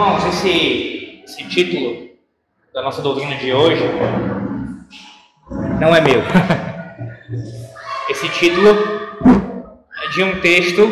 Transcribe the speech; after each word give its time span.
Irmãos, 0.00 0.24
esse, 0.24 1.22
esse 1.26 1.44
título 1.44 2.08
da 2.72 2.80
nossa 2.80 3.02
doutrina 3.02 3.36
de 3.36 3.52
hoje 3.52 3.82
não 5.78 5.94
é 5.94 6.00
meu. 6.00 6.22
Esse 8.08 8.26
título 8.30 8.70
é 10.02 10.08
de 10.08 10.22
um 10.22 10.40
texto 10.40 10.88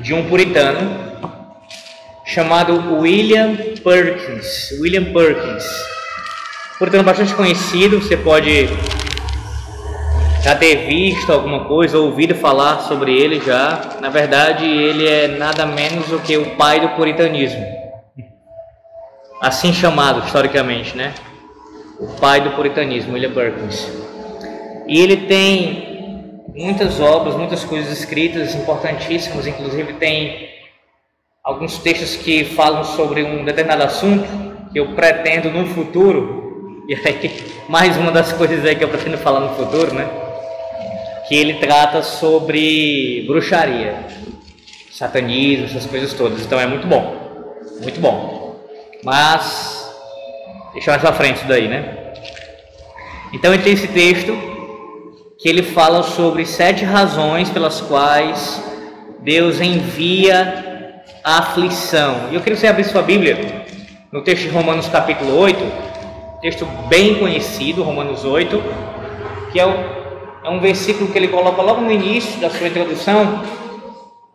de 0.00 0.12
um 0.12 0.28
puritano 0.28 0.94
chamado 2.26 2.98
William 3.00 3.56
Perkins. 3.82 4.72
William 4.78 5.14
Perkins. 5.14 5.64
Puritano 6.78 7.04
bastante 7.04 7.34
conhecido, 7.34 8.02
você 8.02 8.18
pode 8.18 8.68
já 10.42 10.56
ter 10.56 10.86
visto 10.86 11.32
alguma 11.32 11.66
coisa, 11.66 11.98
ouvido 11.98 12.34
falar 12.34 12.80
sobre 12.80 13.16
ele 13.16 13.40
já. 13.40 13.98
Na 14.00 14.08
verdade, 14.08 14.66
ele 14.66 15.06
é 15.06 15.28
nada 15.28 15.64
menos 15.64 16.08
do 16.08 16.18
que 16.18 16.36
o 16.36 16.56
pai 16.56 16.80
do 16.80 16.88
puritanismo. 16.90 17.64
Assim 19.40 19.72
chamado 19.72 20.26
historicamente, 20.26 20.96
né? 20.96 21.14
O 22.00 22.08
pai 22.20 22.40
do 22.40 22.50
puritanismo, 22.50 23.12
William 23.12 23.32
Perkins. 23.32 23.88
E 24.88 25.00
ele 25.00 25.16
tem 25.28 26.42
muitas 26.54 26.98
obras, 26.98 27.36
muitas 27.36 27.64
coisas 27.64 27.96
escritas 27.96 28.54
importantíssimas, 28.54 29.46
inclusive 29.46 29.92
tem 29.94 30.48
alguns 31.44 31.78
textos 31.78 32.16
que 32.16 32.44
falam 32.44 32.82
sobre 32.82 33.22
um 33.22 33.44
determinado 33.44 33.84
assunto 33.84 34.24
que 34.72 34.80
eu 34.80 34.92
pretendo 34.94 35.50
no 35.50 35.66
futuro. 35.66 36.40
E 36.88 36.96
aí, 36.96 37.30
mais 37.68 37.96
uma 37.96 38.10
das 38.10 38.32
coisas 38.32 38.64
aí 38.64 38.74
que 38.74 38.82
eu 38.82 38.88
pretendo 38.88 39.16
falar 39.16 39.38
no 39.38 39.50
futuro, 39.50 39.94
né? 39.94 40.21
Que 41.32 41.36
ele 41.36 41.54
trata 41.54 42.02
sobre 42.02 43.24
bruxaria, 43.26 44.04
satanismo, 44.90 45.64
essas 45.64 45.86
coisas 45.86 46.12
todas. 46.12 46.42
Então 46.42 46.60
é 46.60 46.66
muito 46.66 46.86
bom, 46.86 47.56
muito 47.80 47.98
bom. 47.98 48.60
Mas 49.02 49.90
deixa 50.74 50.90
mais 50.90 51.00
pra 51.00 51.14
frente 51.14 51.36
isso 51.36 51.48
daí, 51.48 51.68
né? 51.68 52.12
Então 53.32 53.56
tem 53.56 53.72
esse 53.72 53.88
texto 53.88 54.36
que 55.38 55.48
ele 55.48 55.62
fala 55.62 56.02
sobre 56.02 56.44
sete 56.44 56.84
razões 56.84 57.48
pelas 57.48 57.80
quais 57.80 58.62
Deus 59.20 59.58
envia 59.58 61.02
a 61.24 61.38
aflição. 61.38 62.28
E 62.30 62.34
eu 62.34 62.42
queria 62.42 62.56
que 62.56 62.60
você 62.60 62.66
abrisse 62.66 62.90
sua 62.90 63.00
Bíblia 63.00 63.64
no 64.12 64.20
texto 64.20 64.42
de 64.42 64.48
Romanos 64.50 64.86
capítulo 64.86 65.34
8, 65.38 65.58
texto 66.42 66.66
bem 66.90 67.14
conhecido, 67.14 67.82
Romanos 67.82 68.22
8, 68.22 68.62
que 69.50 69.58
é 69.58 69.64
o 69.64 70.01
é 70.44 70.50
um 70.50 70.60
versículo 70.60 71.10
que 71.10 71.18
ele 71.18 71.28
coloca 71.28 71.62
logo 71.62 71.80
no 71.80 71.90
início 71.90 72.40
da 72.40 72.50
sua 72.50 72.66
introdução, 72.66 73.42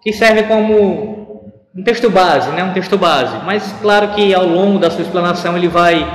que 0.01 0.13
serve 0.13 0.43
como 0.43 1.43
um 1.75 1.83
texto 1.83 2.09
base, 2.09 2.49
né? 2.51 2.63
um 2.63 2.73
texto 2.73 2.97
base. 2.97 3.37
Mas 3.45 3.73
claro 3.81 4.09
que 4.09 4.33
ao 4.33 4.45
longo 4.45 4.79
da 4.79 4.89
sua 4.89 5.01
explanação 5.01 5.57
ele 5.57 5.67
vai 5.67 6.05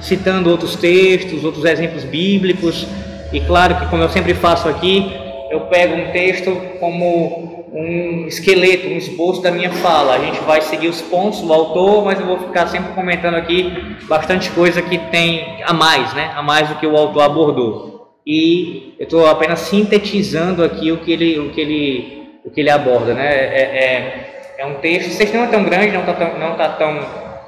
citando 0.00 0.50
outros 0.50 0.76
textos, 0.76 1.44
outros 1.44 1.64
exemplos 1.64 2.04
bíblicos, 2.04 2.86
e 3.32 3.40
claro 3.40 3.76
que 3.76 3.86
como 3.86 4.02
eu 4.02 4.08
sempre 4.08 4.34
faço 4.34 4.68
aqui, 4.68 5.12
eu 5.50 5.62
pego 5.62 5.94
um 5.94 6.12
texto 6.12 6.56
como 6.78 7.66
um 7.72 8.26
esqueleto, 8.26 8.88
um 8.88 8.96
esboço 8.96 9.42
da 9.42 9.50
minha 9.50 9.70
fala. 9.70 10.14
A 10.14 10.18
gente 10.18 10.40
vai 10.40 10.60
seguir 10.60 10.88
os 10.88 11.00
pontos 11.02 11.40
do 11.40 11.52
autor, 11.52 12.04
mas 12.04 12.18
eu 12.20 12.26
vou 12.26 12.38
ficar 12.38 12.68
sempre 12.68 12.92
comentando 12.94 13.34
aqui 13.34 13.96
bastante 14.08 14.50
coisa 14.50 14.80
que 14.80 14.96
tem 14.96 15.60
a 15.64 15.72
mais, 15.72 16.12
né? 16.14 16.32
A 16.36 16.42
mais 16.42 16.68
do 16.68 16.76
que 16.76 16.86
o 16.86 16.96
autor 16.96 17.22
abordou 17.22 17.89
e 18.26 18.94
eu 18.98 19.04
estou 19.04 19.26
apenas 19.26 19.60
sintetizando 19.60 20.62
aqui 20.62 20.92
o 20.92 20.98
que 20.98 21.12
ele, 21.12 21.38
o 21.38 21.50
que 21.50 21.60
ele, 21.60 22.40
o 22.44 22.50
que 22.50 22.60
ele 22.60 22.70
aborda, 22.70 23.14
né? 23.14 23.26
É, 23.26 23.60
é, 23.62 24.56
é 24.58 24.66
um 24.66 24.74
texto, 24.74 25.08
o 25.08 25.34
não 25.34 25.44
é 25.44 25.46
tão 25.46 25.64
grande, 25.64 25.92
não 25.92 26.00
está 26.00 26.12
tão, 26.12 26.38
não 26.38 26.56
tá 26.56 26.68
tão 26.68 27.00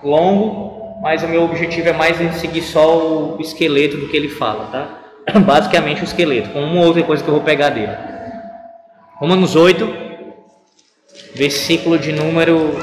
longo, 0.03 1.01
mas 1.03 1.23
o 1.23 1.29
meu 1.29 1.43
objetivo 1.43 1.89
é 1.89 1.93
mais 1.93 2.19
seguir 2.37 2.63
só 2.63 2.97
o 2.97 3.41
esqueleto 3.41 3.97
do 3.97 4.09
que 4.09 4.17
ele 4.17 4.29
fala, 4.29 4.67
tá? 4.67 4.99
Basicamente 5.41 6.01
o 6.01 6.05
esqueleto, 6.05 6.51
com 6.51 6.61
uma 6.61 6.85
outra 6.87 7.03
coisa 7.03 7.23
que 7.23 7.29
eu 7.29 7.35
vou 7.35 7.43
pegar 7.43 7.69
dele. 7.71 7.93
Romanos 9.17 9.55
8, 9.55 9.89
versículo 11.35 11.99
de 11.99 12.13
número 12.13 12.77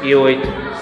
28. 0.00 0.81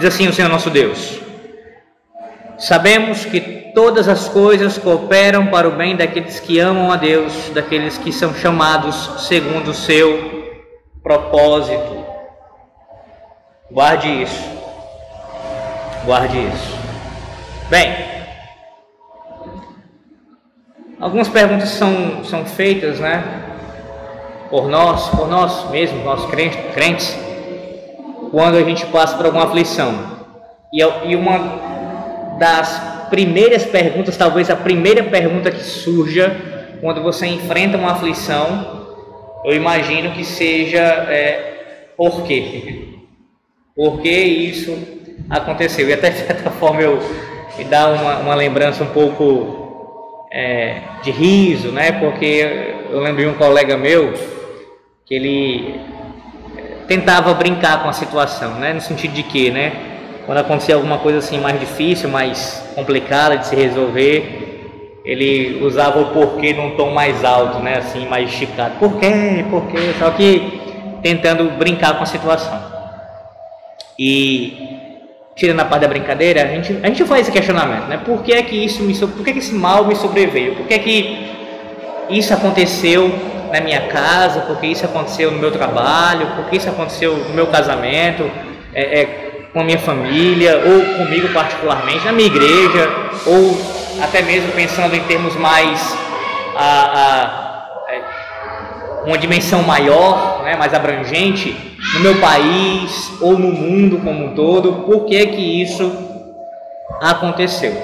Diz 0.00 0.14
assim 0.14 0.28
o 0.28 0.32
Senhor 0.32 0.48
nosso 0.48 0.70
Deus: 0.70 1.20
Sabemos 2.56 3.26
que 3.26 3.70
todas 3.74 4.08
as 4.08 4.30
coisas 4.30 4.78
cooperam 4.78 5.48
para 5.48 5.68
o 5.68 5.72
bem 5.72 5.94
daqueles 5.94 6.40
que 6.40 6.58
amam 6.58 6.90
a 6.90 6.96
Deus, 6.96 7.50
daqueles 7.50 7.98
que 7.98 8.10
são 8.10 8.34
chamados 8.34 9.26
segundo 9.28 9.72
o 9.72 9.74
seu 9.74 10.58
propósito. 11.02 12.02
Guarde 13.70 14.22
isso. 14.22 14.42
Guarde 16.06 16.38
isso. 16.38 16.78
Bem, 17.68 17.94
algumas 20.98 21.28
perguntas 21.28 21.68
são, 21.68 22.24
são 22.24 22.46
feitas, 22.46 22.98
né? 22.98 23.22
Por 24.48 24.66
nós, 24.66 25.10
por 25.10 25.28
nós 25.28 25.70
mesmos, 25.70 26.02
nós 26.02 26.24
crentes, 26.30 26.58
crentes 26.72 27.29
quando 28.30 28.56
a 28.56 28.62
gente 28.62 28.86
passa 28.86 29.16
por 29.16 29.26
alguma 29.26 29.44
aflição. 29.44 30.20
E, 30.72 30.80
e 30.80 31.16
uma 31.16 32.36
das 32.38 33.08
primeiras 33.10 33.64
perguntas, 33.64 34.16
talvez 34.16 34.48
a 34.48 34.56
primeira 34.56 35.02
pergunta 35.02 35.50
que 35.50 35.62
surja 35.62 36.36
quando 36.80 37.02
você 37.02 37.26
enfrenta 37.26 37.76
uma 37.76 37.92
aflição, 37.92 38.86
eu 39.44 39.54
imagino 39.54 40.12
que 40.12 40.24
seja 40.24 40.80
é, 40.80 41.92
por 41.96 42.22
quê? 42.22 42.86
Por 43.74 44.02
que 44.02 44.10
isso 44.10 44.76
aconteceu? 45.30 45.88
E 45.88 45.92
até 45.92 46.10
de 46.10 46.18
certa 46.18 46.50
forma 46.50 46.82
eu 46.82 46.98
me 47.56 47.64
dá 47.64 47.88
uma, 47.88 48.18
uma 48.18 48.34
lembrança 48.34 48.82
um 48.84 48.88
pouco 48.88 50.26
é, 50.30 50.82
de 51.02 51.10
riso, 51.10 51.70
né? 51.70 51.92
Porque 51.92 52.74
eu 52.90 53.00
lembrei 53.00 53.26
um 53.26 53.34
colega 53.34 53.76
meu 53.78 54.12
que 55.06 55.14
ele 55.14 55.80
tentava 56.90 57.32
brincar 57.34 57.84
com 57.84 57.88
a 57.88 57.92
situação, 57.92 58.56
né? 58.56 58.72
No 58.72 58.80
sentido 58.80 59.12
de 59.14 59.22
que, 59.22 59.48
né? 59.48 59.72
Quando 60.26 60.38
acontecia 60.38 60.74
alguma 60.74 60.98
coisa 60.98 61.18
assim 61.18 61.38
mais 61.38 61.60
difícil, 61.60 62.08
mais 62.08 62.68
complicada 62.74 63.38
de 63.38 63.46
se 63.46 63.54
resolver, 63.54 64.98
ele 65.04 65.62
usava 65.62 66.00
o 66.00 66.06
porquê 66.06 66.52
num 66.52 66.70
tom 66.72 66.90
mais 66.90 67.24
alto, 67.24 67.60
né? 67.60 67.76
Assim, 67.76 68.08
mais 68.08 68.28
esticado. 68.28 68.74
Por 68.80 68.98
quê? 68.98 69.44
Por 69.48 69.68
quê? 69.68 69.94
Só 70.00 70.10
que 70.10 70.60
tentando 71.00 71.48
brincar 71.56 71.96
com 71.96 72.02
a 72.02 72.06
situação. 72.06 72.60
E 73.96 74.56
tirando 75.36 75.60
a 75.60 75.64
parte 75.66 75.82
da 75.82 75.88
brincadeira, 75.88 76.42
a 76.42 76.46
gente, 76.46 76.76
a 76.82 76.88
gente 76.88 77.04
faz 77.04 77.20
esse 77.20 77.30
questionamento, 77.30 77.86
né? 77.86 78.00
Por 78.04 78.20
que 78.24 78.32
é 78.32 78.42
que 78.42 78.56
isso 78.56 78.82
me, 78.82 78.92
por 78.96 79.22
que, 79.22 79.30
é 79.30 79.32
que 79.32 79.38
esse 79.38 79.54
mal 79.54 79.84
me 79.84 79.94
sobreveio? 79.94 80.56
Por 80.56 80.66
que 80.66 80.74
é 80.74 80.78
que 80.80 81.30
isso 82.10 82.34
aconteceu 82.34 83.14
na 83.50 83.60
minha 83.60 83.88
casa, 83.88 84.40
porque 84.42 84.66
isso 84.66 84.84
aconteceu 84.84 85.30
no 85.30 85.38
meu 85.38 85.50
trabalho, 85.50 86.26
porque 86.36 86.56
isso 86.56 86.68
aconteceu 86.68 87.16
no 87.16 87.34
meu 87.34 87.46
casamento, 87.48 88.30
é, 88.72 89.00
é, 89.00 89.04
com 89.52 89.60
a 89.60 89.64
minha 89.64 89.78
família, 89.78 90.62
ou 90.64 90.96
comigo 90.96 91.28
particularmente, 91.32 92.04
na 92.04 92.12
minha 92.12 92.28
igreja, 92.28 92.88
ou 93.26 93.60
até 94.02 94.22
mesmo 94.22 94.52
pensando 94.52 94.94
em 94.94 95.02
termos 95.04 95.34
mais 95.36 95.96
a, 96.56 96.66
a, 96.94 97.92
é, 97.92 98.02
uma 99.06 99.18
dimensão 99.18 99.62
maior, 99.62 100.42
né, 100.44 100.56
mais 100.56 100.72
abrangente, 100.72 101.56
no 101.94 102.00
meu 102.00 102.20
país 102.20 103.10
ou 103.20 103.38
no 103.38 103.50
mundo 103.50 103.98
como 103.98 104.26
um 104.26 104.34
todo, 104.34 104.84
por 104.84 105.06
que 105.06 105.26
que 105.26 105.62
isso 105.62 105.92
aconteceu? 107.00 107.74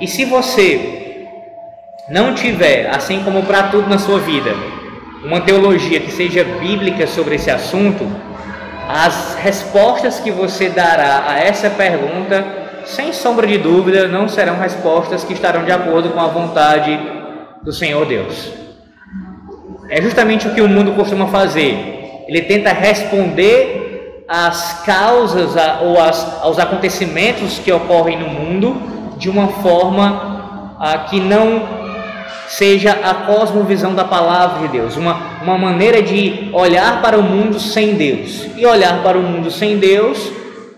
E 0.00 0.06
se 0.06 0.24
você 0.24 1.26
não 2.08 2.34
tiver, 2.34 2.88
assim 2.94 3.22
como 3.24 3.42
para 3.42 3.64
tudo 3.64 3.88
na 3.88 3.98
sua 3.98 4.18
vida, 4.18 4.54
uma 5.22 5.40
teologia 5.40 6.00
que 6.00 6.10
seja 6.10 6.44
bíblica 6.44 7.06
sobre 7.06 7.34
esse 7.34 7.50
assunto, 7.50 8.06
as 8.88 9.36
respostas 9.36 10.18
que 10.18 10.30
você 10.30 10.68
dará 10.68 11.24
a 11.28 11.38
essa 11.38 11.70
pergunta, 11.70 12.82
sem 12.84 13.12
sombra 13.12 13.46
de 13.46 13.58
dúvida, 13.58 14.08
não 14.08 14.28
serão 14.28 14.58
respostas 14.58 15.22
que 15.22 15.32
estarão 15.32 15.64
de 15.64 15.70
acordo 15.70 16.10
com 16.10 16.20
a 16.20 16.26
vontade 16.26 16.98
do 17.62 17.72
Senhor 17.72 18.06
Deus. 18.06 18.50
É 19.88 20.00
justamente 20.00 20.48
o 20.48 20.54
que 20.54 20.60
o 20.60 20.68
mundo 20.68 20.92
costuma 20.92 21.26
fazer. 21.26 22.24
Ele 22.26 22.42
tenta 22.42 22.72
responder 22.72 24.24
às 24.26 24.82
causas 24.84 25.54
ou 25.82 25.98
aos 25.98 26.58
acontecimentos 26.58 27.58
que 27.58 27.72
ocorrem 27.72 28.18
no 28.18 28.28
mundo 28.28 28.80
de 29.18 29.28
uma 29.28 29.48
forma 29.48 30.76
ah, 30.78 30.98
que 31.10 31.20
não 31.20 31.89
seja 32.48 32.92
a 33.02 33.14
cosmovisão 33.14 33.94
da 33.94 34.04
palavra 34.04 34.66
de 34.66 34.78
Deus, 34.78 34.96
uma, 34.96 35.40
uma 35.42 35.56
maneira 35.56 36.02
de 36.02 36.50
olhar 36.52 37.00
para 37.00 37.18
o 37.18 37.22
mundo 37.22 37.58
sem 37.58 37.94
Deus. 37.94 38.46
E 38.56 38.66
olhar 38.66 39.02
para 39.02 39.18
o 39.18 39.22
mundo 39.22 39.50
sem 39.50 39.78
Deus 39.78 40.32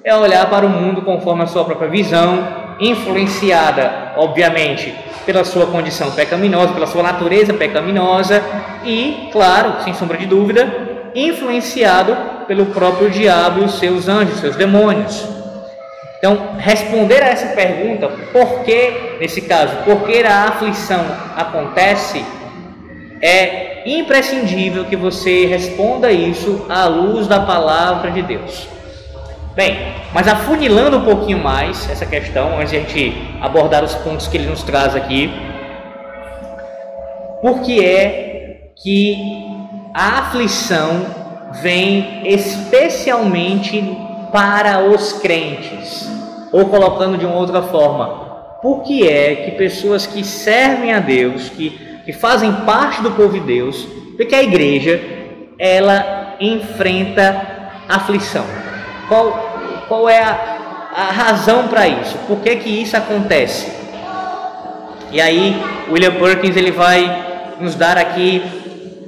é 0.05 0.15
olhar 0.15 0.49
para 0.51 0.67
o 0.67 0.69
mundo 0.69 1.03
conforme 1.03 1.43
a 1.43 1.47
sua 1.47 1.65
própria 1.65 1.89
visão, 1.89 2.63
influenciada, 2.81 4.13
obviamente, 4.17 4.95
pela 5.25 5.45
sua 5.45 5.67
condição 5.67 6.11
pecaminosa, 6.11 6.73
pela 6.73 6.87
sua 6.87 7.03
natureza 7.03 7.55
pecaminosa 7.55 8.43
e, 8.85 9.29
claro, 9.33 9.83
sem 9.85 9.95
sombra 9.95 10.19
de 10.19 10.27
dúvida, 10.27 11.11
influenciado 11.15 12.17
pelo 12.47 12.67
próprio 12.67 13.11
diabo 13.11 13.61
e 13.61 13.65
os 13.65 13.79
seus 13.79 14.09
anjos, 14.09 14.41
seus 14.41 14.57
demônios. 14.57 15.32
Então, 16.25 16.55
responder 16.57 17.21
a 17.21 17.31
essa 17.31 17.49
pergunta, 17.49 18.09
por 18.33 18.61
que, 18.61 19.17
nesse 19.19 19.41
caso, 19.41 19.79
por 19.79 20.07
que 20.07 20.23
a 20.23 20.45
aflição 20.45 21.05
acontece, 21.37 22.25
é 23.21 23.83
imprescindível 23.85 24.85
que 24.85 24.95
você 24.95 25.47
responda 25.47 26.13
isso 26.13 26.65
à 26.69 26.85
luz 26.85 27.27
da 27.27 27.41
palavra 27.41 28.13
de 28.13 28.23
Deus. 28.23 28.69
Bem, 29.57 29.77
mas 30.15 30.29
afunilando 30.29 30.99
um 30.99 31.05
pouquinho 31.05 31.39
mais 31.39 31.91
essa 31.91 32.07
questão, 32.07 32.57
antes 32.57 32.71
de 32.71 32.77
a 32.77 32.81
gente 32.83 33.15
abordar 33.41 33.83
os 33.83 33.97
pontos 33.97 34.29
que 34.29 34.37
ele 34.37 34.47
nos 34.47 34.63
traz 34.63 34.95
aqui, 34.95 35.29
por 37.41 37.63
que 37.63 37.85
é 37.85 38.71
que 38.81 39.19
a 39.93 40.21
aflição 40.21 41.05
vem 41.61 42.23
especialmente 42.27 44.12
para 44.33 44.81
os 44.81 45.13
crentes? 45.13 46.11
Ou 46.51 46.67
colocando 46.67 47.17
de 47.17 47.25
uma 47.25 47.37
outra 47.37 47.63
forma, 47.63 48.07
por 48.63 48.83
que 48.83 49.07
é 49.07 49.35
que 49.37 49.51
pessoas 49.53 50.07
que 50.07 50.25
servem 50.25 50.93
a 50.93 50.99
Deus, 50.99 51.49
que, 51.49 51.71
que 52.05 52.13
fazem 52.13 52.53
parte 52.67 53.03
do 53.03 53.11
povo 53.13 53.35
de 53.35 53.41
Deus, 53.41 53.87
porque 54.17 54.35
a 54.35 54.43
igreja, 54.43 55.01
ela 55.59 56.37
enfrenta 56.41 57.71
aflição? 57.89 58.45
Qual, 59.09 59.85
qual 59.89 60.09
é 60.09 60.23
a, 60.23 60.59
a 60.97 61.11
razão 61.13 61.69
para 61.69 61.87
isso? 61.89 62.17
Por 62.27 62.41
que, 62.41 62.57
que 62.57 62.83
isso 62.83 62.97
acontece? 62.97 63.71
E 65.11 65.21
aí, 65.21 65.61
William 65.91 66.15
Perkins 66.15 66.57
ele 66.57 66.71
vai 66.71 67.55
nos 67.61 67.75
dar 67.75 67.99
aqui 67.99 68.43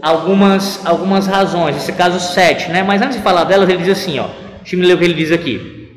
algumas, 0.02 0.84
algumas 0.84 1.26
razões, 1.26 1.76
nesse 1.76 1.92
caso 1.92 2.20
sete, 2.20 2.70
né? 2.70 2.82
Mas 2.82 3.00
antes 3.00 3.16
de 3.16 3.22
falar 3.22 3.44
delas, 3.44 3.68
ele 3.68 3.78
diz 3.78 3.98
assim, 3.98 4.18
ó. 4.18 4.43
Deixa 4.64 4.76
eu 4.76 4.96
o 4.96 4.98
que 4.98 5.04
ele 5.04 5.12
diz 5.12 5.30
aqui. 5.30 5.92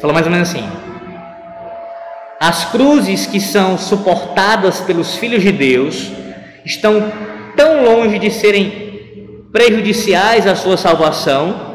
Fala 0.00 0.12
mais 0.12 0.26
ou 0.26 0.30
menos 0.30 0.48
assim. 0.48 0.64
As 2.38 2.66
cruzes 2.66 3.26
que 3.26 3.40
são 3.40 3.76
suportadas 3.76 4.80
pelos 4.82 5.16
filhos 5.16 5.42
de 5.42 5.50
Deus 5.50 6.12
estão 6.64 7.12
tão 7.56 7.84
longe 7.84 8.16
de 8.20 8.30
serem 8.30 9.42
prejudiciais 9.52 10.46
à 10.46 10.54
sua 10.54 10.76
salvação 10.76 11.66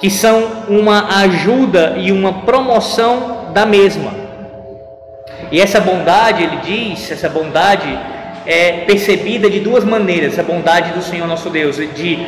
que 0.00 0.10
são 0.10 0.64
uma 0.68 1.20
ajuda 1.20 1.94
e 1.96 2.10
uma 2.10 2.42
promoção 2.42 3.52
da 3.54 3.64
mesma. 3.64 4.12
E 5.52 5.60
essa 5.60 5.80
bondade, 5.80 6.42
ele 6.42 6.56
diz, 6.56 7.08
essa 7.08 7.28
bondade 7.28 7.86
é 8.44 8.78
percebida 8.84 9.48
de 9.48 9.60
duas 9.60 9.84
maneiras, 9.84 10.32
essa 10.32 10.42
bondade 10.42 10.90
do 10.90 11.02
Senhor 11.02 11.28
nosso 11.28 11.48
Deus, 11.50 11.76
de 11.76 12.18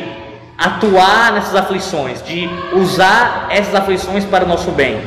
atuar 0.56 1.32
nessas 1.32 1.54
aflições, 1.54 2.22
de 2.22 2.48
usar 2.72 3.48
essas 3.50 3.74
aflições 3.74 4.24
para 4.24 4.44
o 4.44 4.48
nosso 4.48 4.70
bem. 4.70 5.00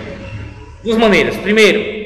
Duas 0.83 0.97
maneiras. 0.97 1.35
Primeiro, 1.37 1.97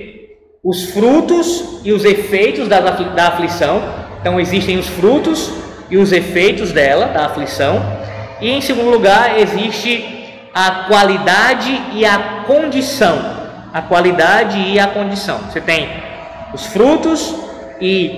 os 0.64 0.92
frutos 0.92 1.80
e 1.84 1.92
os 1.92 2.06
efeitos 2.06 2.68
da, 2.68 2.80
da 2.80 3.28
aflição. 3.28 3.82
Então, 4.20 4.40
existem 4.40 4.78
os 4.78 4.88
frutos 4.88 5.52
e 5.90 5.98
os 5.98 6.12
efeitos 6.12 6.72
dela, 6.72 7.08
da 7.08 7.26
aflição. 7.26 7.82
E 8.40 8.50
em 8.50 8.62
segundo 8.62 8.90
lugar, 8.90 9.40
existe 9.40 10.22
a 10.54 10.86
qualidade 10.88 11.82
e 11.94 12.06
a 12.06 12.44
condição. 12.46 13.42
A 13.74 13.82
qualidade 13.82 14.58
e 14.60 14.80
a 14.80 14.88
condição. 14.88 15.40
Você 15.40 15.62
tem 15.62 15.90
os 16.54 16.66
frutos 16.68 17.34
e 17.80 18.12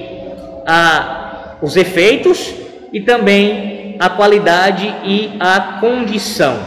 a, 0.65 1.55
os 1.61 1.77
efeitos 1.77 2.53
e 2.91 3.01
também 3.01 3.82
a 4.03 4.09
qualidade 4.09 4.93
e 5.05 5.37
a 5.39 5.79
condição. 5.79 6.59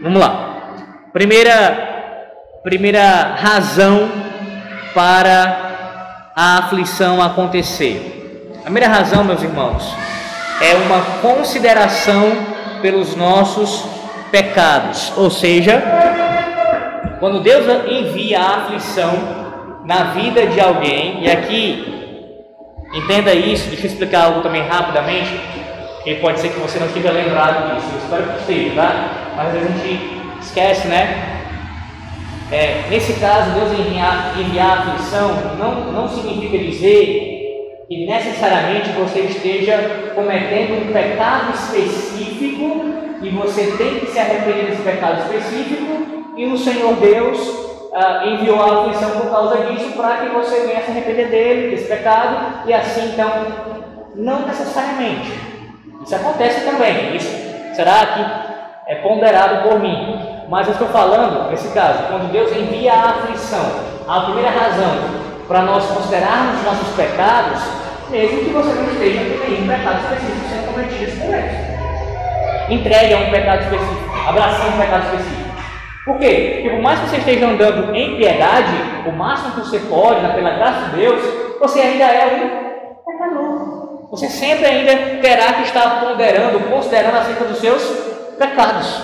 Vamos 0.00 0.20
lá. 0.20 0.76
Primeira, 1.12 2.60
primeira 2.62 3.34
razão 3.34 4.08
para 4.94 6.30
a 6.36 6.58
aflição 6.58 7.20
acontecer. 7.20 8.52
A 8.60 8.62
primeira 8.62 8.86
razão, 8.86 9.24
meus 9.24 9.42
irmãos, 9.42 9.92
é 10.60 10.76
uma 10.76 11.00
consideração 11.20 12.30
pelos 12.80 13.16
nossos 13.16 13.84
pecados. 14.30 15.12
Ou 15.16 15.32
seja, 15.32 15.82
quando 17.18 17.40
Deus 17.40 17.66
envia 17.90 18.40
a 18.40 18.56
aflição 18.58 19.10
na 19.84 20.12
vida 20.12 20.46
de 20.46 20.60
alguém, 20.60 21.24
e 21.24 21.28
aqui 21.32 22.54
entenda 22.94 23.34
isso, 23.34 23.68
deixa 23.70 23.86
eu 23.86 23.90
explicar 23.90 24.26
algo 24.26 24.40
também 24.40 24.62
rapidamente, 24.62 25.58
que 26.02 26.14
pode 26.16 26.40
ser 26.40 26.50
que 26.50 26.60
você 26.60 26.78
não 26.78 26.86
esteja 26.86 27.10
lembrado 27.10 27.74
disso, 27.74 27.88
eu 27.92 27.98
espero 27.98 28.32
que 28.32 28.40
esteja, 28.40 28.74
tá? 28.74 29.32
Mas 29.36 29.54
a 29.54 29.58
gente 29.58 30.20
esquece, 30.40 30.88
né? 30.88 31.38
É, 32.50 32.84
nesse 32.88 33.14
caso, 33.14 33.50
Deus 33.52 33.78
enviar, 33.78 34.34
enviar 34.38 34.70
a 34.70 34.80
aflição 34.80 35.28
não, 35.58 35.92
não 35.92 36.08
significa 36.08 36.56
dizer 36.56 37.84
que 37.86 38.06
necessariamente 38.06 38.90
você 38.92 39.20
esteja 39.20 40.12
cometendo 40.14 40.88
um 40.88 40.92
pecado 40.92 41.54
específico 41.54 42.84
e 43.22 43.30
você 43.30 43.74
tem 43.76 44.00
que 44.00 44.06
se 44.06 44.18
arrepender 44.18 44.66
desse 44.66 44.82
pecado 44.82 45.22
específico, 45.22 46.32
e 46.36 46.46
o 46.46 46.56
Senhor 46.56 46.94
Deus 46.96 47.38
ah, 47.92 48.22
enviou 48.26 48.62
a 48.62 48.82
aflição 48.82 49.10
por 49.10 49.30
causa 49.30 49.56
disso 49.66 49.92
para 49.96 50.18
que 50.18 50.28
você 50.28 50.66
venha 50.66 50.82
se 50.82 50.90
arrepender 50.90 51.28
dele, 51.28 51.70
desse 51.70 51.88
pecado, 51.88 52.68
e 52.68 52.72
assim 52.72 53.10
então, 53.12 53.30
não 54.14 54.46
necessariamente. 54.46 55.47
Isso 56.08 56.16
acontece 56.16 56.62
também, 56.62 57.14
isso 57.16 57.28
será 57.76 58.06
que 58.06 58.90
é 58.90 58.94
ponderado 58.94 59.68
por 59.68 59.78
mim. 59.78 60.46
Mas 60.48 60.66
eu 60.66 60.72
estou 60.72 60.88
falando, 60.88 61.50
nesse 61.50 61.68
caso, 61.74 62.04
quando 62.08 62.32
Deus 62.32 62.50
envia 62.50 62.94
a 62.94 63.10
aflição, 63.10 63.60
a 64.08 64.20
primeira 64.22 64.48
razão 64.48 64.90
para 65.46 65.60
nós 65.60 65.84
considerarmos 65.84 66.64
nossos 66.64 66.96
pecados, 66.96 67.60
mesmo 68.08 68.38
que 68.38 68.50
você 68.50 68.72
não 68.72 68.90
esteja 68.90 69.18
cometendo 69.18 69.68
pecados 69.68 70.02
específicos 70.04 70.50
sendo 70.50 70.72
cometidos 70.72 71.14
por 71.18 71.34
eles 71.34 71.68
entregue 72.70 73.12
a 73.12 73.18
um 73.18 73.30
pecado 73.30 73.62
específico, 73.64 74.28
abraçando 74.28 74.76
um 74.76 74.80
pecado 74.80 75.04
específico. 75.04 75.48
Por 76.06 76.18
quê? 76.18 76.52
Porque 76.54 76.70
por 76.70 76.82
mais 76.82 77.00
que 77.00 77.10
você 77.10 77.16
esteja 77.18 77.48
andando 77.48 77.94
em 77.94 78.16
piedade, 78.16 78.72
o 79.06 79.12
máximo 79.12 79.52
que 79.52 79.60
você 79.60 79.78
pode, 79.80 80.20
pela 80.34 80.50
graça 80.52 80.88
de 80.88 80.96
Deus, 80.96 81.22
você 81.60 81.80
ainda 81.82 82.04
é 82.04 82.26
um 82.26 83.12
pecador. 83.12 83.77
Você 84.10 84.28
sempre 84.28 84.64
ainda 84.64 85.20
terá 85.20 85.52
que 85.54 85.62
estar 85.64 86.00
ponderando, 86.00 86.60
considerando 86.60 87.16
acerca 87.16 87.44
dos 87.44 87.58
seus 87.58 87.82
pecados. 88.38 89.02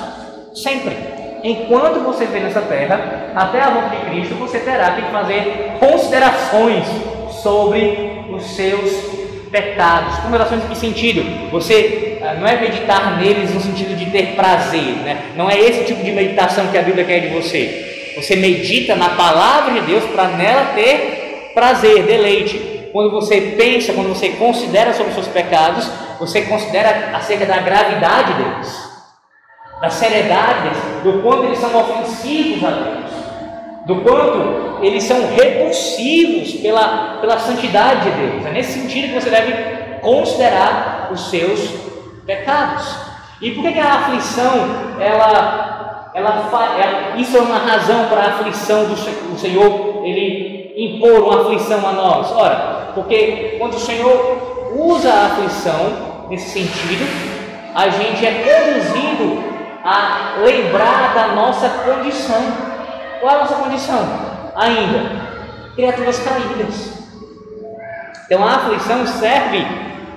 Sempre. 0.54 0.96
Enquanto 1.42 2.00
você 2.00 2.24
vem 2.24 2.42
nessa 2.42 2.62
terra, 2.62 3.32
até 3.34 3.60
a 3.60 3.68
volta 3.68 3.96
de 3.96 4.06
Cristo, 4.06 4.34
você 4.36 4.60
terá 4.60 4.92
que 4.92 5.02
fazer 5.10 5.76
considerações 5.78 6.86
sobre 7.42 8.24
os 8.30 8.42
seus 8.56 8.90
pecados. 9.50 10.16
Considerações 10.16 10.64
em 10.64 10.68
que 10.68 10.76
sentido? 10.76 11.50
Você 11.50 12.18
ah, 12.22 12.34
não 12.40 12.48
é 12.48 12.58
meditar 12.58 13.18
neles 13.18 13.52
no 13.52 13.60
sentido 13.60 13.94
de 13.94 14.06
ter 14.06 14.34
prazer, 14.34 14.96
né? 15.04 15.18
Não 15.36 15.50
é 15.50 15.58
esse 15.58 15.84
tipo 15.84 16.02
de 16.02 16.12
meditação 16.12 16.68
que 16.68 16.78
a 16.78 16.82
Bíblia 16.82 17.04
quer 17.04 17.20
de 17.20 17.28
você. 17.28 18.14
Você 18.16 18.36
medita 18.36 18.96
na 18.96 19.10
palavra 19.10 19.74
de 19.74 19.80
Deus 19.82 20.04
para 20.04 20.28
nela 20.28 20.72
ter 20.74 21.50
prazer, 21.52 22.04
deleite. 22.04 22.73
Quando 22.94 23.10
você 23.10 23.56
pensa, 23.58 23.92
quando 23.92 24.10
você 24.10 24.28
considera 24.30 24.94
sobre 24.94 25.08
os 25.08 25.14
seus 25.14 25.26
pecados, 25.26 25.90
você 26.20 26.42
considera 26.42 27.10
acerca 27.16 27.44
da 27.44 27.58
gravidade 27.58 28.34
deles, 28.34 28.90
da 29.80 29.90
seriedade 29.90 30.62
deles, 30.62 30.78
do 31.02 31.20
quanto 31.20 31.46
eles 31.46 31.58
são 31.58 31.76
ofensivos 31.76 32.64
a 32.64 32.70
Deus 32.70 33.04
do 33.86 33.96
quanto 33.96 34.82
eles 34.82 35.04
são 35.04 35.26
repulsivos 35.34 36.54
pela, 36.54 37.18
pela 37.20 37.38
santidade 37.38 38.10
de 38.10 38.16
Deus. 38.16 38.46
É 38.46 38.50
nesse 38.50 38.80
sentido 38.80 39.08
que 39.08 39.20
você 39.20 39.30
deve 39.30 39.52
considerar 40.00 41.08
os 41.12 41.28
seus 41.28 41.60
pecados. 42.24 42.96
E 43.40 43.50
por 43.50 43.62
que, 43.64 43.72
que 43.72 43.80
a 43.80 43.94
aflição, 43.94 44.52
ela, 44.98 46.10
ela, 46.14 46.76
ela, 46.78 47.16
isso 47.16 47.36
é 47.36 47.40
uma 47.40 47.58
razão 47.58 48.06
para 48.06 48.22
a 48.22 48.28
aflição 48.28 48.84
do, 48.84 48.94
do 48.94 49.38
Senhor, 49.38 50.02
ele 50.04 50.72
impor 50.76 51.20
uma 51.20 51.42
aflição 51.42 51.86
a 51.86 51.92
nós? 51.92 52.32
Ora, 52.32 52.83
porque 52.94 53.56
quando 53.58 53.74
o 53.74 53.80
Senhor 53.80 54.72
usa 54.76 55.12
a 55.12 55.26
aflição 55.26 56.26
nesse 56.28 56.50
sentido, 56.50 57.04
a 57.74 57.88
gente 57.88 58.24
é 58.24 58.44
conduzido 58.44 59.42
a 59.84 60.36
lembrar 60.42 61.14
da 61.14 61.28
nossa 61.34 61.68
condição 61.68 62.74
qual 63.24 63.36
é 63.36 63.38
a 63.38 63.40
nossa 63.40 63.54
condição? 63.54 64.06
Ainda, 64.54 65.72
criaturas 65.74 66.18
caídas. 66.18 66.92
Então 68.26 68.46
a 68.46 68.56
aflição 68.56 69.06
serve 69.06 69.64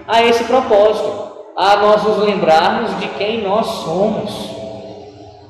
a 0.06 0.26
esse 0.26 0.44
propósito, 0.44 1.38
a 1.56 1.78
nós 1.78 2.04
nos 2.04 2.18
lembrarmos 2.18 3.00
de 3.00 3.08
quem 3.18 3.44
nós 3.44 3.66
somos. 3.66 4.58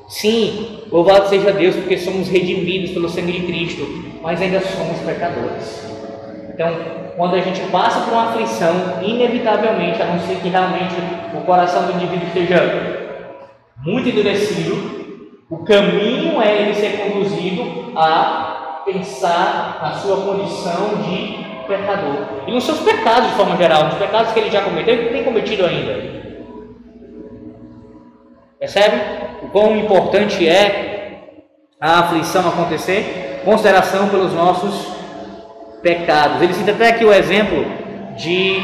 Sim, 0.08 0.84
louvado 0.92 1.30
seja 1.30 1.52
Deus, 1.52 1.76
porque 1.78 1.98
somos 1.98 2.28
redimidos 2.28 2.92
pelo 2.92 3.10
sangue 3.10 3.32
de 3.32 3.48
Cristo, 3.48 3.88
mas 4.22 4.40
ainda 4.40 4.62
somos 4.62 5.00
pecadores. 5.00 5.97
Então, 6.58 6.76
quando 7.16 7.36
a 7.36 7.40
gente 7.40 7.62
passa 7.70 8.00
por 8.02 8.14
uma 8.14 8.30
aflição, 8.30 8.74
inevitavelmente, 9.04 10.02
a 10.02 10.06
não 10.06 10.20
ser 10.22 10.38
que 10.38 10.50
realmente 10.50 10.96
o 11.36 11.42
coração 11.42 11.84
do 11.84 11.92
indivíduo 11.92 12.26
esteja 12.26 13.08
muito 13.86 14.10
endurecido, 14.10 15.38
o 15.52 15.58
caminho 15.64 16.42
é 16.42 16.64
ele 16.64 16.74
ser 16.74 16.98
conduzido 16.98 17.94
a 17.96 18.82
pensar 18.86 19.78
na 19.84 19.92
sua 20.00 20.18
condição 20.18 20.96
de 21.04 21.46
pecador 21.68 22.26
e 22.48 22.52
nos 22.52 22.64
seus 22.64 22.80
pecados 22.80 23.30
de 23.30 23.36
forma 23.36 23.56
geral, 23.56 23.84
nos 23.84 24.00
pecados 24.00 24.34
que 24.34 24.40
ele 24.40 24.50
já 24.50 24.64
cometeu 24.64 24.96
e 24.96 25.06
que 25.06 25.14
tem 25.14 25.24
cometido 25.24 25.64
ainda. 25.64 26.18
Percebe 28.60 29.00
o 29.44 29.48
quão 29.50 29.78
importante 29.78 30.50
é 30.50 31.20
a 31.80 32.00
aflição 32.00 32.50
acontecer? 32.50 33.42
Consideração 33.46 34.10
pelos 34.10 34.34
nossos 34.34 34.97
pecados. 35.82 36.42
Ele 36.42 36.54
cita 36.54 36.72
até 36.72 36.90
aqui 36.90 37.06
o 37.06 37.14
exemplo 37.14 37.66
de 38.16 38.62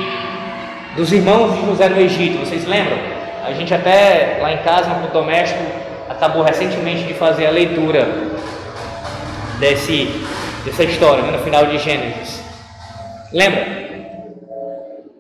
dos 0.96 1.12
irmãos 1.12 1.55
de 1.55 1.65
José 1.65 1.89
no 1.89 2.00
Egito, 2.00 2.46
vocês 2.46 2.67
lembram? 2.67 2.98
A 3.46 3.51
gente 3.53 3.74
até 3.74 4.38
lá 4.41 4.53
em 4.53 4.58
casa, 4.60 4.89
no 4.93 5.08
doméstico, 5.08 5.60
acabou 6.08 6.43
recentemente 6.43 7.03
de 7.03 7.13
fazer 7.15 7.48
a 7.48 7.50
leitura 7.50 8.08
desse, 9.60 10.24
dessa 10.63 10.84
história, 10.84 11.24
né, 11.24 11.32
no 11.32 11.39
final 11.39 11.65
de 11.65 11.77
Gênesis. 11.79 12.43
Lembra? 13.32 13.65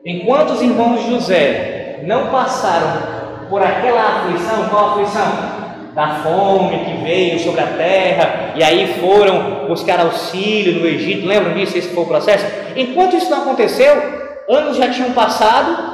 Enquanto 0.05 0.51
os 0.51 0.61
irmãos 0.61 1.03
de 1.03 1.11
José 1.11 2.01
não 2.03 2.27
passaram 2.27 3.47
por 3.49 3.61
aquela 3.61 4.01
aflição, 4.01 4.69
qual 4.69 4.91
aflição? 4.91 5.62
Da 5.93 6.21
fome 6.23 6.85
que 6.85 7.03
veio 7.03 7.39
sobre 7.39 7.61
a 7.61 7.67
terra, 7.67 8.53
e 8.55 8.63
aí 8.63 8.95
foram 8.99 9.67
buscar 9.67 9.99
auxílio 9.99 10.79
no 10.79 10.87
Egito, 10.87 11.27
lembram 11.27 11.53
disso? 11.53 11.77
Esse 11.77 11.89
foi 11.89 12.03
o 12.03 12.07
processo? 12.07 12.45
Enquanto 12.75 13.15
isso 13.15 13.29
não 13.29 13.43
aconteceu, 13.43 13.95
anos 14.49 14.75
já 14.75 14.89
tinham 14.89 15.11
passado, 15.11 15.93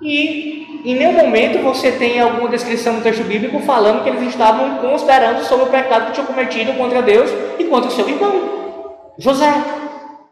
e 0.00 0.80
em 0.84 0.94
nenhum 0.94 1.12
momento 1.12 1.62
você 1.62 1.92
tem 1.92 2.20
alguma 2.20 2.48
descrição 2.48 2.94
no 2.94 3.02
texto 3.02 3.24
bíblico 3.24 3.58
falando 3.60 4.02
que 4.02 4.08
eles 4.08 4.28
estavam 4.28 4.76
considerando 4.76 5.42
sobre 5.44 5.64
o 5.64 5.68
pecado 5.68 6.06
que 6.06 6.12
tinham 6.12 6.26
cometido 6.26 6.72
contra 6.74 7.02
Deus 7.02 7.30
e 7.58 7.64
contra 7.64 7.90
o 7.90 7.92
seu 7.92 8.08
irmão, 8.08 8.94
José. 9.18 9.52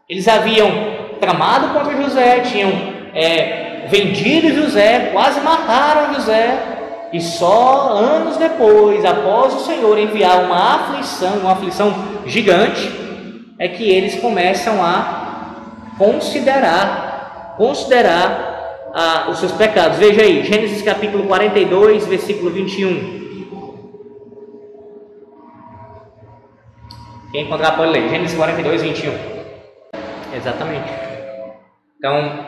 Eles 0.07 0.27
haviam 0.27 0.71
tramado 1.19 1.73
contra 1.73 2.01
José, 2.01 2.39
tinham 2.39 2.71
é, 3.13 3.85
vendido 3.89 4.55
José, 4.55 5.09
quase 5.11 5.39
mataram 5.41 6.15
José, 6.15 6.78
e 7.11 7.19
só 7.19 7.89
anos 7.89 8.37
depois, 8.37 9.03
após 9.03 9.55
o 9.55 9.59
Senhor 9.61 9.97
enviar 9.97 10.43
uma 10.43 10.75
aflição, 10.75 11.39
uma 11.39 11.53
aflição 11.53 11.93
gigante, 12.25 12.99
é 13.57 13.67
que 13.67 13.89
eles 13.89 14.19
começam 14.21 14.83
a 14.83 15.93
considerar, 15.97 17.55
considerar 17.57 19.25
os 19.29 19.39
seus 19.39 19.51
pecados. 19.51 19.97
Veja 19.97 20.21
aí, 20.21 20.43
Gênesis 20.43 20.81
capítulo 20.81 21.25
42, 21.25 22.05
versículo 22.05 22.51
21. 22.51 23.19
Quem 27.31 27.43
encontrar 27.45 27.75
pode 27.75 27.91
ler. 27.91 28.09
Gênesis 28.09 28.35
42, 28.35 28.81
21. 28.81 29.13
Exatamente. 30.35 30.89
Então, 31.97 32.47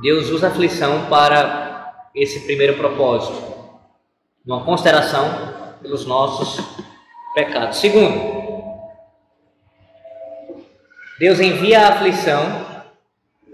Deus 0.00 0.30
usa 0.30 0.46
a 0.46 0.50
aflição 0.50 1.06
para 1.10 1.92
esse 2.14 2.40
primeiro 2.40 2.74
propósito 2.74 3.51
uma 4.46 4.64
consideração 4.64 5.52
pelos 5.80 6.04
nossos 6.06 6.64
pecados. 7.34 7.78
Segundo, 7.78 8.42
Deus 11.18 11.38
envia 11.40 11.80
a 11.80 11.88
aflição 11.90 12.42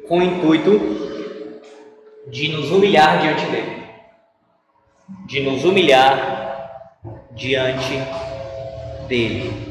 com 0.08 0.18
o 0.18 0.22
intuito 0.22 0.80
de 2.28 2.48
nos 2.48 2.70
humilhar 2.70 3.20
diante 3.20 3.44
dele, 3.46 3.82
de 5.26 5.40
nos 5.40 5.64
humilhar 5.64 6.98
diante 7.32 7.98
dele. 9.06 9.68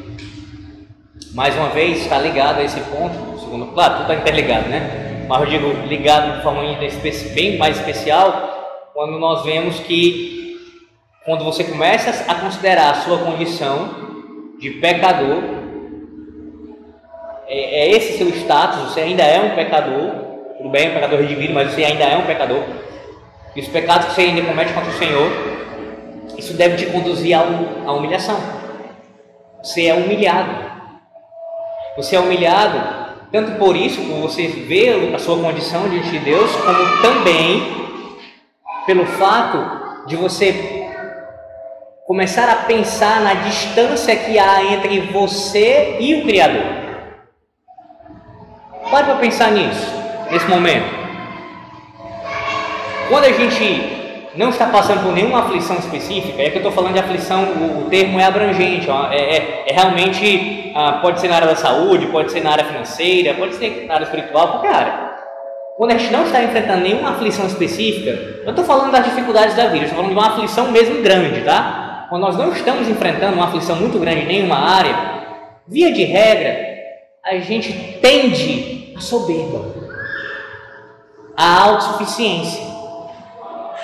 Mais 1.33 1.55
uma 1.55 1.69
vez, 1.69 2.01
está 2.01 2.19
ligado 2.19 2.59
a 2.59 2.63
esse 2.63 2.79
ponto, 2.81 3.39
segundo, 3.39 3.73
claro, 3.73 3.97
tudo 3.97 4.11
está 4.11 4.15
interligado, 4.15 4.69
né? 4.69 5.25
Mas 5.27 5.41
eu 5.41 5.47
digo 5.47 5.87
ligado 5.87 6.37
de 6.37 6.43
forma 6.43 6.61
bem 7.33 7.57
mais 7.57 7.77
especial 7.77 8.91
quando 8.93 9.19
nós 9.19 9.43
vemos 9.43 9.79
que 9.79 10.46
quando 11.27 11.43
você 11.43 11.65
começa 11.65 12.31
a 12.31 12.35
considerar 12.35 12.89
a 12.91 12.93
sua 13.01 13.17
condição 13.17 13.89
de 14.61 14.69
pecador, 14.71 15.43
é, 17.45 17.81
é 17.81 17.91
esse 17.91 18.17
seu 18.17 18.29
status, 18.29 18.79
você 18.83 19.01
ainda 19.01 19.23
é 19.23 19.41
um 19.41 19.53
pecador, 19.53 20.09
tudo 20.55 20.69
bem, 20.69 20.89
um 20.89 20.93
pecador 20.93 21.19
redimido, 21.19 21.53
mas 21.53 21.73
você 21.73 21.83
ainda 21.83 22.05
é 22.05 22.17
um 22.17 22.25
pecador, 22.25 22.63
e 23.53 23.59
os 23.59 23.67
pecados 23.67 24.07
que 24.07 24.13
você 24.13 24.21
ainda 24.21 24.41
comete 24.43 24.71
contra 24.71 24.89
o 24.89 24.93
Senhor, 24.93 25.29
isso 26.37 26.53
deve 26.53 26.77
te 26.77 26.85
conduzir 26.85 27.37
à 27.37 27.91
humilhação. 27.91 28.39
Você 29.61 29.87
é 29.87 29.93
humilhado. 29.95 30.49
Você 31.97 32.15
é 32.15 32.21
humilhado 32.21 33.05
tanto 33.33 33.59
por 33.59 33.75
isso, 33.75 33.99
por 33.99 34.21
você 34.21 34.47
ver 34.47 35.13
a 35.13 35.19
sua 35.19 35.37
condição 35.37 35.89
diante 35.89 36.09
de 36.09 36.19
Deus, 36.19 36.49
como 36.55 37.01
também 37.01 37.63
pelo 38.85 39.05
fato 39.05 40.05
de 40.07 40.15
você 40.15 40.76
começar 42.07 42.47
a 42.49 42.55
pensar 42.55 43.19
na 43.19 43.33
distância 43.33 44.15
que 44.15 44.39
há 44.39 44.63
entre 44.63 45.01
você 45.11 45.97
e 45.99 46.15
o 46.15 46.23
Criador. 46.23 46.63
Pare 48.89 49.03
para 49.07 49.15
pensar 49.15 49.51
nisso, 49.51 49.93
nesse 50.31 50.47
momento. 50.47 50.87
Quando 53.09 53.25
a 53.25 53.31
gente 53.33 54.31
não 54.37 54.51
está 54.51 54.67
passando 54.67 55.03
por 55.03 55.11
nenhuma 55.11 55.39
aflição 55.39 55.75
específica, 55.75 56.41
é 56.41 56.49
que 56.49 56.55
eu 56.55 56.61
estou 56.61 56.71
falando 56.71 56.93
de 56.93 56.99
aflição, 56.99 57.43
o, 57.43 57.89
termo 57.89 58.17
é 58.21 58.23
abrangente, 58.23 58.89
ó, 58.89 59.11
é, 59.11 59.17
é, 59.17 59.63
é, 59.67 59.73
realmente, 59.73 60.71
ah, 60.75 60.99
pode 61.01 61.19
ser 61.19 61.27
na 61.27 61.35
área 61.35 61.47
da 61.49 61.55
saúde, 61.57 62.07
pode 62.07 62.31
ser 62.31 62.41
na 62.41 62.51
área 62.51 62.63
financeira, 62.63 63.33
pode 63.33 63.55
ser 63.55 63.85
na 63.85 63.95
área 63.95 64.05
espiritual, 64.05 64.47
qualquer 64.47 64.73
área. 64.73 65.07
Quando 65.75 65.91
a 65.91 65.97
gente 65.97 66.13
não 66.13 66.23
está 66.23 66.41
enfrentando 66.41 66.83
nenhuma 66.83 67.11
aflição 67.11 67.45
específica, 67.45 68.11
eu 68.45 68.51
estou 68.51 68.63
falando 68.63 68.93
das 68.93 69.03
dificuldades 69.03 69.55
da 69.57 69.65
vida, 69.65 69.79
eu 69.79 69.89
estou 69.89 69.97
falando 69.97 70.13
de 70.13 70.17
uma 70.17 70.27
aflição 70.29 70.71
mesmo 70.71 71.01
grande, 71.01 71.41
tá? 71.41 71.86
Quando 72.09 72.21
nós 72.21 72.37
não 72.37 72.51
estamos 72.51 72.87
enfrentando 72.87 73.35
uma 73.35 73.45
aflição 73.45 73.75
muito 73.75 73.99
grande 73.99 74.21
em 74.21 74.27
nenhuma 74.27 74.57
área, 74.57 74.95
via 75.67 75.91
de 75.91 76.03
regra, 76.03 76.57
a 77.25 77.37
gente 77.39 77.73
tende 78.01 78.93
a 78.95 79.01
soberba, 79.01 79.65
a 81.35 81.63
autossuficiência, 81.63 82.65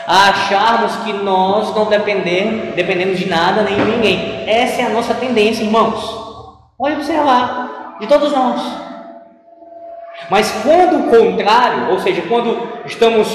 a 0.07 0.29
acharmos 0.29 0.95
que 0.97 1.13
nós 1.13 1.75
não 1.75 1.85
dependemos, 1.85 2.75
dependemos 2.75 3.19
de 3.19 3.27
nada 3.27 3.63
nem 3.63 3.75
de 3.75 3.83
ninguém. 3.83 4.43
Essa 4.47 4.81
é 4.81 4.85
a 4.85 4.89
nossa 4.89 5.13
tendência, 5.13 5.63
irmãos. 5.63 6.23
Pode 6.77 6.95
observar, 6.95 7.97
de 7.99 8.07
todos 8.07 8.31
nós. 8.31 8.61
Mas 10.29 10.51
quando 10.63 10.99
o 10.99 11.09
contrário, 11.09 11.91
ou 11.91 11.99
seja, 11.99 12.21
quando 12.23 12.69
estamos 12.85 13.27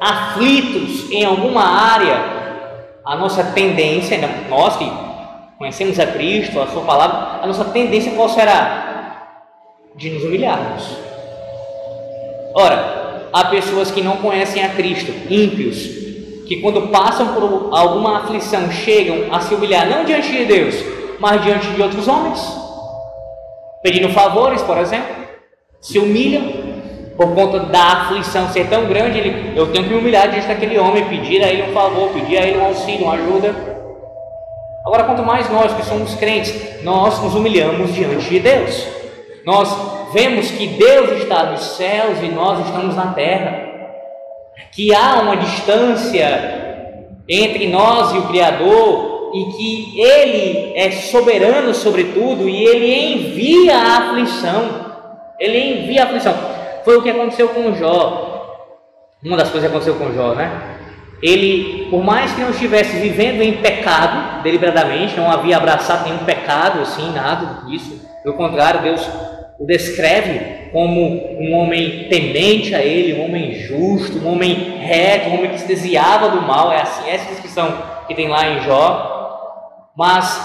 aflitos 0.00 1.10
em 1.10 1.24
alguma 1.24 1.62
área 1.62 2.39
a 3.10 3.16
nossa 3.16 3.42
tendência, 3.42 4.16
nós 4.48 4.76
que 4.76 4.88
conhecemos 5.58 5.98
a 5.98 6.06
Cristo, 6.06 6.60
a 6.60 6.68
Sua 6.68 6.82
palavra, 6.82 7.40
a 7.42 7.46
nossa 7.48 7.64
tendência 7.64 8.12
qual 8.12 8.28
será? 8.28 9.32
De 9.96 10.10
nos 10.10 10.22
humilharmos. 10.22 10.96
Ora, 12.54 13.28
há 13.32 13.46
pessoas 13.46 13.90
que 13.90 14.00
não 14.00 14.18
conhecem 14.18 14.64
a 14.64 14.68
Cristo, 14.68 15.10
ímpios, 15.28 15.76
que 16.46 16.60
quando 16.62 16.86
passam 16.92 17.34
por 17.34 17.76
alguma 17.76 18.18
aflição 18.18 18.70
chegam 18.70 19.34
a 19.34 19.40
se 19.40 19.56
humilhar 19.56 19.88
não 19.88 20.04
diante 20.04 20.30
de 20.30 20.44
Deus, 20.44 20.76
mas 21.18 21.42
diante 21.42 21.66
de 21.66 21.82
outros 21.82 22.06
homens, 22.06 22.40
pedindo 23.82 24.08
favores, 24.10 24.62
por 24.62 24.78
exemplo, 24.78 25.16
se 25.80 25.98
humilham 25.98 26.69
por 27.20 27.34
conta 27.34 27.58
da 27.58 27.82
aflição 27.82 28.48
ser 28.48 28.66
tão 28.70 28.86
grande, 28.86 29.18
ele, 29.18 29.52
eu 29.54 29.70
tenho 29.70 29.84
que 29.84 29.90
me 29.90 30.00
humilhar 30.00 30.30
diante 30.30 30.48
daquele 30.48 30.78
homem, 30.78 31.04
pedir 31.04 31.44
a 31.44 31.48
ele 31.48 31.70
um 31.70 31.74
favor, 31.74 32.08
pedir 32.14 32.38
a 32.38 32.46
ele 32.46 32.56
um 32.56 32.64
auxílio, 32.64 33.04
uma 33.04 33.12
ajuda. 33.12 33.54
Agora, 34.86 35.04
quanto 35.04 35.22
mais 35.22 35.50
nós 35.50 35.70
que 35.74 35.84
somos 35.84 36.14
crentes, 36.14 36.82
nós 36.82 37.22
nos 37.22 37.34
humilhamos 37.34 37.92
diante 37.92 38.26
de 38.26 38.40
Deus. 38.40 38.86
Nós 39.44 39.68
vemos 40.14 40.50
que 40.50 40.66
Deus 40.66 41.20
está 41.20 41.44
nos 41.44 41.60
céus 41.76 42.22
e 42.22 42.28
nós 42.28 42.64
estamos 42.64 42.96
na 42.96 43.08
terra. 43.08 43.68
Que 44.72 44.94
há 44.94 45.20
uma 45.20 45.36
distância 45.36 46.88
entre 47.28 47.68
nós 47.68 48.14
e 48.14 48.18
o 48.18 48.28
Criador 48.28 49.30
e 49.34 49.44
que 49.44 50.00
Ele 50.00 50.72
é 50.74 50.90
soberano 50.90 51.74
sobre 51.74 52.04
tudo 52.04 52.48
e 52.48 52.64
Ele 52.64 53.12
envia 53.12 53.76
a 53.76 53.98
aflição. 53.98 54.86
Ele 55.38 55.82
envia 55.82 56.04
a 56.04 56.06
aflição. 56.06 56.59
Foi 56.84 56.96
o 56.96 57.02
que 57.02 57.10
aconteceu 57.10 57.48
com 57.48 57.74
Jó. 57.74 58.76
Uma 59.22 59.36
das 59.36 59.50
coisas 59.50 59.70
que 59.70 59.76
aconteceu 59.76 59.96
com 59.96 60.14
Jó, 60.14 60.34
né? 60.34 60.78
ele, 61.22 61.88
por 61.90 62.02
mais 62.02 62.32
que 62.32 62.40
não 62.40 62.50
estivesse 62.50 62.96
vivendo 62.96 63.42
em 63.42 63.58
pecado 63.58 64.42
deliberadamente, 64.42 65.16
não 65.16 65.30
havia 65.30 65.56
abraçado 65.56 66.04
nenhum 66.04 66.24
pecado, 66.24 66.80
assim, 66.80 67.12
nada 67.12 67.66
disso. 67.66 68.00
Pelo 68.22 68.36
contrário, 68.36 68.82
Deus 68.82 69.06
o 69.58 69.66
descreve 69.66 70.70
como 70.72 71.02
um 71.38 71.52
homem 71.54 72.06
temente 72.08 72.74
a 72.74 72.80
Ele, 72.80 73.20
um 73.20 73.26
homem 73.26 73.54
justo, 73.54 74.18
um 74.18 74.32
homem 74.32 74.78
reto, 74.78 75.28
um 75.28 75.34
homem 75.34 75.50
que 75.50 75.60
se 75.60 75.68
desviava 75.68 76.30
do 76.30 76.40
mal. 76.40 76.72
É 76.72 76.80
assim, 76.80 77.10
essa 77.10 77.28
descrição 77.28 77.70
que 78.08 78.14
tem 78.14 78.28
lá 78.28 78.48
em 78.48 78.62
Jó. 78.62 79.90
Mas 79.94 80.40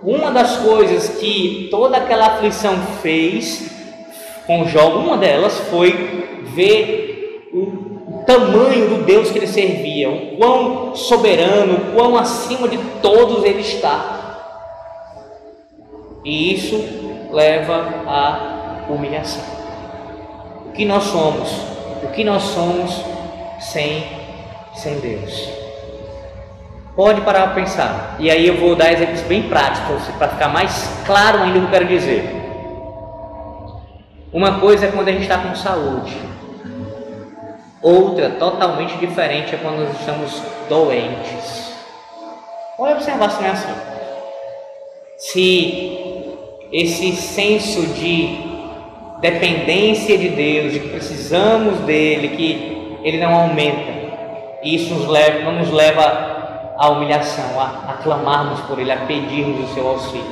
uma 0.00 0.30
das 0.30 0.58
coisas 0.58 1.18
que 1.18 1.66
toda 1.68 1.96
aquela 1.96 2.26
aflição 2.26 2.76
fez 3.02 3.73
com 4.46 4.66
Jó, 4.66 4.88
uma 4.90 5.16
delas 5.16 5.58
foi 5.70 6.42
ver 6.54 7.50
o, 7.52 7.94
tamanho 8.26 8.88
do 8.88 9.04
Deus 9.04 9.30
que 9.30 9.38
ele 9.38 9.46
servia, 9.46 10.10
o 10.10 10.36
quão 10.36 10.96
soberano, 10.96 11.74
o 11.74 11.92
quão 11.92 12.16
acima 12.16 12.66
de 12.68 12.78
todos 13.02 13.44
ele 13.44 13.60
está. 13.60 14.12
E 16.24 16.54
isso 16.54 16.82
leva 17.30 18.02
à 18.06 18.86
humilhação. 18.88 19.44
O 20.66 20.72
que 20.72 20.84
nós 20.86 21.04
somos? 21.04 21.50
O 22.02 22.08
que 22.12 22.24
nós 22.24 22.42
somos 22.42 22.98
sem, 23.60 24.04
sem 24.74 24.98
Deus? 25.00 25.50
Pode 26.96 27.20
parar 27.22 27.48
para 27.48 27.54
pensar. 27.54 28.16
E 28.18 28.30
aí 28.30 28.46
eu 28.46 28.56
vou 28.56 28.74
dar 28.74 28.92
exemplos 28.92 29.20
bem 29.22 29.42
práticos 29.42 30.02
para 30.16 30.28
ficar 30.28 30.48
mais 30.48 31.02
claro 31.04 31.42
ainda 31.42 31.58
o 31.58 31.62
que 31.62 31.66
eu 31.66 31.70
quero 31.70 31.86
dizer. 31.86 32.43
Uma 34.34 34.58
coisa 34.58 34.86
é 34.86 34.90
quando 34.90 35.06
a 35.06 35.12
gente 35.12 35.22
está 35.22 35.38
com 35.38 35.54
saúde. 35.54 36.12
Outra, 37.80 38.30
totalmente 38.30 38.96
diferente, 38.96 39.54
é 39.54 39.58
quando 39.58 39.84
nós 39.84 40.00
estamos 40.00 40.42
doentes. 40.68 41.72
Pode 42.76 42.94
observar 42.94 43.30
se 43.30 43.40
não 43.40 43.48
é 43.48 43.52
assim. 43.52 43.74
Se 45.18 45.98
esse 46.72 47.12
senso 47.12 47.86
de 47.94 48.40
dependência 49.20 50.18
de 50.18 50.30
Deus, 50.30 50.72
de 50.72 50.80
que 50.80 50.88
precisamos 50.88 51.78
dele, 51.80 52.36
que 52.36 52.98
ele 53.04 53.18
não 53.18 53.32
aumenta, 53.32 53.92
isso 54.64 54.94
nos 54.94 55.06
leva, 55.06 55.44
não 55.44 55.60
nos 55.60 55.70
leva 55.70 56.74
a 56.76 56.88
humilhação, 56.88 57.60
a, 57.60 57.92
a 57.92 57.92
clamarmos 58.02 58.58
por 58.62 58.80
Ele, 58.80 58.90
a 58.90 58.96
pedirmos 58.96 59.70
o 59.70 59.74
seu 59.74 59.86
auxílio, 59.86 60.24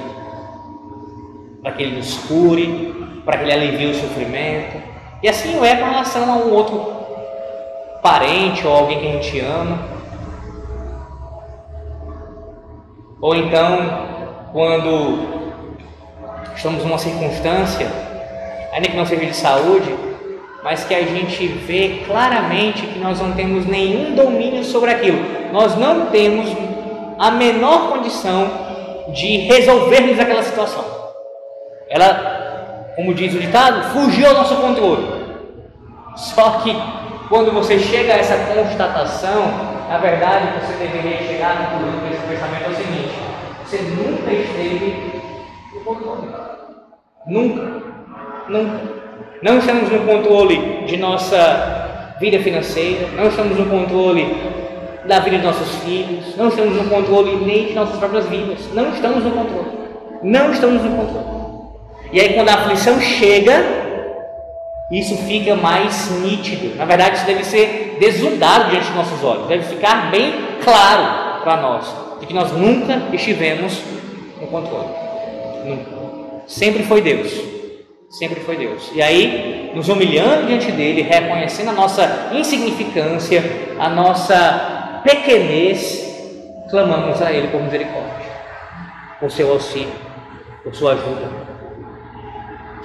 para 1.62 1.70
que 1.70 1.84
Ele 1.84 1.98
nos 1.98 2.14
cure, 2.26 3.01
para 3.24 3.38
que 3.38 3.44
Ele 3.44 3.52
alivie 3.52 3.86
o 3.86 3.94
sofrimento. 3.94 4.80
E 5.22 5.28
assim 5.28 5.54
não 5.54 5.64
é 5.64 5.76
com 5.76 5.84
relação 5.84 6.32
a 6.32 6.36
um 6.36 6.52
outro 6.52 6.92
parente 8.02 8.66
ou 8.66 8.74
alguém 8.74 8.98
que 8.98 9.08
a 9.08 9.12
gente 9.12 9.40
ama. 9.40 9.78
Ou 13.20 13.36
então, 13.36 14.08
quando 14.52 15.42
estamos 16.56 16.84
numa 16.84 16.98
circunstância, 16.98 17.86
ainda 18.72 18.88
que 18.88 18.96
não 18.96 19.06
seja 19.06 19.26
de 19.26 19.36
saúde, 19.36 19.94
mas 20.62 20.84
que 20.84 20.94
a 20.94 21.02
gente 21.02 21.46
vê 21.46 22.02
claramente 22.06 22.86
que 22.86 22.98
nós 22.98 23.20
não 23.20 23.32
temos 23.32 23.66
nenhum 23.66 24.14
domínio 24.14 24.64
sobre 24.64 24.90
aquilo. 24.90 25.18
Nós 25.52 25.76
não 25.76 26.06
temos 26.06 26.48
a 27.18 27.30
menor 27.30 27.90
condição 27.90 28.48
de 29.08 29.38
resolvermos 29.38 30.18
aquela 30.18 30.42
situação. 30.42 30.84
Ela, 31.88 32.31
como 32.96 33.14
diz 33.14 33.34
o 33.34 33.38
ditado, 33.38 33.92
fugiu 33.92 34.28
ao 34.28 34.34
nosso 34.34 34.56
controle. 34.56 35.06
Só 36.16 36.60
que 36.60 36.76
quando 37.28 37.52
você 37.52 37.78
chega 37.78 38.12
a 38.12 38.18
essa 38.18 38.36
constatação, 38.36 39.42
na 39.88 39.98
verdade 39.98 40.48
você 40.60 40.74
deveria 40.74 41.26
chegar 41.26 41.54
no 41.54 41.78
conclusão 41.78 42.08
desse 42.08 42.26
pensamento 42.26 42.64
é 42.64 42.68
o 42.68 42.76
seguinte: 42.76 43.14
você 43.64 43.78
nunca 43.78 44.32
esteve 44.32 45.22
no 45.74 45.80
controle. 45.80 46.28
Nunca. 47.26 47.82
Nunca. 48.48 48.80
Não 49.42 49.58
estamos 49.58 49.90
no 49.90 50.00
controle 50.00 50.84
de 50.86 50.96
nossa 50.98 52.16
vida 52.20 52.38
financeira, 52.40 53.08
não 53.16 53.26
estamos 53.26 53.58
no 53.58 53.66
controle 53.66 54.36
da 55.06 55.18
vida 55.18 55.38
de 55.38 55.44
nossos 55.44 55.76
filhos, 55.76 56.36
não 56.36 56.48
estamos 56.48 56.76
no 56.76 56.88
controle 56.88 57.44
nem 57.44 57.66
de 57.66 57.74
nossas 57.74 57.96
próprias 57.98 58.28
vidas. 58.28 58.72
Não 58.72 58.90
estamos 58.90 59.24
no 59.24 59.30
controle. 59.30 59.68
Não 60.22 60.52
estamos 60.52 60.82
no 60.82 60.96
controle. 60.96 61.41
E 62.12 62.20
aí, 62.20 62.34
quando 62.34 62.50
a 62.50 62.54
aflição 62.54 63.00
chega, 63.00 63.64
isso 64.90 65.16
fica 65.26 65.56
mais 65.56 66.10
nítido. 66.20 66.76
Na 66.76 66.84
verdade, 66.84 67.16
isso 67.16 67.26
deve 67.26 67.44
ser 67.44 67.96
desnudado 67.98 68.70
diante 68.70 68.86
dos 68.86 68.96
nossos 68.96 69.24
olhos, 69.24 69.46
deve 69.46 69.64
ficar 69.64 70.10
bem 70.10 70.34
claro 70.62 71.42
para 71.42 71.56
nós 71.56 72.02
de 72.20 72.26
que 72.26 72.34
nós 72.34 72.52
nunca 72.52 73.02
estivemos 73.12 73.82
no 74.40 74.46
controle. 74.46 74.88
Nunca. 75.64 75.90
Sempre 76.46 76.84
foi 76.84 77.00
Deus. 77.00 77.32
Sempre 78.10 78.40
foi 78.40 78.56
Deus. 78.56 78.92
E 78.94 79.02
aí, 79.02 79.72
nos 79.74 79.88
humilhando 79.88 80.46
diante 80.46 80.70
dele, 80.70 81.02
reconhecendo 81.02 81.70
a 81.70 81.72
nossa 81.72 82.28
insignificância, 82.32 83.42
a 83.78 83.88
nossa 83.88 85.00
pequenez, 85.02 86.12
clamamos 86.70 87.20
a 87.22 87.32
ele 87.32 87.48
por 87.48 87.62
misericórdia, 87.62 88.26
por 89.18 89.30
seu 89.30 89.50
auxílio, 89.50 89.92
por 90.62 90.74
sua 90.74 90.92
ajuda. 90.92 91.41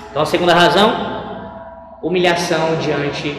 Então, 0.10 0.22
a 0.22 0.26
segunda 0.26 0.54
razão, 0.54 0.92
humilhação 2.02 2.76
diante 2.78 3.36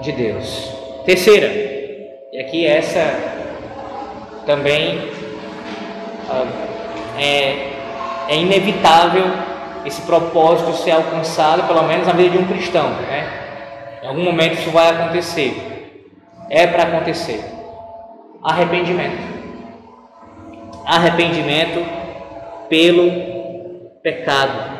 de 0.00 0.12
Deus. 0.12 0.72
Terceira, 1.04 1.46
e 2.32 2.38
aqui 2.38 2.66
essa 2.66 3.32
também 4.46 5.10
ah, 6.28 6.46
é, 7.18 7.72
é 8.28 8.36
inevitável 8.36 9.24
esse 9.84 10.02
propósito 10.02 10.72
ser 10.74 10.92
alcançado, 10.92 11.66
pelo 11.66 11.82
menos 11.82 12.06
na 12.06 12.12
vida 12.12 12.30
de 12.30 12.38
um 12.38 12.46
cristão. 12.46 12.90
Né? 12.90 13.28
Em 14.02 14.06
algum 14.06 14.22
momento 14.22 14.54
isso 14.54 14.70
vai 14.70 14.88
acontecer. 14.90 16.00
É 16.48 16.66
para 16.66 16.84
acontecer. 16.84 17.44
Arrependimento. 18.42 19.32
Arrependimento 20.84 21.84
pelo 22.68 23.10
pecado. 24.02 24.71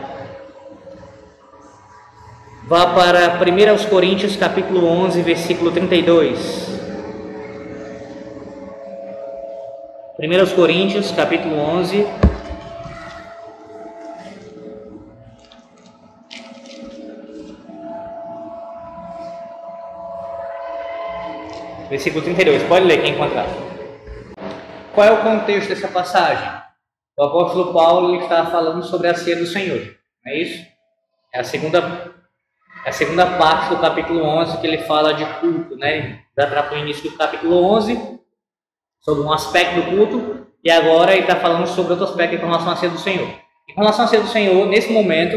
Vá 2.64 2.87
para 2.94 3.40
1 3.42 3.88
Coríntios 3.90 4.37
capítulo 4.37 4.87
11, 4.87 5.20
versículo 5.22 5.72
32. 5.72 6.68
1 10.18 10.55
Coríntios 10.55 11.11
capítulo 11.11 11.57
11, 11.57 12.07
versículo 21.90 22.22
32. 22.22 22.62
Pode 22.62 22.87
ler 22.87 23.03
quem 23.03 23.14
encontrar. 23.14 23.46
Qual 24.94 25.07
é 25.07 25.11
o 25.11 25.22
contexto 25.22 25.70
dessa 25.70 25.88
passagem? 25.88 26.48
O 27.18 27.25
apóstolo 27.25 27.72
Paulo 27.72 28.20
está 28.20 28.46
falando 28.46 28.85
sobre 28.85 29.09
a 29.09 29.14
ceia 29.14 29.37
do 29.37 29.46
Senhor, 29.46 29.81
não 30.25 30.33
é 30.33 30.38
isso? 30.38 30.64
É 31.35 31.40
a 31.40 31.44
segunda, 31.44 32.22
é 32.85 32.90
a 32.90 32.92
segunda 32.92 33.27
parte 33.38 33.71
do 33.71 33.79
capítulo 33.79 34.25
11 34.25 34.59
que 34.59 34.66
ele 34.66 34.79
fala 34.79 35.14
de 35.14 35.25
culto, 35.40 35.77
né? 35.77 36.21
Dá 36.37 36.47
para 36.47 36.75
o 36.75 36.79
início 36.79 37.11
do 37.11 37.16
capítulo 37.16 37.64
11 37.75 38.18
sobre 39.01 39.23
um 39.23 39.33
aspecto 39.33 39.81
do 39.81 39.97
culto 39.97 40.47
e 40.64 40.71
agora 40.71 41.12
ele 41.12 41.23
está 41.23 41.37
falando 41.37 41.66
sobre 41.66 41.92
outro 41.92 42.07
aspecto 42.07 42.38
com 42.38 42.47
relação 42.47 42.73
à 42.73 42.77
ceia 42.77 42.90
do 42.90 42.99
Senhor. 42.99 43.29
E 43.68 43.73
com 43.73 43.81
relação 43.81 44.05
à 44.05 44.09
ceia 44.09 44.23
do 44.23 44.29
Senhor, 44.29 44.66
nesse 44.66 44.92
momento, 44.92 45.37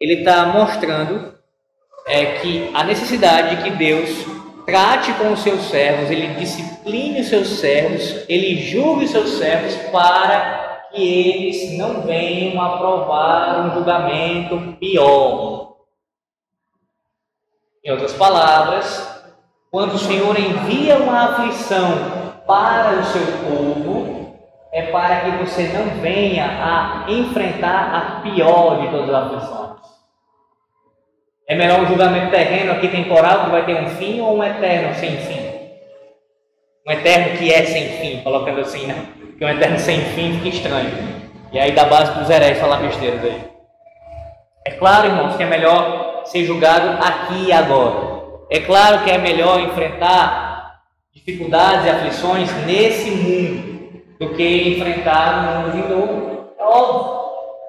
ele 0.00 0.20
está 0.20 0.46
mostrando 0.46 1.34
é, 2.06 2.38
que 2.38 2.70
a 2.74 2.84
necessidade 2.84 3.56
de 3.56 3.62
que 3.62 3.70
Deus 3.70 4.10
trate 4.66 5.12
com 5.14 5.32
os 5.32 5.40
seus 5.40 5.62
servos, 5.62 6.10
ele 6.10 6.34
discipline 6.34 7.20
os 7.20 7.28
seus 7.28 7.48
servos, 7.60 8.24
ele 8.28 8.56
julgue 8.56 9.04
os 9.04 9.10
seus 9.10 9.30
servos 9.38 9.74
para 9.90 10.88
que 10.92 11.02
eles 11.02 11.76
não 11.78 12.02
venham 12.02 12.60
a 12.60 12.78
provar 12.78 13.66
um 13.66 13.74
julgamento 13.74 14.76
pior. 14.78 15.63
Em 17.84 17.90
outras 17.90 18.14
palavras, 18.14 19.22
quando 19.70 19.92
o 19.92 19.98
Senhor 19.98 20.38
envia 20.40 20.96
uma 20.96 21.32
aflição 21.32 21.90
para 22.46 22.98
o 22.98 23.04
seu 23.04 23.26
povo, 23.46 24.38
é 24.72 24.90
para 24.90 25.20
que 25.20 25.30
você 25.32 25.64
não 25.64 26.00
venha 26.00 26.46
a 26.46 27.04
enfrentar 27.10 27.94
a 27.94 28.20
pior 28.22 28.80
de 28.80 28.88
todas 28.88 29.10
as 29.10 29.24
aflições. 29.26 29.80
É 31.46 31.54
melhor 31.54 31.80
um 31.80 31.86
julgamento 31.86 32.30
terreno 32.30 32.72
aqui 32.72 32.88
temporal 32.88 33.44
que 33.44 33.50
vai 33.50 33.66
ter 33.66 33.74
um 33.74 33.90
fim 33.90 34.18
ou 34.18 34.38
um 34.38 34.42
eterno 34.42 34.94
sem 34.94 35.18
fim? 35.18 35.40
Um 36.88 36.90
eterno 36.90 37.36
que 37.36 37.52
é 37.52 37.66
sem 37.66 37.88
fim, 37.98 38.22
colocando 38.22 38.60
assim, 38.60 38.86
né? 38.86 39.08
Porque 39.18 39.44
um 39.44 39.50
eterno 39.50 39.78
sem 39.78 40.00
fim 40.00 40.38
fica 40.38 40.56
estranho. 40.56 40.90
E 41.52 41.58
aí 41.58 41.72
da 41.72 41.84
base 41.84 42.18
dos 42.18 42.30
heréis 42.30 42.58
falar 42.58 42.78
besteira 42.78 43.18
daí. 43.18 43.44
É 44.66 44.70
claro, 44.70 45.06
irmãos, 45.06 45.36
que 45.36 45.42
é 45.42 45.46
melhor 45.46 46.03
ser 46.24 46.44
julgado 46.44 47.02
aqui 47.02 47.46
e 47.46 47.52
agora. 47.52 48.14
É 48.50 48.60
claro 48.60 49.04
que 49.04 49.10
é 49.10 49.18
melhor 49.18 49.60
enfrentar 49.60 50.80
dificuldades 51.14 51.86
e 51.86 51.90
aflições 51.90 52.52
nesse 52.66 53.10
mundo 53.10 54.02
do 54.18 54.28
que 54.30 54.76
enfrentar 54.76 55.42
no 55.42 55.60
mundo 55.60 55.72
vindouro. 55.72 56.48
É 56.58 56.64
óbvio. 56.64 57.24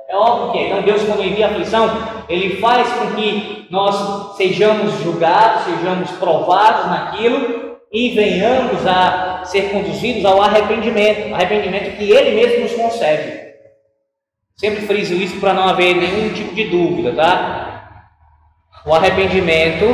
É 0.10 0.16
óbvio 0.16 0.52
que 0.52 0.58
é. 0.60 0.68
Então 0.68 0.82
Deus, 0.82 1.04
quando 1.04 1.24
envia 1.24 1.48
aflição, 1.48 1.90
Ele 2.30 2.58
faz 2.58 2.88
com 2.94 3.16
que 3.16 3.68
nós 3.70 4.36
sejamos 4.38 5.02
julgados, 5.02 5.64
sejamos 5.64 6.12
provados 6.12 6.88
naquilo 6.88 7.78
e 7.92 8.10
venhamos 8.10 8.86
a 8.86 9.42
ser 9.46 9.72
conduzidos 9.72 10.26
ao 10.26 10.42
arrependimento, 10.42 11.34
arrependimento 11.34 11.98
que 11.98 12.12
Ele 12.12 12.36
mesmo 12.36 12.64
nos 12.64 12.74
concede. 12.74 13.46
Sempre 14.58 14.86
friso 14.86 15.14
isso 15.16 15.40
para 15.40 15.54
não 15.54 15.68
haver 15.68 15.96
nenhum 15.96 16.34
tipo 16.34 16.54
de 16.54 16.66
dúvida, 16.66 17.14
tá? 17.14 17.65
O 18.86 18.94
arrependimento, 18.94 19.86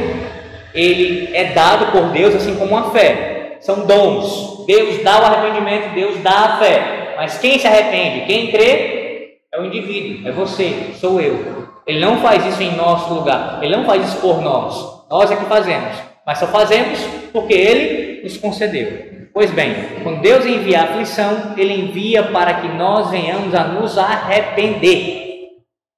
ele 0.74 1.36
é 1.36 1.46
dado 1.54 1.92
por 1.92 2.10
Deus 2.12 2.36
assim 2.36 2.56
como 2.56 2.78
a 2.78 2.92
fé. 2.92 3.58
São 3.62 3.86
dons. 3.86 4.66
Deus 4.66 5.04
dá 5.04 5.22
o 5.22 5.26
arrependimento, 5.26 5.94
Deus 5.94 6.18
dá 6.20 6.32
a 6.32 6.58
fé. 6.58 7.14
Mas 7.16 7.38
quem 7.38 7.58
se 7.58 7.68
arrepende, 7.68 8.26
quem 8.26 8.52
crê, 8.52 9.38
é 9.54 9.60
o 9.60 9.66
indivíduo, 9.66 10.28
é 10.28 10.32
você, 10.32 10.92
sou 10.96 11.20
eu. 11.20 11.68
Ele 11.86 12.00
não 12.00 12.18
faz 12.18 12.46
isso 12.46 12.62
em 12.62 12.76
nosso 12.76 13.14
lugar, 13.14 13.60
ele 13.62 13.76
não 13.76 13.86
faz 13.86 14.08
isso 14.08 14.22
por 14.22 14.42
nós. 14.42 15.06
Nós 15.10 15.30
é 15.30 15.36
que 15.36 15.46
fazemos, 15.46 15.94
mas 16.26 16.38
só 16.38 16.48
fazemos 16.48 17.00
porque 17.34 17.54
ele 17.54 18.24
nos 18.24 18.38
concedeu. 18.38 19.12
Pois 19.34 19.50
bem, 19.52 19.74
quando 20.04 20.22
Deus 20.22 20.46
envia 20.46 20.82
a 20.82 20.84
aflição, 20.84 21.54
Ele 21.56 21.74
envia 21.74 22.24
para 22.24 22.56
que 22.56 22.68
nós 22.68 23.10
venhamos 23.10 23.56
a 23.56 23.64
nos 23.64 23.98
arrepender. 23.98 25.48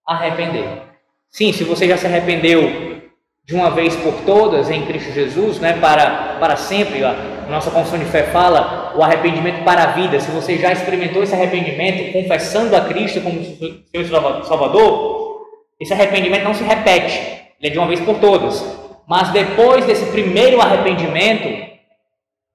Arrepender. 0.07 0.92
Sim, 1.33 1.51
se 1.51 1.63
você 1.63 1.87
já 1.87 1.97
se 1.97 2.05
arrependeu 2.05 3.01
de 3.43 3.55
uma 3.55 3.71
vez 3.71 3.95
por 3.95 4.13
todas 4.23 4.69
em 4.69 4.85
Cristo 4.85 5.11
Jesus, 5.11 5.59
né, 5.59 5.73
para, 5.73 6.37
para 6.39 6.55
sempre, 6.55 7.03
a 7.03 7.47
nossa 7.49 7.71
confissão 7.71 7.97
de 7.97 8.05
fé 8.05 8.21
fala 8.25 8.93
o 8.95 9.01
arrependimento 9.01 9.63
para 9.63 9.83
a 9.83 9.87
vida. 9.87 10.19
Se 10.19 10.29
você 10.29 10.59
já 10.59 10.71
experimentou 10.71 11.23
esse 11.23 11.33
arrependimento 11.33 12.13
confessando 12.13 12.75
a 12.75 12.81
Cristo 12.81 13.19
como 13.21 13.43
seu 13.43 14.43
Salvador, 14.43 15.47
esse 15.79 15.91
arrependimento 15.91 16.43
não 16.43 16.53
se 16.53 16.63
repete, 16.63 17.17
ele 17.59 17.67
é 17.67 17.69
de 17.71 17.79
uma 17.79 17.87
vez 17.87 17.99
por 17.99 18.19
todas. 18.19 18.63
Mas 19.07 19.31
depois 19.31 19.87
desse 19.87 20.05
primeiro 20.11 20.61
arrependimento, 20.61 21.49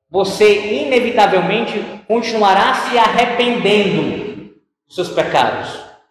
você 0.08 0.84
inevitavelmente 0.84 1.84
continuará 2.06 2.74
se 2.74 2.96
arrependendo 2.96 4.52
dos 4.86 4.94
seus 4.94 5.08
pecados. 5.08 5.68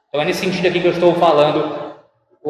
Então 0.10 0.22
é 0.22 0.26
nesse 0.26 0.42
sentido 0.42 0.68
aqui 0.68 0.82
que 0.82 0.88
eu 0.88 0.92
estou 0.92 1.16
falando, 1.16 1.87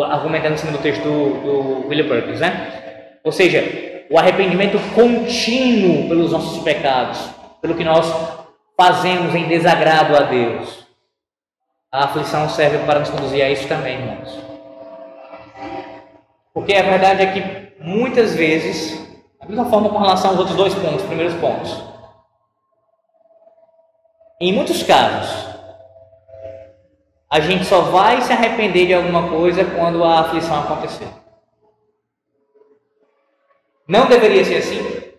argumentando 0.04 0.56
em 0.56 0.58
cima 0.58 0.72
do 0.72 0.78
texto 0.78 1.04
do, 1.04 1.42
do 1.42 1.88
William 1.88 2.08
Perkins, 2.08 2.40
né? 2.40 3.20
Ou 3.24 3.32
seja, 3.32 4.06
o 4.10 4.18
arrependimento 4.18 4.78
contínuo 4.94 6.08
pelos 6.08 6.32
nossos 6.32 6.64
pecados, 6.64 7.20
pelo 7.62 7.76
que 7.76 7.84
nós 7.84 8.06
fazemos 8.80 9.34
em 9.36 9.48
desagrado 9.48 10.16
a 10.16 10.22
Deus. 10.22 10.86
A 11.92 12.06
aflição 12.06 12.50
serve 12.50 12.80
para 12.86 13.00
nos 13.00 13.10
conduzir 13.10 13.44
a 13.44 13.50
isso 13.50 13.68
também, 13.68 14.00
irmãos. 14.00 14.40
Porque 16.54 16.74
a 16.74 16.84
verdade 16.84 17.24
é 17.24 17.32
que 17.32 17.84
muitas 17.84 18.36
vezes 18.36 19.08
da 19.40 19.46
mesma 19.46 19.66
forma 19.70 19.90
com 19.90 20.00
relação 20.00 20.32
aos 20.32 20.40
outros 20.40 20.58
dois 20.58 20.74
pontos, 20.74 21.06
primeiros 21.06 21.34
pontos. 21.36 21.84
Em 24.42 24.52
muitos 24.54 24.84
casos, 24.84 25.47
a 27.30 27.40
gente 27.40 27.66
só 27.66 27.82
vai 27.82 28.22
se 28.22 28.32
arrepender 28.32 28.88
de 28.88 28.94
alguma 28.94 29.30
coisa 29.30 29.66
quando 29.66 30.04
a 30.04 30.22
aflição 30.22 30.64
acontecer. 30.64 31.08
Não 33.88 34.08
deveria 34.08 34.44
ser 34.46 34.58
assim. 34.58 35.14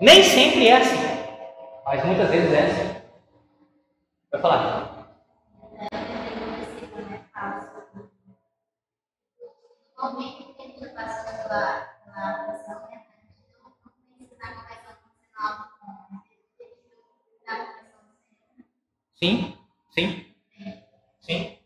Nem 0.00 0.22
sempre 0.22 0.68
é 0.68 0.76
assim. 0.76 0.96
Mas 1.84 2.04
muitas 2.04 2.30
vezes 2.30 2.52
é 2.52 2.66
assim. 2.66 3.02
Vai 4.30 4.40
falar. 4.40 4.92
Sim, 19.14 19.56
sim, 19.94 20.31
sim. 21.22 21.58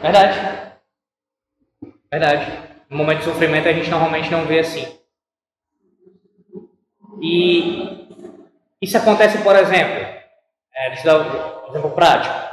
Verdade. 0.00 0.72
Verdade. 2.10 2.68
No 2.88 2.96
momento 2.96 3.18
de 3.18 3.24
sofrimento 3.24 3.68
a 3.68 3.72
gente 3.72 3.90
normalmente 3.90 4.30
não 4.30 4.46
vê 4.46 4.60
assim. 4.60 4.98
E 7.20 8.08
isso 8.80 8.96
acontece, 8.96 9.38
por 9.42 9.56
exemplo, 9.56 10.06
é, 10.74 10.88
deixa 10.90 11.08
eu 11.08 11.24
dar 11.24 11.64
um 11.66 11.70
exemplo 11.70 11.90
prático. 11.90 12.48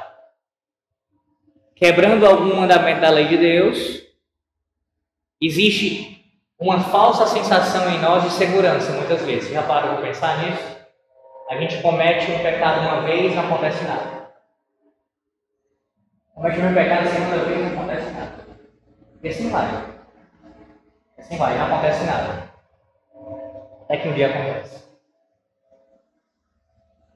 Quebrando 1.76 2.26
algum 2.26 2.56
mandamento 2.56 3.02
da 3.02 3.10
lei 3.10 3.28
de 3.28 3.38
Deus, 3.38 4.02
existe 5.40 6.16
uma 6.58 6.80
falsa 6.80 7.28
sensação 7.28 7.90
em 7.92 8.00
nós 8.00 8.24
de 8.24 8.32
segurança, 8.32 8.94
muitas 8.94 9.22
vezes. 9.24 9.52
Já 9.52 9.62
parou 9.62 9.96
para 9.96 10.08
pensar 10.08 10.40
nisso? 10.40 10.76
A 11.50 11.58
gente 11.58 11.82
comete 11.82 12.32
um 12.32 12.40
pecado 12.40 12.82
uma 12.82 13.02
vez, 13.02 13.36
não 13.36 13.46
acontece 13.46 13.84
nada. 13.84 14.15
Comete 16.36 16.60
um 16.60 16.74
pecado 16.74 17.08
a 17.08 17.12
segunda 17.12 17.38
vez, 17.46 17.62
não 17.62 17.80
acontece 17.80 18.12
nada. 18.12 18.46
E 19.24 19.30
assim 19.30 19.50
vai. 19.50 19.86
Assim 21.18 21.38
vai, 21.38 21.58
não 21.58 21.66
acontece 21.66 22.04
nada. 22.04 22.50
Até 23.84 23.98
que 23.98 24.10
um 24.10 24.14
dia 24.14 24.28
acontece. 24.28 24.84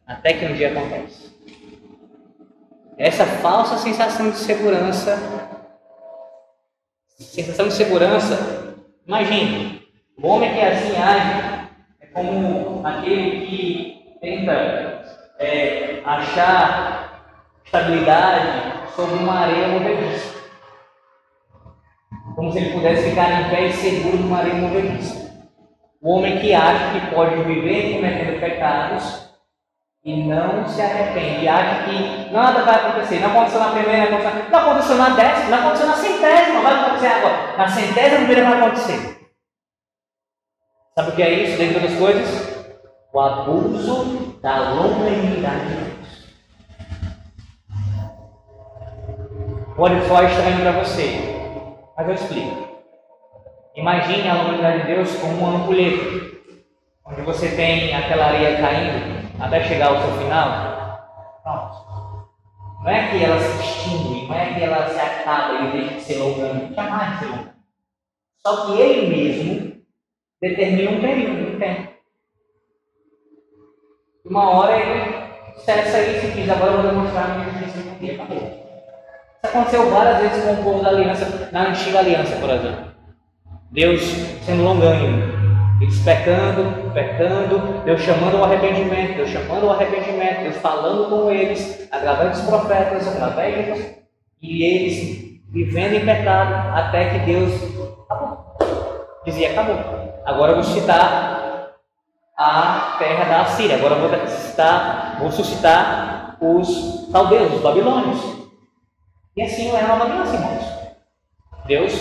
Até 0.08 0.34
que 0.34 0.46
um 0.46 0.54
dia 0.54 0.72
acontece. 0.72 1.38
Essa 2.98 3.26
falsa 3.26 3.78
sensação 3.78 4.32
de 4.32 4.38
segurança, 4.38 5.18
sensação 7.18 7.68
de 7.68 7.74
segurança 7.74 8.60
Imagine, 9.10 9.82
o 10.22 10.28
homem 10.28 10.54
que 10.54 10.62
assim 10.62 10.96
age 10.96 11.68
é 12.00 12.06
como 12.14 12.86
aquele 12.86 13.44
que 13.44 14.18
tenta 14.22 15.04
é, 15.40 16.00
achar 16.06 17.24
estabilidade 17.66 18.79
sobre 19.00 19.16
uma 19.24 19.40
areia 19.40 19.70
movediça. 19.70 20.40
Como 22.36 22.52
se 22.52 22.58
ele 22.58 22.74
pudesse 22.74 23.10
ficar 23.10 23.42
em 23.42 23.50
pé 23.50 23.68
e 23.68 23.74
seguro 23.74 24.18
numa 24.18 24.40
areia 24.40 24.56
movediça. 24.56 25.30
O 26.02 26.12
homem 26.12 26.40
que 26.40 26.54
acha 26.54 27.00
que 27.00 27.14
pode 27.14 27.42
viver 27.44 27.94
cometendo 27.94 28.40
pecados 28.40 29.30
e 30.04 30.24
não 30.24 30.68
se 30.68 30.82
arrepende, 30.82 31.48
acha 31.48 31.84
que 31.84 32.32
nada 32.32 32.64
vai 32.64 32.76
acontecer. 32.76 33.20
Não 33.20 33.32
aconteceu 33.32 33.60
na 33.60 33.72
primeira, 33.72 34.10
não 34.10 34.18
aconteceu, 34.18 34.50
não 34.50 34.60
aconteceu 34.60 34.96
na 34.96 35.10
décima, 35.10 35.50
não 35.50 35.60
aconteceu 35.60 35.88
na 35.88 35.94
centésima, 35.94 36.62
vai 36.62 36.74
acontecer 36.74 37.08
agora. 37.08 37.58
Na 37.58 37.68
centésima 37.68 38.18
primeira 38.18 38.50
vai 38.50 38.60
acontecer. 38.60 39.20
Sabe 40.96 41.10
o 41.12 41.16
que 41.16 41.24
é 41.24 41.34
isso, 41.44 41.58
dentre 41.58 41.76
outras 41.76 42.00
coisas? 42.00 42.66
O 43.14 43.20
abuso 43.20 44.40
da 44.42 44.72
longanimidade 44.72 45.99
Pode 49.80 50.06
soar 50.10 50.26
estranho 50.26 50.60
para 50.60 50.84
você, 50.84 51.06
mas 51.96 52.06
eu 52.10 52.14
explico. 52.14 52.68
Imagine 53.78 54.28
a 54.28 54.34
longanimidade 54.34 54.82
de 54.82 54.88
Deus 54.88 55.16
como 55.22 55.38
uma 55.38 55.56
ampulheta, 55.56 56.04
onde 57.06 57.22
você 57.22 57.56
tem 57.56 57.96
aquela 57.96 58.26
areia 58.26 58.58
caindo 58.58 59.26
até 59.40 59.64
chegar 59.64 59.88
ao 59.88 60.02
seu 60.02 60.18
final, 60.18 61.40
pronto. 61.44 62.28
Não 62.84 62.92
é 62.92 63.08
que 63.08 63.24
ela 63.24 63.40
se 63.40 63.58
extingue, 63.58 64.28
não 64.28 64.36
é 64.36 64.54
que 64.54 64.62
ela 64.62 64.90
se 64.90 65.00
acaba 65.00 65.54
e 65.54 65.72
deixa 65.72 65.94
de 65.94 66.02
ser 66.02 66.18
longânimo, 66.18 66.76
jamais 66.76 67.20
ser 67.20 67.26
longânimo. 67.28 67.54
Só 68.46 68.66
que 68.66 68.82
ele 68.82 69.16
mesmo 69.16 69.82
determina 70.42 70.92
um 70.92 71.00
período, 71.00 71.56
um 71.56 71.58
tempo. 71.58 71.94
Uma 74.26 74.50
hora 74.50 74.78
ele 74.78 75.30
cessa 75.56 76.02
isso 76.02 76.26
e 76.26 76.32
diz, 76.32 76.50
agora 76.50 76.74
eu 76.74 76.82
vou 76.82 76.92
demonstrar 76.92 77.32
a 77.32 77.36
minha 77.36 77.50
justiça 77.50 77.96
e 78.02 78.12
acabou. 78.12 78.59
Isso 79.42 79.58
aconteceu 79.58 79.90
várias 79.90 80.22
vezes 80.22 80.44
com 80.44 80.54
o 80.54 80.64
povo 80.64 80.84
da 80.84 80.90
aliança, 80.90 81.50
na 81.52 81.70
antiga 81.70 82.00
aliança, 82.00 82.36
por 82.36 82.50
exemplo. 82.50 82.92
Deus 83.72 84.02
sendo 84.46 84.64
longânimo, 84.64 85.24
eles 85.82 86.00
pecando, 86.04 86.92
pecando, 86.92 87.84
Deus 87.86 88.02
chamando 88.02 88.38
o 88.38 88.44
arrependimento, 88.44 89.16
Deus 89.16 89.30
chamando 89.30 89.68
o 89.68 89.72
arrependimento, 89.72 90.42
Deus 90.42 90.58
falando 90.58 91.10
com 91.10 91.32
eles, 91.32 91.88
através 91.90 92.32
dos 92.32 92.50
profetas, 92.50 93.08
através 93.08 93.66
Deus, 93.66 93.80
e 94.42 94.64
eles 94.64 95.42
vivendo 95.50 95.94
em 95.94 96.06
pecado, 96.06 96.78
até 96.78 97.10
que 97.10 97.20
Deus 97.20 97.54
acabou. 98.10 98.58
Dizia, 99.26 99.52
acabou. 99.52 99.78
Agora 100.26 100.52
eu 100.52 100.56
vou 100.56 100.64
citar 100.66 101.76
a 102.38 102.96
terra 103.00 103.26
da 103.26 103.42
Assíria, 103.42 103.78
agora 103.78 103.96
eu 103.96 104.10
vou 104.10 104.28
citar, 104.28 105.18
vou 105.20 105.32
suscitar 105.32 106.38
os 106.42 107.10
caldeus, 107.12 107.54
os 107.54 107.62
babilônios. 107.62 108.39
E 109.40 109.42
assim 109.42 109.70
é 109.70 109.86
uma 109.86 110.04
aliança, 110.04 110.36
irmãos. 110.36 110.66
Deus 111.66 111.94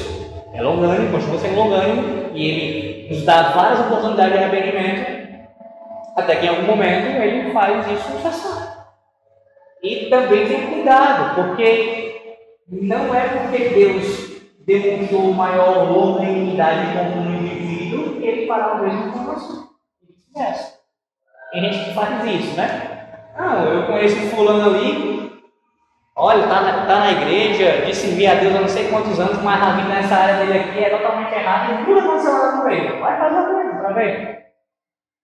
é 0.52 0.60
longânimo, 0.60 1.12
continua 1.12 1.38
sendo 1.38 1.54
longânimo, 1.54 2.30
e 2.34 2.48
ele 2.48 3.08
nos 3.14 3.24
dá 3.24 3.50
várias 3.50 3.78
oportunidades 3.78 4.32
de 4.32 4.44
arrependimento, 4.44 5.38
Até 6.16 6.34
que 6.34 6.46
em 6.46 6.48
algum 6.48 6.62
momento 6.62 7.06
ele 7.22 7.52
faz 7.52 7.86
isso 7.92 8.20
cessar. 8.22 8.88
E 9.84 10.06
também 10.10 10.48
tem 10.48 10.66
cuidado, 10.66 11.36
porque 11.36 12.42
não 12.66 13.14
é 13.14 13.28
porque 13.28 13.68
Deus 13.68 14.42
demonstrou 14.66 15.32
maior 15.32 15.92
longanimidade 15.92 16.92
com 16.92 17.20
um 17.20 17.36
indivíduo 17.36 18.16
que 18.16 18.26
ele 18.26 18.48
fará 18.48 18.72
o 18.72 18.82
mesmo 18.82 19.12
com 19.12 19.18
você. 19.26 19.62
Tem 21.52 21.60
gente 21.62 21.84
que 21.84 21.94
faz 21.94 22.24
isso, 22.24 22.56
né? 22.56 23.30
Não, 23.38 23.64
eu 23.64 23.86
conheço 23.86 24.16
fulano 24.26 24.74
ali, 24.74 25.27
olha, 26.18 26.42
está 26.42 26.60
na, 26.60 26.86
tá 26.86 26.98
na 26.98 27.12
igreja, 27.12 27.86
disse 27.86 28.08
servir 28.08 28.26
a 28.26 28.34
Deus 28.34 28.56
há 28.56 28.60
não 28.60 28.68
sei 28.68 28.88
quantos 28.88 29.18
anos, 29.20 29.40
mas 29.42 29.62
a 29.62 29.76
vida 29.76 29.88
nessa 29.88 30.16
área 30.16 30.44
dele 30.44 30.58
aqui 30.58 30.84
é 30.84 30.90
totalmente 30.90 31.32
errada 31.32 31.72
e 31.72 31.76
nunca 31.88 32.04
aconteceu 32.04 32.32
nada 32.32 32.60
com 32.60 32.68
ele. 32.68 33.00
Vai 33.00 33.18
fazer 33.18 33.38
a 33.38 33.42
coisa 33.44 33.74
para 33.74 33.92
ver. 33.92 34.38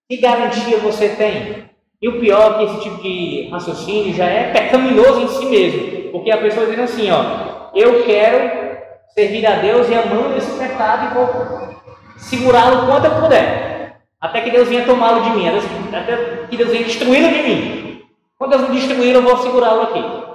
Que 0.08 0.16
garantia 0.18 0.78
você 0.78 1.08
tem? 1.08 1.64
E 2.00 2.08
o 2.08 2.20
pior 2.20 2.52
é 2.52 2.58
que 2.58 2.64
esse 2.64 2.80
tipo 2.82 3.02
de 3.02 3.48
raciocínio 3.50 4.14
já 4.14 4.26
é 4.26 4.52
pecaminoso 4.52 5.20
em 5.22 5.28
si 5.28 5.46
mesmo. 5.46 6.12
Porque 6.12 6.30
a 6.30 6.38
pessoa 6.38 6.66
diz 6.66 6.78
assim, 6.78 7.10
ó, 7.10 7.70
eu 7.74 8.04
quero 8.04 8.78
servir 9.14 9.46
a 9.46 9.56
Deus 9.56 9.88
e 9.88 9.94
amando 9.94 10.36
esse 10.36 10.58
pecado 10.58 11.10
e 11.10 11.14
vou 11.14 11.74
segurá-lo 12.16 12.86
quanto 12.86 13.06
eu 13.06 13.20
puder. 13.20 14.00
Até 14.20 14.42
que 14.42 14.50
Deus 14.50 14.68
venha 14.68 14.84
tomá-lo 14.84 15.22
de 15.22 15.30
mim, 15.30 15.48
até 15.48 16.46
que 16.48 16.56
Deus 16.56 16.70
venha 16.70 16.84
destruí-lo 16.84 17.28
de 17.28 17.42
mim. 17.42 18.02
Quando 18.38 18.50
Deus 18.50 18.68
me 18.68 18.76
destruir, 18.76 19.14
eu 19.14 19.22
vou 19.22 19.36
segurá-lo 19.38 19.82
aqui. 19.82 20.33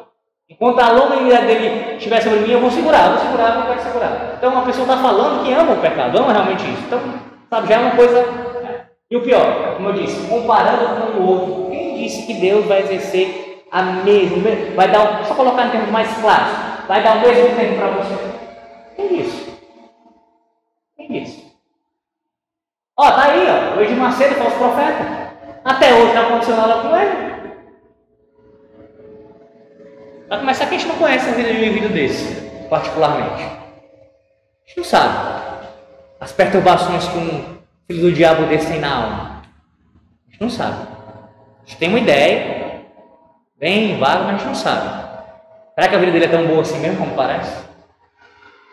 Enquanto 0.50 0.80
a 0.80 0.92
longanimidade 0.92 1.46
dele 1.46 1.96
estiver 1.98 2.22
sobre 2.22 2.40
mim, 2.40 2.52
eu 2.52 2.60
vou 2.60 2.72
segurar, 2.72 3.06
eu 3.06 3.12
vou 3.12 3.22
segurar, 3.22 3.56
eu 3.56 3.76
vou 3.76 3.84
segurar. 3.84 4.34
Então 4.38 4.52
uma 4.52 4.66
pessoa 4.66 4.84
está 4.84 4.98
falando 4.98 5.46
que 5.46 5.54
ama 5.54 5.74
o 5.74 5.82
pecado, 5.82 6.18
ama 6.18 6.34
realmente 6.34 6.64
isso. 6.64 6.84
Então, 6.88 7.00
sabe, 7.50 7.68
já 7.68 7.76
é 7.76 7.80
uma 7.80 7.96
coisa 7.96 8.50
e 9.12 9.18
o 9.18 9.24
pior, 9.24 9.76
como 9.76 9.90
eu 9.90 9.94
disse, 9.94 10.28
comparando 10.28 11.14
com 11.14 11.20
o 11.20 11.28
outro, 11.28 11.72
quem 11.72 11.98
disse 11.98 12.28
que 12.28 12.34
Deus 12.36 12.64
vai 12.66 12.82
exercer 12.82 13.64
a 13.72 13.82
mesma, 13.82 14.38
vai 14.76 14.92
dar, 14.92 15.26
só 15.26 15.34
colocar 15.34 15.66
em 15.66 15.72
termos 15.72 15.90
mais 15.90 16.16
claros, 16.20 16.52
vai 16.88 17.02
dar 17.02 17.18
o 17.18 17.22
mesmo 17.22 17.56
tempo 17.56 17.76
para 17.76 17.88
você? 17.88 18.16
Quem 18.96 19.08
disse? 19.08 19.60
Quem 20.96 21.08
disse? 21.08 21.52
Ó, 23.00 23.12
tá 23.12 23.32
aí, 23.32 23.48
ó, 23.50 23.80
hoje 23.80 23.96
Macedo, 23.96 24.36
falso 24.36 24.58
profeta. 24.58 25.34
Até 25.66 25.92
hoje 25.92 26.14
não 26.14 26.28
aconteceu 26.28 26.56
nada 26.56 26.82
com 26.82 26.96
ele. 26.96 27.29
Vai 30.30 30.38
começar 30.38 30.68
que 30.68 30.76
a 30.76 30.78
gente 30.78 30.88
não 30.88 30.98
conhece 30.98 31.28
a 31.28 31.34
vida 31.34 31.52
de 31.52 31.58
um 31.58 31.64
indivíduo 31.64 31.90
desse, 31.90 32.36
particularmente. 32.70 33.42
A 33.42 34.68
gente 34.68 34.78
não 34.78 34.84
sabe. 34.84 35.18
As 36.22 36.32
perturbações 36.32 37.04
com 37.08 37.58
filho 37.88 38.02
do 38.04 38.12
diabo 38.12 38.46
descem 38.46 38.80
na 38.80 38.96
alma? 38.96 39.42
A 40.28 40.32
gente 40.32 40.42
não 40.42 40.50
sabe. 40.52 40.88
A 41.66 41.66
gente 41.66 41.78
tem 41.80 41.90
uma 41.90 41.98
ideia, 41.98 42.84
bem 43.60 43.98
vaga, 43.98 44.20
mas 44.20 44.28
a 44.28 44.38
gente 44.38 44.46
não 44.46 44.54
sabe. 44.54 44.88
Será 45.74 45.88
que 45.88 45.96
a 45.96 46.00
vida 46.00 46.12
dele 46.12 46.26
é 46.26 46.28
tão 46.28 46.46
boa 46.46 46.62
assim 46.62 46.78
mesmo 46.78 46.98
como 46.98 47.16
parece? 47.16 47.66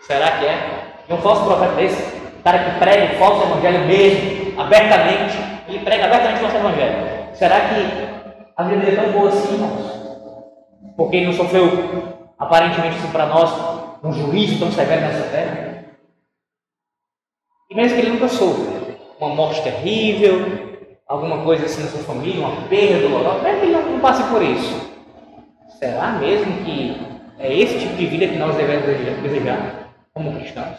Será 0.03 0.33
que 0.33 0.45
é? 0.45 0.93
E 1.09 1.13
um 1.15 1.23
falso 1.23 1.47
profeta 1.47 1.73
desse, 1.73 2.17
um 2.39 2.43
cara 2.43 2.59
que 2.59 2.79
prega 2.79 3.15
o 3.15 3.19
falso 3.19 3.47
evangelho 3.47 3.87
mesmo, 3.87 4.61
abertamente, 4.61 5.39
ele 5.67 5.79
prega 5.79 6.05
abertamente 6.05 6.37
o 6.37 6.41
falso 6.43 6.57
evangelho. 6.59 6.97
Será 7.33 7.61
que 7.61 8.09
a 8.59 8.63
vida 8.65 8.85
dele 8.85 8.99
é 8.99 9.03
tão 9.03 9.13
boa 9.13 9.31
assim, 9.31 9.55
irmãos? 9.55 9.96
Porque 10.97 11.17
ele 11.17 11.27
não 11.27 11.33
sofreu, 11.33 11.67
aparentemente, 12.39 12.97
assim 12.97 13.13
para 13.13 13.27
nós, 13.27 13.51
um 14.03 14.13
juízo 14.13 14.59
tão 14.59 14.73
severo 14.73 15.03
nessa 15.03 15.29
terra? 15.29 15.85
E 17.71 17.75
mesmo 17.75 17.97
que 17.97 18.03
ele 18.03 18.13
nunca 18.13 18.29
sofra, 18.29 18.97
uma 19.21 19.35
morte 19.35 19.63
terrível, 19.63 20.67
alguma 21.07 21.43
coisa 21.43 21.67
assim 21.67 21.83
na 21.83 21.89
sua 21.89 22.03
família, 22.03 22.41
uma 22.41 22.69
perda 22.69 23.01
dolorosa, 23.01 23.41
até 23.41 23.61
que 23.61 23.67
não, 23.67 23.83
não 23.83 24.01
passe 24.01 24.23
por 24.31 24.43
isso. 24.43 24.91
Será 25.79 26.13
mesmo 26.13 26.65
que 26.65 26.97
é 27.39 27.53
esse 27.53 27.79
tipo 27.79 27.95
de 27.97 28.07
vida 28.07 28.29
que 28.29 28.39
nós 28.39 28.57
devemos 28.57 28.87
desejar 29.23 29.93
como 30.15 30.35
cristãos? 30.37 30.79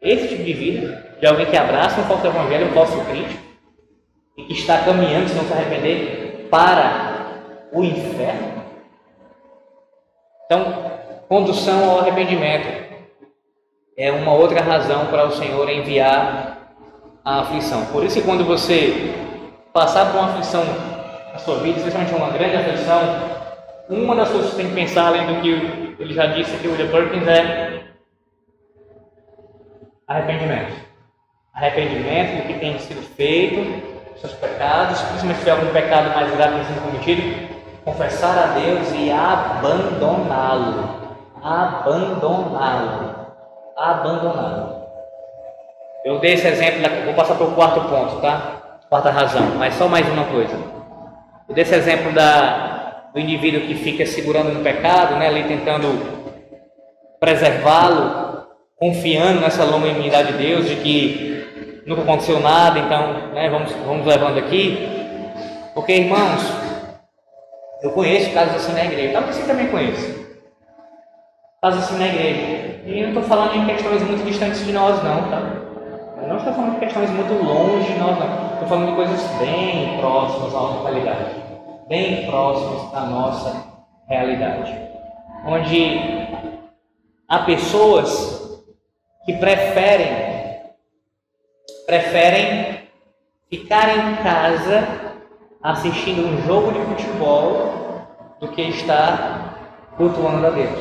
Esse 0.00 0.28
tipo 0.28 0.44
de 0.44 0.52
vida 0.52 1.16
de 1.20 1.26
alguém 1.26 1.46
que 1.46 1.56
abraça 1.56 2.00
um 2.00 2.04
falso 2.04 2.26
evangelho, 2.26 2.68
um 2.68 2.72
falso 2.72 3.04
Cristo, 3.04 3.38
e 4.36 4.44
que 4.44 4.52
está 4.52 4.84
caminhando, 4.84 5.28
se 5.28 5.34
não 5.34 5.44
se 5.44 5.52
arrepender, 5.52 6.48
para 6.50 7.42
o 7.72 7.84
inferno? 7.84 8.63
Então, 10.46 10.92
condução 11.28 11.90
ao 11.90 12.00
arrependimento 12.00 12.84
é 13.96 14.10
uma 14.10 14.32
outra 14.34 14.60
razão 14.60 15.06
para 15.06 15.26
o 15.26 15.32
Senhor 15.32 15.68
enviar 15.70 16.58
a 17.24 17.40
aflição. 17.40 17.86
Por 17.86 18.04
isso 18.04 18.20
que 18.20 18.26
quando 18.26 18.44
você 18.44 19.14
passar 19.72 20.10
por 20.10 20.18
uma 20.18 20.30
aflição 20.30 20.64
na 21.32 21.38
sua 21.38 21.56
vida, 21.56 21.78
especialmente 21.78 22.14
uma 22.14 22.30
grande 22.30 22.56
aflição, 22.56 23.00
uma 23.88 24.14
das 24.14 24.28
coisas 24.28 24.50
que 24.50 24.56
você 24.56 24.62
tem 24.62 24.70
que 24.70 24.76
pensar, 24.76 25.06
além 25.06 25.26
do 25.26 25.40
que 25.40 25.96
ele 25.98 26.12
já 26.14 26.26
disse 26.26 26.54
aqui, 26.54 26.68
o 26.68 26.72
William 26.72 26.88
Perkins, 26.88 27.26
é 27.26 27.80
arrependimento. 30.06 30.74
Arrependimento 31.54 32.42
do 32.42 32.46
que 32.48 32.58
tem 32.58 32.78
sido 32.78 33.02
feito, 33.14 33.82
seus 34.20 34.32
pecados, 34.34 35.00
principalmente 35.00 35.36
se 35.36 35.44
tiver 35.44 35.50
algum 35.52 35.72
pecado 35.72 36.14
mais 36.14 36.30
grave 36.34 36.58
que 36.58 36.64
tenha 36.64 36.74
sido 36.74 36.84
cometido, 36.84 37.43
confessar 37.84 38.38
a 38.38 38.46
Deus 38.58 38.92
e 38.94 39.10
abandoná-lo. 39.10 41.04
Abandoná-lo. 41.42 43.14
Abandoná-lo. 43.76 44.84
Eu 46.04 46.18
dei 46.18 46.34
esse 46.34 46.46
exemplo, 46.46 46.82
vou 47.04 47.14
passar 47.14 47.34
para 47.34 47.46
o 47.46 47.54
quarto 47.54 47.80
ponto, 47.82 48.20
tá? 48.20 48.78
Quarta 48.88 49.10
razão, 49.10 49.54
mas 49.58 49.74
só 49.74 49.88
mais 49.88 50.08
uma 50.08 50.24
coisa. 50.24 50.54
Eu 51.48 51.54
dei 51.54 51.62
esse 51.62 51.74
exemplo 51.74 52.12
da, 52.12 53.08
do 53.12 53.20
indivíduo 53.20 53.62
que 53.62 53.74
fica 53.74 54.06
segurando 54.06 54.52
no 54.52 54.62
pecado, 54.62 55.16
né, 55.16 55.28
ali 55.28 55.44
tentando 55.44 55.88
preservá-lo, 57.18 58.46
confiando 58.76 59.40
nessa 59.40 59.64
longanimidade 59.64 60.32
de 60.32 60.38
Deus, 60.38 60.68
de 60.68 60.76
que 60.76 61.82
nunca 61.86 62.02
aconteceu 62.02 62.40
nada, 62.40 62.78
então 62.78 63.32
né, 63.32 63.48
vamos, 63.48 63.72
vamos 63.86 64.06
levando 64.06 64.38
aqui. 64.38 64.88
Porque, 65.74 65.92
irmãos, 65.92 66.42
eu 67.84 67.90
conheço 67.90 68.32
casos 68.32 68.56
assim 68.56 68.72
na 68.72 68.86
igreja, 68.86 69.12
talvez 69.12 69.36
você 69.36 69.46
também 69.46 69.70
conheça. 69.70 70.24
Casos 71.60 71.84
assim 71.84 71.98
na 71.98 72.06
igreja. 72.06 72.82
E 72.86 72.98
eu 72.98 73.02
não 73.02 73.08
estou 73.08 73.22
falando 73.24 73.56
em 73.56 73.66
questões 73.66 74.02
muito 74.02 74.24
distantes 74.24 74.64
de 74.64 74.72
nós, 74.72 75.04
não, 75.04 75.28
tá? 75.28 75.42
Eu 76.22 76.28
não 76.28 76.38
estou 76.38 76.54
falando 76.54 76.72
de 76.72 76.80
questões 76.80 77.10
muito 77.10 77.34
longe 77.44 77.92
de 77.92 77.98
nós, 77.98 78.18
não. 78.18 78.52
Estou 78.54 78.68
falando 78.68 78.88
de 78.88 78.94
coisas 78.94 79.20
bem 79.38 79.98
próximas 79.98 80.54
à 80.54 80.60
nossa 80.60 80.88
realidade. 80.88 81.42
Bem 81.86 82.26
próximas 82.26 82.90
da 82.90 83.00
nossa 83.02 83.64
realidade. 84.08 84.74
Onde 85.46 86.00
há 87.28 87.40
pessoas 87.40 88.64
que 89.26 89.34
preferem, 89.34 90.08
preferem 91.86 92.88
ficar 93.50 93.90
em 93.94 94.16
casa 94.22 94.88
assistindo 95.64 96.26
um 96.26 96.42
jogo 96.46 96.72
de 96.72 96.80
futebol 96.80 98.04
do 98.38 98.48
que 98.48 98.60
estar 98.60 99.94
cultuando 99.96 100.46
a 100.46 100.50
Deus 100.50 100.78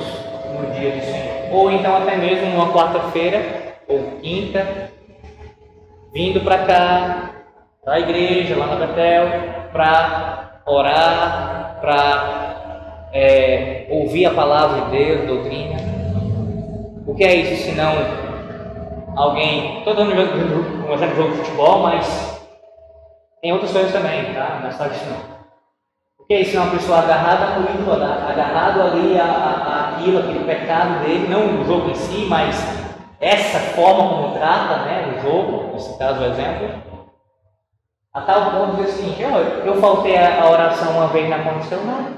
no 0.59 0.73
dia 0.73 0.91
do 0.91 1.01
Senhor. 1.01 1.53
Ou 1.53 1.71
então 1.71 1.95
até 1.95 2.17
mesmo 2.17 2.47
numa 2.47 2.73
quarta-feira 2.73 3.75
ou 3.87 4.19
quinta 4.21 4.91
vindo 6.13 6.41
para 6.41 6.65
cá, 6.65 7.29
para 7.83 7.93
a 7.93 7.99
igreja, 8.01 8.57
lá 8.57 8.67
na 8.67 8.85
Betel, 8.85 9.25
para 9.71 10.61
orar, 10.65 11.77
para 11.79 13.09
é, 13.13 13.87
ouvir 13.89 14.25
a 14.25 14.33
palavra 14.33 14.81
de 14.81 14.97
Deus, 14.97 15.27
doutrina. 15.27 15.77
O 17.07 17.15
que 17.15 17.23
é 17.23 17.35
isso 17.35 17.63
se 17.63 17.71
não 17.71 17.93
alguém. 19.15 19.81
Um 19.87 20.93
exemplo 20.93 21.15
de 21.15 21.15
jogo 21.15 21.31
de 21.31 21.37
futebol, 21.37 21.79
mas 21.79 22.32
tem 23.43 23.51
outras 23.51 23.73
coisas 23.73 23.91
também, 23.91 24.33
tá? 24.33 24.59
Não 24.61 24.69
é 24.69 24.71
só 24.71 24.85
isso 24.85 25.03
não. 25.05 25.17
O 26.17 26.23
que 26.23 26.33
é 26.33 26.41
isso? 26.43 26.55
Uma 26.55 26.71
pessoa 26.71 26.99
agarrada 26.99 27.59
no 27.59 27.69
ídolo, 27.69 28.01
agarrado 28.01 28.81
ali 28.81 29.19
a, 29.19 29.25
a, 29.25 29.89
aquilo, 29.89 30.19
aquele 30.19 30.45
pecado 30.45 31.03
dele, 31.03 31.27
não 31.27 31.59
o 31.59 31.65
jogo 31.65 31.89
em 31.89 31.95
si, 31.95 32.25
mas 32.29 32.55
essa 33.19 33.59
forma 33.59 34.07
como 34.07 34.33
trata 34.33 34.85
né, 34.85 35.17
o 35.17 35.21
jogo, 35.21 35.73
nesse 35.73 35.97
caso 35.99 36.21
o 36.21 36.25
exemplo, 36.25 36.69
a 38.13 38.21
tal 38.21 38.51
ponto 38.51 38.77
de 38.77 38.83
assim, 38.83 39.13
eu, 39.21 39.29
eu 39.65 39.75
faltei 39.81 40.17
a, 40.17 40.49
oração 40.49 40.93
uma 40.93 41.07
vez 41.07 41.29
não 41.29 41.35
aconteceu 41.35 41.83
nada. 41.83 42.13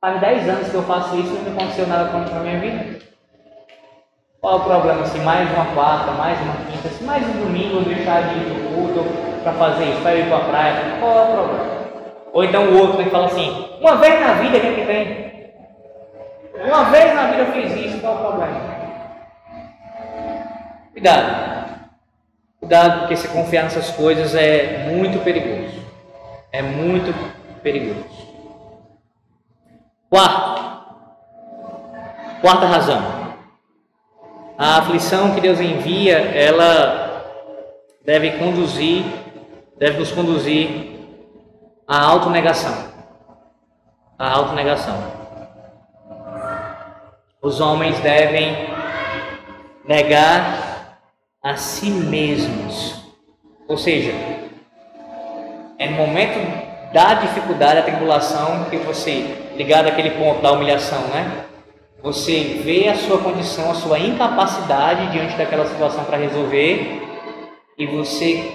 Faz 0.00 0.20
10 0.20 0.48
anos 0.48 0.68
que 0.68 0.74
eu 0.74 0.82
faço 0.84 1.16
isso 1.16 1.34
e 1.34 1.38
não 1.40 1.52
aconteceu 1.56 1.88
nada 1.88 2.10
contra 2.10 2.36
a 2.36 2.40
minha 2.40 2.60
vida. 2.60 3.04
Qual 4.42 4.54
é 4.54 4.56
o 4.56 4.64
problema? 4.64 5.06
Se 5.06 5.18
mais 5.20 5.48
uma 5.52 5.66
quarta, 5.66 6.10
mais 6.10 6.36
uma 6.40 6.54
quinta, 6.66 6.88
se 6.88 7.04
mais 7.04 7.24
um 7.24 7.44
domingo 7.44 7.76
eu 7.76 7.84
deixar 7.84 8.22
de 8.22 8.40
ir 8.40 8.44
para 8.50 8.74
culto 8.74 9.04
para 9.44 9.52
fazer 9.52 9.84
isso, 9.84 10.02
para 10.02 10.16
ir 10.16 10.26
para 10.26 10.36
a 10.36 10.40
praia, 10.40 10.96
qual 10.98 11.16
é 11.16 11.22
o 11.22 11.32
problema? 11.32 11.70
Ou 12.32 12.42
então 12.42 12.64
o 12.64 12.78
outro 12.78 13.04
que 13.04 13.10
fala 13.10 13.26
assim, 13.26 13.78
uma 13.80 13.94
vez 13.98 14.20
na 14.20 14.32
vida, 14.32 14.58
o 14.58 14.60
que, 14.60 14.66
é 14.66 14.74
que 14.74 14.84
tem? 14.84 16.66
Uma 16.66 16.84
vez 16.86 17.14
na 17.14 17.26
vida 17.28 17.42
eu 17.42 17.52
fiz 17.52 17.86
isso, 17.86 18.00
qual 18.00 18.14
é 18.14 18.18
o 18.18 18.20
problema? 18.20 18.60
Cuidado. 20.90 21.86
Cuidado, 22.58 22.98
porque 22.98 23.16
se 23.16 23.28
confiar 23.28 23.62
nessas 23.62 23.92
coisas 23.92 24.34
é 24.34 24.88
muito 24.90 25.22
perigoso. 25.22 25.80
É 26.50 26.62
muito 26.62 27.14
perigoso. 27.62 28.06
Quarto. 30.10 30.82
Quarta 32.40 32.66
razão. 32.66 33.21
A 34.58 34.78
aflição 34.78 35.34
que 35.34 35.40
Deus 35.40 35.60
envia, 35.60 36.18
ela 36.18 37.24
deve 38.04 38.32
conduzir, 38.32 39.04
deve 39.78 39.98
nos 39.98 40.12
conduzir 40.12 40.98
à 41.86 42.00
autonegação. 42.04 42.92
À 44.18 44.30
autonegação. 44.30 44.96
Os 47.40 47.60
homens 47.60 47.98
devem 48.00 48.56
negar 49.84 50.98
a 51.42 51.56
si 51.56 51.90
mesmos. 51.90 53.02
Ou 53.66 53.76
seja, 53.76 54.12
é 55.78 55.88
no 55.88 55.96
momento 55.96 56.38
da 56.92 57.14
dificuldade, 57.14 57.76
da 57.76 57.82
tribulação, 57.82 58.66
que 58.70 58.76
você, 58.76 59.52
ligado 59.56 59.88
àquele 59.88 60.10
ponto 60.10 60.40
da 60.40 60.52
humilhação, 60.52 61.00
né? 61.08 61.46
Você 62.02 62.60
vê 62.64 62.88
a 62.88 62.96
sua 62.96 63.18
condição, 63.18 63.70
a 63.70 63.74
sua 63.74 63.98
incapacidade 63.98 65.12
diante 65.12 65.36
daquela 65.36 65.66
situação 65.66 66.04
para 66.04 66.16
resolver 66.16 67.00
e 67.78 67.86
você 67.86 68.50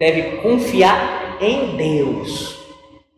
deve 0.00 0.38
confiar 0.38 1.36
em 1.40 1.76
Deus. 1.76 2.58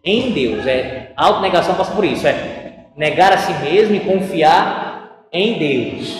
Em 0.02 0.32
Deus. 0.32 0.66
É, 0.66 1.12
a 1.16 1.26
autonegação 1.26 1.76
passa 1.76 1.94
por 1.94 2.04
isso. 2.04 2.26
É 2.26 2.86
negar 2.96 3.32
a 3.32 3.38
si 3.38 3.52
mesmo 3.64 3.94
e 3.94 4.00
confiar 4.00 5.26
em 5.32 5.58
Deus. 5.58 6.18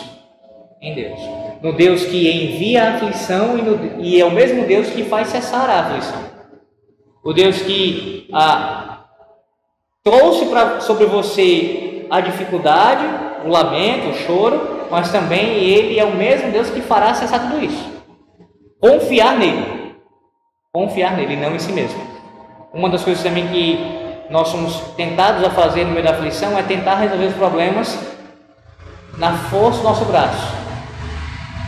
Em 0.81 0.94
Deus. 0.94 1.20
No 1.61 1.73
Deus 1.73 2.05
que 2.05 2.31
envia 2.31 2.85
a 2.85 2.94
aflição 2.94 3.59
e, 3.59 3.62
no, 3.62 4.01
e 4.01 4.20
é 4.20 4.25
o 4.25 4.31
mesmo 4.31 4.64
Deus 4.64 4.90
que 4.90 5.03
faz 5.03 5.29
cessar 5.29 5.68
a 5.68 5.81
aflição. 5.81 6.23
O 7.25 7.33
Deus 7.33 7.62
que 7.62 8.29
ah, 8.33 9.07
trouxe 10.05 10.47
pra, 10.47 10.81
sobre 10.81 11.07
você 11.07 12.07
a 12.11 12.20
dificuldade, 12.20 13.24
o 13.45 13.49
lamento, 13.49 14.09
o 14.09 14.15
choro, 14.15 14.87
mas 14.91 15.11
também 15.11 15.57
Ele 15.57 15.99
é 15.99 16.05
o 16.05 16.15
mesmo 16.15 16.51
Deus 16.51 16.71
que 16.71 16.81
fará 16.81 17.15
cessar 17.15 17.41
tudo 17.41 17.65
isso. 17.65 17.93
Confiar 18.81 19.39
nele. 19.39 19.95
Confiar 20.73 21.17
nele, 21.17 21.37
não 21.37 21.55
em 21.55 21.59
si 21.59 21.73
mesmo. 21.73 22.01
Uma 22.73 22.89
das 22.89 23.05
coisas 23.05 23.23
também 23.23 23.47
que 23.49 23.79
nós 24.31 24.49
somos 24.49 24.77
tentados 24.97 25.45
a 25.45 25.51
fazer 25.51 25.85
no 25.85 25.93
meio 25.93 26.05
da 26.05 26.13
aflição 26.13 26.59
é 26.59 26.63
tentar 26.63 26.97
resolver 26.97 27.27
os 27.27 27.35
problemas 27.35 27.99
na 29.19 29.33
força 29.33 29.79
do 29.79 29.85
nosso 29.85 30.05
braço. 30.07 30.55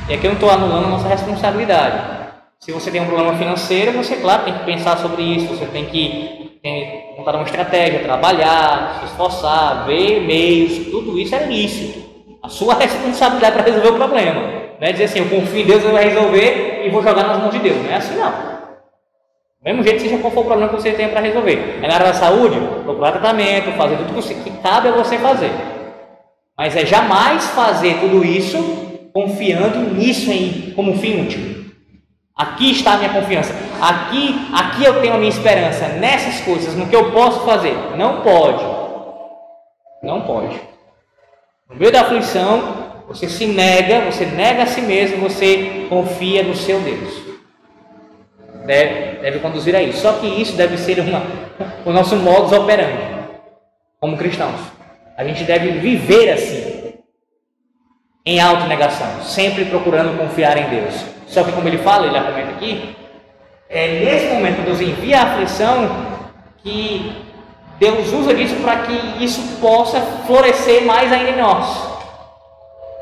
E 0.08 0.14
aqui 0.14 0.26
eu 0.26 0.30
não 0.30 0.36
estou 0.36 0.50
anulando 0.50 0.86
a 0.86 0.88
nossa 0.88 1.08
responsabilidade. 1.08 2.15
Se 2.66 2.72
você 2.72 2.90
tem 2.90 3.00
um 3.00 3.06
problema 3.06 3.32
financeiro, 3.34 3.92
você, 3.92 4.16
claro, 4.16 4.42
tem 4.42 4.54
que 4.54 4.64
pensar 4.64 4.98
sobre 4.98 5.22
isso, 5.22 5.46
você 5.46 5.66
tem 5.66 5.84
que 5.84 6.58
tem, 6.60 7.14
montar 7.16 7.36
uma 7.36 7.44
estratégia, 7.44 8.00
trabalhar, 8.00 8.98
se 8.98 9.04
esforçar, 9.04 9.86
ver 9.86 10.22
meios, 10.22 10.90
tudo 10.90 11.16
isso 11.16 11.32
é 11.36 11.46
lícito. 11.46 12.00
A 12.42 12.48
sua 12.48 12.74
responsabilidade 12.82 13.54
para 13.54 13.62
resolver 13.66 13.90
o 13.90 13.94
problema. 13.94 14.40
Não 14.80 14.88
é 14.88 14.90
dizer 14.90 15.04
assim, 15.04 15.20
eu 15.20 15.28
confio 15.28 15.60
em 15.60 15.64
Deus, 15.64 15.84
ele 15.84 15.92
vai 15.92 16.08
resolver 16.08 16.82
e 16.84 16.90
vou 16.90 17.04
jogar 17.04 17.28
nas 17.28 17.38
mãos 17.38 17.52
de 17.52 17.60
Deus. 17.60 17.76
Não 17.84 17.88
é 17.88 17.94
assim 17.94 18.16
não. 18.16 18.32
Mesmo 19.64 19.84
jeito, 19.84 20.02
seja 20.02 20.18
qual 20.18 20.32
for 20.32 20.40
o 20.40 20.46
problema 20.46 20.68
que 20.72 20.82
você 20.82 20.90
tem 20.90 21.08
para 21.08 21.20
resolver. 21.20 21.78
É 21.80 21.86
na 21.86 21.94
área 21.94 22.06
da 22.08 22.14
saúde, 22.14 22.58
procurar 22.82 23.12
tratamento, 23.12 23.70
fazer 23.76 23.96
tudo 23.96 24.42
que 24.42 24.50
cabe 24.60 24.88
a 24.88 24.92
você 24.92 25.18
fazer. 25.18 25.52
Mas 26.58 26.74
é 26.74 26.84
jamais 26.84 27.46
fazer 27.50 28.00
tudo 28.00 28.24
isso 28.24 28.58
confiando 29.12 29.78
nisso 29.94 30.32
em, 30.32 30.72
como 30.74 30.98
fim 30.98 31.20
último. 31.20 31.65
Aqui 32.36 32.70
está 32.70 32.92
a 32.92 32.96
minha 32.98 33.12
confiança. 33.12 33.54
Aqui, 33.80 34.48
aqui 34.52 34.84
eu 34.84 35.00
tenho 35.00 35.14
a 35.14 35.18
minha 35.18 35.30
esperança 35.30 35.88
nessas 35.88 36.40
coisas, 36.44 36.74
no 36.74 36.86
que 36.86 36.94
eu 36.94 37.10
posso 37.12 37.40
fazer. 37.46 37.74
Não 37.96 38.20
pode. 38.20 38.64
Não 40.02 40.20
pode. 40.22 40.60
No 41.70 41.76
meio 41.76 41.90
da 41.90 42.02
aflição, 42.02 43.02
você 43.08 43.28
se 43.28 43.46
nega, 43.46 44.00
você 44.10 44.26
nega 44.26 44.64
a 44.64 44.66
si 44.66 44.82
mesmo, 44.82 45.18
você 45.18 45.86
confia 45.88 46.42
no 46.42 46.54
seu 46.54 46.78
Deus 46.80 47.26
deve, 48.66 49.18
deve 49.20 49.38
conduzir 49.38 49.74
a 49.74 49.82
isso. 49.82 50.00
Só 50.00 50.14
que 50.14 50.26
isso 50.26 50.56
deve 50.56 50.76
ser 50.76 50.98
uma, 51.00 51.22
o 51.84 51.92
nosso 51.92 52.16
modus 52.16 52.52
operandi 52.52 53.16
como 54.00 54.18
cristãos. 54.18 54.60
A 55.16 55.24
gente 55.24 55.44
deve 55.44 55.78
viver 55.78 56.30
assim, 56.30 56.92
em 58.26 58.40
autonegação, 58.40 59.22
sempre 59.22 59.64
procurando 59.64 60.18
confiar 60.18 60.58
em 60.58 60.68
Deus. 60.68 61.15
Só 61.26 61.42
que, 61.42 61.52
como 61.52 61.68
ele 61.68 61.78
fala, 61.78 62.06
ele 62.06 62.16
argumenta 62.16 62.52
aqui, 62.52 62.96
é 63.68 64.04
nesse 64.04 64.34
momento 64.34 64.56
que 64.56 64.62
Deus 64.62 64.80
envia 64.80 65.20
a 65.20 65.22
aflição 65.24 66.06
que 66.58 67.12
Deus 67.78 68.12
usa 68.12 68.34
disso 68.34 68.56
para 68.56 68.78
que 68.78 69.24
isso 69.24 69.60
possa 69.60 70.00
florescer 70.26 70.84
mais 70.84 71.12
ainda 71.12 71.30
em 71.30 71.36
nós. 71.36 71.66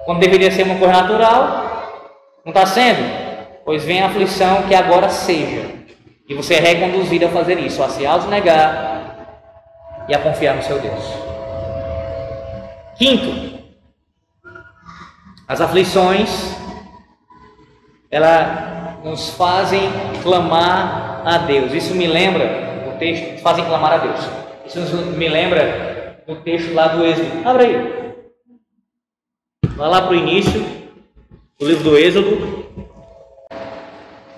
Quando 0.05 0.21
deveria 0.21 0.51
ser 0.51 0.65
uma 0.65 0.77
coisa 0.77 0.95
natural, 0.95 2.03
não 2.45 2.51
está 2.53 2.67
sendo 2.67 3.25
pois 3.65 3.85
vem 3.85 4.03
a 4.03 4.07
aflição 4.07 4.63
que 4.65 4.75
agora 4.75 5.09
seja. 5.09 5.73
E 6.29 6.35
você 6.35 6.55
é 6.55 6.61
reconduzido 6.61 7.27
a 7.27 7.31
fazer 7.31 7.59
isso, 7.59 7.83
a 7.83 7.89
se 7.89 8.05
autonegar 8.07 9.17
e 10.09 10.15
a 10.15 10.19
confiar 10.19 10.55
no 10.55 10.63
seu 10.63 10.79
Deus. 10.79 11.05
Quinto, 12.97 13.59
as 15.49 15.61
aflições, 15.61 16.55
ela 18.14 19.00
nos 19.03 19.31
fazem 19.31 19.81
clamar 20.22 21.22
a 21.27 21.38
Deus. 21.38 21.72
Isso 21.72 21.94
me 21.94 22.07
lembra, 22.07 22.92
o 22.94 22.98
texto, 22.98 23.40
fazem 23.42 23.64
clamar 23.64 23.94
a 23.94 23.98
Deus. 23.98 24.20
Isso 24.66 24.96
me 24.96 25.29
lembra 25.29 26.22
do 26.27 26.37
texto 26.37 26.72
lá 26.72 26.88
do 26.88 27.05
Êxodo. 27.05 27.48
Abre 27.48 27.64
aí. 27.64 28.14
Vai 29.77 29.88
lá 29.88 30.03
para 30.03 30.12
o 30.12 30.16
início 30.16 30.64
do 31.59 31.66
livro 31.66 31.85
do 31.85 31.98
Êxodo, 31.98 32.64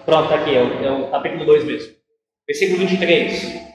Pronto, 0.07 0.29
tá 0.29 0.37
aqui, 0.37 0.55
é 0.55 0.63
o, 0.63 0.85
é 0.85 0.91
o 0.93 1.11
capítulo 1.11 1.45
2 1.45 1.65
mesmo. 1.65 1.93
Versículo 2.47 2.79
23. 2.79 3.67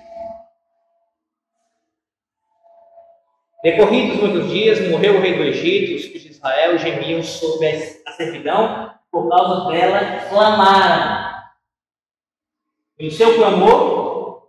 Decorridos 3.62 4.18
muitos 4.18 4.50
dias, 4.50 4.90
morreu 4.90 5.18
o 5.18 5.20
rei 5.20 5.36
do 5.36 5.44
Egito, 5.44 5.98
os 5.98 6.06
filhos 6.06 6.24
de 6.24 6.30
Israel 6.30 6.78
gemiam 6.78 7.22
sob 7.22 7.68
a 8.08 8.12
servidão, 8.14 8.94
por 9.12 9.30
causa 9.30 9.70
dela 9.70 10.22
clamaram. 10.30 11.32
E 12.98 13.08
o 13.08 13.12
seu 13.12 13.36
clamor, 13.36 14.48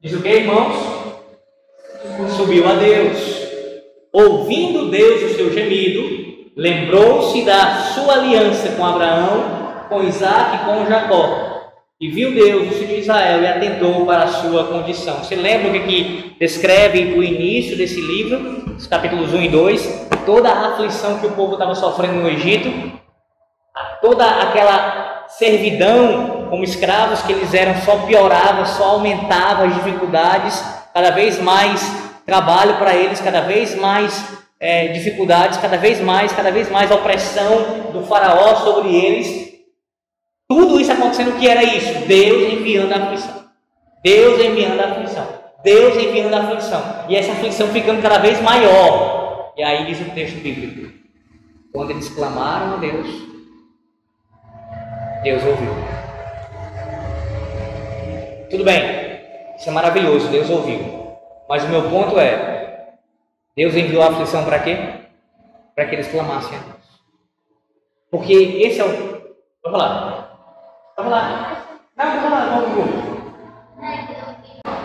diz 0.00 0.12
o 0.12 0.22
que, 0.22 0.28
irmãos? 0.28 0.76
Subiu 2.36 2.68
a 2.68 2.74
Deus. 2.74 3.40
Ouvindo 4.12 4.90
Deus 4.90 5.22
o 5.22 5.34
seu 5.34 5.52
gemido, 5.52 6.50
lembrou-se 6.56 7.44
da 7.44 7.76
sua 7.94 8.14
aliança 8.14 8.72
com 8.72 8.84
Abraão 8.84 9.60
com 9.90 10.04
Isaac 10.04 10.56
e 10.56 10.58
com 10.64 10.86
Jacó. 10.86 11.50
E 12.00 12.08
viu 12.08 12.32
Deus, 12.32 12.68
o 12.68 12.70
filho 12.70 12.94
de 12.94 13.00
Israel, 13.00 13.42
e 13.42 13.46
atentou 13.46 14.06
para 14.06 14.22
a 14.22 14.28
sua 14.28 14.64
condição. 14.64 15.18
Você 15.18 15.34
lembra 15.34 15.68
o 15.68 15.72
que, 15.72 15.80
que 15.80 16.36
descreve 16.38 17.12
o 17.12 17.22
início 17.22 17.76
desse 17.76 18.00
livro, 18.00 18.74
os 18.74 18.86
capítulos 18.86 19.34
1 19.34 19.42
e 19.42 19.48
2? 19.48 20.08
Toda 20.24 20.48
a 20.48 20.72
aflição 20.72 21.18
que 21.18 21.26
o 21.26 21.32
povo 21.32 21.54
estava 21.54 21.74
sofrendo 21.74 22.14
no 22.14 22.28
Egito, 22.30 22.70
toda 24.00 24.24
aquela 24.42 25.26
servidão 25.28 26.48
como 26.50 26.64
escravos 26.64 27.22
que 27.22 27.32
eles 27.32 27.54
eram, 27.54 27.80
só 27.82 27.98
piorava, 27.98 28.66
só 28.66 28.90
aumentava 28.90 29.64
as 29.64 29.74
dificuldades, 29.74 30.62
cada 30.92 31.10
vez 31.10 31.40
mais 31.40 31.80
trabalho 32.26 32.76
para 32.76 32.94
eles, 32.94 33.20
cada 33.20 33.40
vez 33.40 33.74
mais 33.76 34.40
é, 34.58 34.88
dificuldades, 34.88 35.58
cada 35.58 35.76
vez 35.76 36.00
mais, 36.00 36.32
cada 36.32 36.50
vez 36.50 36.70
mais 36.70 36.90
opressão 36.90 37.90
do 37.92 38.02
faraó 38.02 38.56
sobre 38.56 38.94
eles. 38.94 39.50
Tudo 40.48 40.80
isso 40.80 40.92
acontecendo, 40.92 41.30
o 41.30 41.38
que 41.38 41.48
era 41.48 41.62
isso? 41.62 42.06
Deus 42.06 42.52
enviando 42.52 42.92
a 42.92 42.96
aflição. 42.96 43.44
Deus 44.02 44.44
enviando 44.44 44.80
a 44.80 44.84
aflição. 44.86 45.26
Deus 45.62 45.96
enviando 45.96 46.34
a 46.34 46.40
aflição. 46.40 46.82
E 47.08 47.14
essa 47.14 47.32
aflição 47.32 47.68
ficando 47.68 48.02
cada 48.02 48.18
vez 48.18 48.40
maior. 48.42 49.52
E 49.56 49.62
aí 49.62 49.86
diz 49.86 50.00
o 50.00 50.10
texto 50.10 50.40
bíblico: 50.40 50.92
quando 51.72 51.90
eles 51.90 52.08
clamaram 52.08 52.74
a 52.74 52.76
Deus, 52.78 53.29
Deus 55.22 55.44
ouviu. 55.44 55.74
Tudo 58.48 58.64
bem, 58.64 59.54
isso 59.54 59.68
é 59.68 59.72
maravilhoso, 59.72 60.28
Deus 60.28 60.48
ouviu. 60.48 61.18
Mas 61.46 61.62
o 61.64 61.68
meu 61.68 61.90
ponto 61.90 62.18
é: 62.18 62.94
Deus 63.54 63.74
enviou 63.74 64.02
a 64.02 64.08
aflição 64.08 64.44
para 64.46 64.60
quê? 64.60 64.78
Para 65.74 65.84
que 65.84 65.96
eles 65.96 66.10
clamassem 66.10 66.56
a 66.56 66.60
Deus. 66.62 67.02
Porque 68.10 68.32
esse 68.32 68.80
é 68.80 68.84
o. 68.84 69.34
Vamos 69.62 69.78
lá. 69.78 70.38
Vamos 70.96 71.12
lá. 71.12 71.66
Não, 71.96 72.06
vamos 72.06 72.30
lá, 72.30 72.44
vamos 72.46 73.00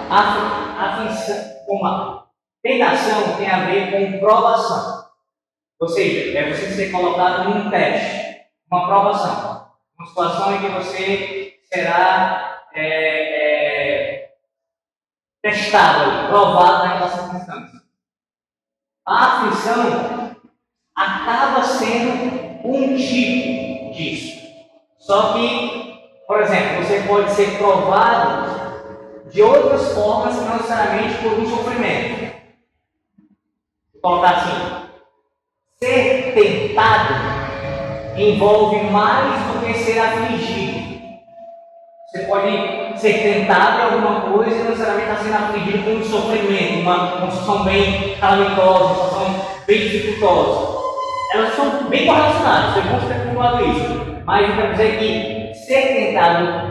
A 0.10 0.86
aflição, 0.86 1.36
uma 1.70 2.28
tentação 2.62 3.38
tem 3.38 3.50
a 3.50 3.66
ver 3.66 3.92
com 3.92 4.20
provação. 4.20 5.06
Ou 5.80 5.88
seja, 5.88 6.38
é 6.38 6.54
você 6.54 6.72
ser 6.72 6.92
colocado 6.92 7.50
num 7.50 7.70
teste, 7.70 8.42
uma 8.70 8.86
provação. 8.86 9.65
Uma 9.98 10.08
situação 10.08 10.56
em 10.56 10.62
que 10.62 10.70
você 10.70 11.60
será 11.72 12.62
é, 12.74 14.24
é, 14.24 14.34
testado, 15.42 16.28
provado 16.28 16.88
naquela 16.88 17.10
circunstância. 17.10 17.82
A 19.06 19.26
aflição 19.26 20.36
acaba 20.96 21.64
sendo 21.64 22.68
um 22.68 22.98
tipo 22.98 23.94
disso. 23.94 24.44
Só 24.98 25.34
que, 25.34 26.00
por 26.28 26.42
exemplo, 26.42 26.84
você 26.84 27.04
pode 27.08 27.32
ser 27.32 27.58
provado 27.58 28.56
de 29.32 29.42
outras 29.42 29.94
formas, 29.94 30.36
não 30.36 30.58
necessariamente 30.58 31.22
por 31.22 31.34
um 31.34 31.50
sofrimento. 31.50 32.36
Vou 33.94 34.02
colocar 34.02 34.38
assim: 34.38 34.90
ser 35.80 36.34
tentado 36.34 37.45
envolve 38.18 38.78
mais 38.92 39.42
do 39.48 39.66
que 39.66 39.74
ser 39.74 40.00
afligido. 40.00 40.86
Você 42.08 42.20
pode 42.24 43.00
ser 43.00 43.14
tentado 43.22 43.80
em 43.80 43.84
alguma 43.84 44.22
coisa 44.22 44.56
e 44.56 44.60
não 44.60 44.70
necessariamente 44.70 45.12
estar 45.12 45.24
sendo 45.24 45.36
afligido 45.36 45.84
com 45.84 45.92
um 45.92 46.04
sofrimento, 46.04 46.80
uma, 46.80 47.16
uma 47.16 47.32
situação 47.32 47.64
bem 47.66 48.16
calamitosa, 48.20 48.84
uma 48.84 48.96
situação 48.96 49.36
bem 49.68 49.80
dificultosa. 49.80 50.76
Elas 51.34 51.54
são 51.56 51.84
bem 51.90 52.06
correlacionadas, 52.06 52.74
você 52.74 52.90
pode 52.90 53.06
ter 53.08 53.14
acumulado 53.16 53.66
isso. 53.66 54.06
Mas 54.26 54.50
eu 54.50 54.56
quero 54.56 54.72
dizer 54.72 54.98
que 54.98 55.54
ser 55.54 55.82
tentado 55.94 56.66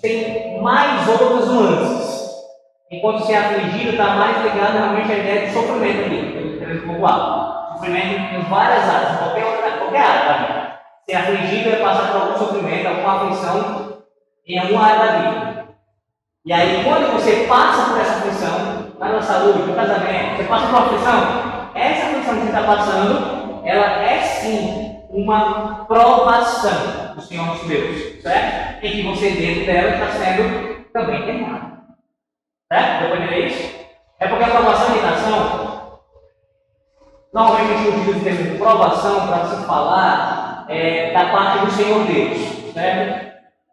tem 0.00 0.62
mais 0.62 1.08
outras 1.08 1.48
nuances. 1.48 2.26
Enquanto 2.90 3.26
ser 3.26 3.34
afligido 3.34 3.90
está 3.90 4.14
mais 4.14 4.44
ligado 4.44 4.74
realmente 4.74 5.10
à 5.10 5.18
ideia 5.18 5.46
de 5.46 5.52
sofrimento 5.52 6.04
ali, 6.04 6.56
querendo 6.58 6.86
pontuar. 6.86 7.45
Sofrimento 7.76 8.34
em 8.34 8.40
várias 8.48 8.88
áreas, 8.88 9.18
qualquer, 9.18 9.44
outra, 9.44 9.70
qualquer 9.78 10.00
área 10.00 10.24
da 10.24 10.38
vida. 10.38 10.78
Ser 11.04 11.14
afligido 11.14 11.70
é 11.70 11.76
passar 11.76 12.10
por 12.10 12.22
algum 12.22 12.38
sofrimento, 12.38 12.88
alguma 12.88 13.16
aflição 13.16 14.02
em 14.46 14.58
alguma 14.58 14.82
área 14.82 14.98
da 14.98 15.18
vida. 15.18 15.68
E 16.46 16.52
aí, 16.52 16.84
quando 16.84 17.12
você 17.12 17.44
passa 17.46 17.90
por 17.90 18.00
essa 18.00 18.18
aflição, 18.18 18.94
na 18.98 19.20
saúde, 19.20 19.58
no 19.58 19.74
casamento, 19.74 20.36
você 20.36 20.44
passa 20.44 20.66
por 20.66 20.74
uma 20.74 20.86
aflição, 20.86 21.70
essa 21.74 22.06
aflição 22.06 22.34
que 22.34 22.40
você 22.40 22.46
está 22.46 22.62
passando, 22.62 23.62
ela 23.66 24.02
é 24.02 24.20
sim 24.22 24.96
uma 25.10 25.84
provação 25.86 27.14
do 27.14 27.20
Senhor 27.20 27.46
dos 27.48 27.66
Deus, 27.66 28.22
certo? 28.22 28.84
Em 28.84 28.90
que 28.90 29.02
você 29.02 29.30
dentro 29.30 29.66
dela 29.66 29.90
está 29.90 30.10
sendo 30.12 30.86
também 30.92 31.26
tentado. 31.26 31.76
Certo? 32.72 33.00
Deu 33.00 33.10
para 33.10 33.24
entender 33.24 33.46
isso? 33.46 33.76
É 34.18 34.28
porque 34.28 34.44
a 34.44 34.50
provação 34.50 34.96
e 34.96 34.98
tentação, 34.98 35.65
normalmente 37.36 37.72
a 37.72 37.76
gente 37.76 37.98
utiliza 37.98 38.18
o 38.18 38.24
termo 38.24 38.58
provação 38.58 39.26
para 39.26 39.44
se 39.44 39.66
falar 39.66 40.64
é, 40.70 41.12
da 41.12 41.26
parte 41.26 41.66
do 41.66 41.70
Senhor 41.70 42.04
Deus, 42.06 42.72
certo? 42.72 43.26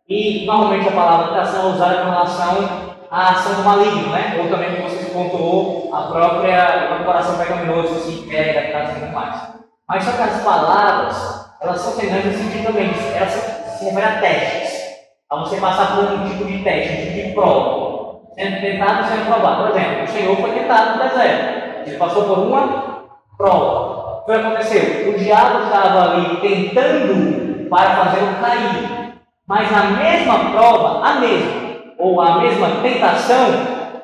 E 0.09 0.45
normalmente 0.45 0.89
a 0.89 0.91
palavra 0.91 1.27
tentação 1.29 1.69
é 1.69 1.73
usada 1.73 2.03
com 2.03 2.09
relação 2.09 2.69
à 3.09 3.29
ação 3.29 3.55
do 3.55 3.63
maligno, 3.63 4.09
né? 4.09 4.37
Ou 4.37 4.49
também, 4.49 4.75
como 4.75 4.89
você 4.89 5.05
pontuou, 5.05 5.89
a 5.93 6.01
própria 6.01 6.99
o 6.99 7.05
coração 7.05 7.37
pecaminoso, 7.37 7.95
assim, 7.95 8.27
pega, 8.29 8.69
traz 8.69 8.99
tudo 8.99 9.13
mais. 9.13 9.53
Mas 9.87 10.03
só 10.03 10.11
que 10.11 10.23
as 10.23 10.43
palavras, 10.43 11.55
elas 11.61 11.79
são 11.79 11.93
semelhantes 11.93 12.33
no 12.33 12.43
sentido 12.43 12.65
também, 12.65 12.91
elas 13.15 13.31
se 13.31 13.85
referem 13.85 14.09
a 14.09 14.19
testes. 14.19 14.83
A 15.29 15.37
você 15.37 15.55
passar 15.55 15.95
por 15.95 16.11
um 16.11 16.29
tipo 16.29 16.43
de 16.43 16.59
teste, 16.63 16.93
um 16.93 17.05
tipo 17.05 17.27
de 17.29 17.33
prova. 17.33 18.19
Sendo 18.35 18.59
tentado 18.59 19.07
sendo 19.07 19.25
provado. 19.25 19.63
Por 19.63 19.71
exemplo, 19.71 20.03
o 20.03 20.07
Senhor 20.07 20.35
foi 20.35 20.51
tentado 20.51 20.97
no 20.97 21.09
deserto. 21.09 21.87
Ele 21.87 21.97
passou 21.97 22.25
por 22.25 22.39
uma 22.39 22.92
prova. 23.37 24.21
O 24.21 24.25
que 24.25 24.31
aconteceu? 24.31 25.09
O 25.09 25.17
diabo 25.17 25.63
estava 25.65 26.11
ali 26.11 26.37
tentando 26.37 27.69
para 27.69 27.89
fazê-lo 27.95 28.35
cair. 28.41 29.13
Mas 29.47 29.71
a 29.73 29.83
mesma 29.83 30.51
prova, 30.51 31.05
a 31.05 31.15
mesma, 31.15 31.51
ou 31.97 32.21
a 32.21 32.37
mesma 32.37 32.67
tentação, 32.81 33.47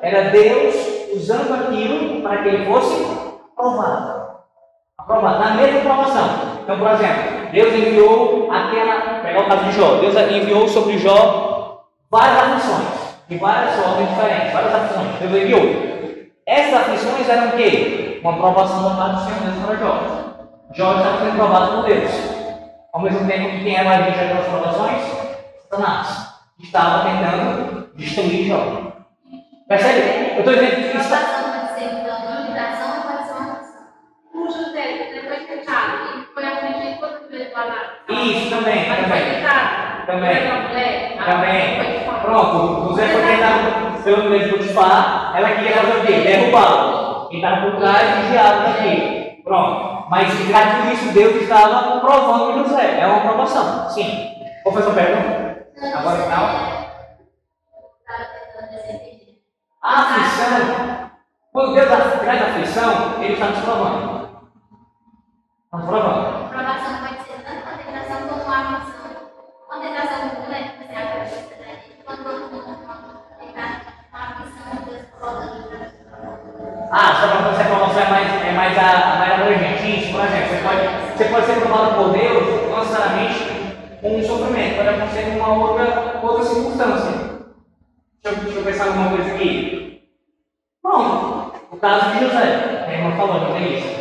era 0.02 0.30
Deus 0.30 0.74
usando 1.14 1.54
aquilo 1.54 2.20
para 2.20 2.42
que 2.42 2.48
ele 2.48 2.66
fosse 2.66 3.06
provado. 3.56 4.20
Aprovado, 4.98 5.38
na 5.38 5.50
mesma 5.54 5.80
provação. 5.80 6.28
Então, 6.62 6.78
por 6.78 6.90
exemplo, 6.90 7.50
Deus 7.52 7.74
enviou 7.74 8.48
aquela, 8.52 9.20
pegar 9.22 9.40
o 9.40 9.48
caso 9.48 9.64
de 9.64 9.72
Jó, 9.72 9.94
Deus 9.96 10.14
enviou 10.14 10.68
sobre 10.68 10.98
Jó 10.98 11.80
várias 12.10 12.38
aflições, 12.38 13.16
de 13.28 13.36
várias 13.38 13.74
formas 13.74 14.08
diferentes, 14.08 14.52
várias 14.52 14.74
aflições. 14.74 15.18
Deus 15.20 15.42
enviou. 15.42 15.89
Essas 16.50 16.74
aflições 16.74 17.28
eram 17.28 17.50
o 17.50 17.52
quê? 17.52 18.18
Uma 18.24 18.36
provação 18.36 18.82
da 18.82 18.96
parte 18.96 19.22
do 19.22 19.24
Senhor 19.24 19.40
Deus 19.40 19.64
para 19.64 19.76
Jó. 19.76 20.00
Jó 20.74 20.96
estava 20.96 21.18
sendo 21.20 21.36
provado 21.36 21.76
por 21.76 21.84
Deus. 21.84 22.10
Ao 22.92 23.00
mesmo 23.02 23.24
tempo 23.28 23.50
que 23.50 23.62
quem 23.62 23.76
era 23.76 23.88
a 23.88 24.02
gente 24.02 24.34
das 24.34 24.46
provações? 24.48 25.00
Satanás 25.70 26.34
estava 26.60 27.04
tentando 27.04 27.94
destruir 27.94 28.48
Jó. 28.48 28.58
Percebe? 29.68 30.32
Eu 30.34 30.38
estou 30.40 30.54
dizendo 30.54 30.74
que 30.74 30.98
isso. 30.98 31.10
Isso 38.10 38.50
também, 38.50 38.84
também. 38.86 39.22
Também. 40.04 40.48
Também. 41.16 42.00
Pronto, 42.22 42.88
José 42.88 43.06
foi 43.06 43.22
tentado 43.22 43.89
pelo 44.02 44.24
mulher 44.24 44.44
de 44.44 44.50
Potifar, 44.50 45.32
ela 45.36 45.50
queria 45.50 45.76
fazer 45.76 45.98
o 45.98 46.06
quê? 46.06 46.12
Derrubá-lo. 46.20 47.28
Quem 47.28 47.38
estava 47.38 47.70
por 47.70 47.78
trás 47.78 48.26
vigiado 48.26 48.64
daqui. 48.64 49.42
Pronto. 49.44 50.06
Mas 50.10 50.28
por 50.34 50.92
isso 50.92 51.12
Deus 51.12 51.42
estava 51.42 52.00
provando 52.00 52.68
José. 52.68 53.00
É 53.00 53.06
uma 53.06 53.20
provação. 53.20 53.88
Sim. 53.90 54.34
Qual 54.62 54.72
foi 54.72 54.82
a 54.82 54.84
sua 54.84 54.94
pergunta? 54.94 55.66
Agora 55.96 56.22
final. 56.22 56.70
A 59.82 60.00
aflição, 60.00 61.10
quando 61.52 61.74
Deus 61.74 61.88
traz 61.88 62.42
aflição, 62.42 63.22
Ele 63.22 63.32
está 63.32 63.46
nos 63.46 63.60
provando. 63.60 64.28
Está 65.64 65.78
nos 65.78 65.86
provando. 65.86 66.48
Provação 66.50 67.09
ah, 76.90 77.18
só 77.20 77.28
para 77.28 77.52
você 77.52 77.62
a 77.62 77.64
promoção 77.66 78.02
é 78.02 78.10
mais, 78.10 78.46
é 78.46 78.52
mais, 78.52 78.76
a, 78.76 79.16
mais 79.16 79.32
abrangente. 79.32 80.00
Isso, 80.00 80.12
por 80.12 80.24
exemplo, 80.24 80.48
você 80.48 80.62
pode, 80.62 81.16
você 81.16 81.24
pode 81.24 81.46
ser 81.46 81.60
provado 81.60 81.94
por 81.94 82.12
Deus, 82.12 82.68
não 82.68 82.78
necessariamente 82.80 83.44
com 84.00 84.16
um 84.16 84.24
sofrimento, 84.24 84.76
pode 84.76 84.88
acontecer 84.88 85.28
em 85.28 85.36
uma 85.36 85.54
outra, 85.54 86.20
outra 86.20 86.44
circunstância. 86.44 87.12
Deixa 88.22 88.38
eu, 88.38 88.44
deixa 88.44 88.58
eu 88.58 88.64
pensar 88.64 88.86
alguma 88.86 89.10
coisa 89.10 89.34
aqui. 89.34 90.02
Bom, 90.82 91.52
o 91.70 91.76
caso 91.76 92.10
de 92.10 92.24
José, 92.24 92.84
a 92.88 92.92
irmã 92.92 93.16
falou, 93.16 93.40
não 93.40 93.54
tem 93.54 93.78
isso. 93.78 94.00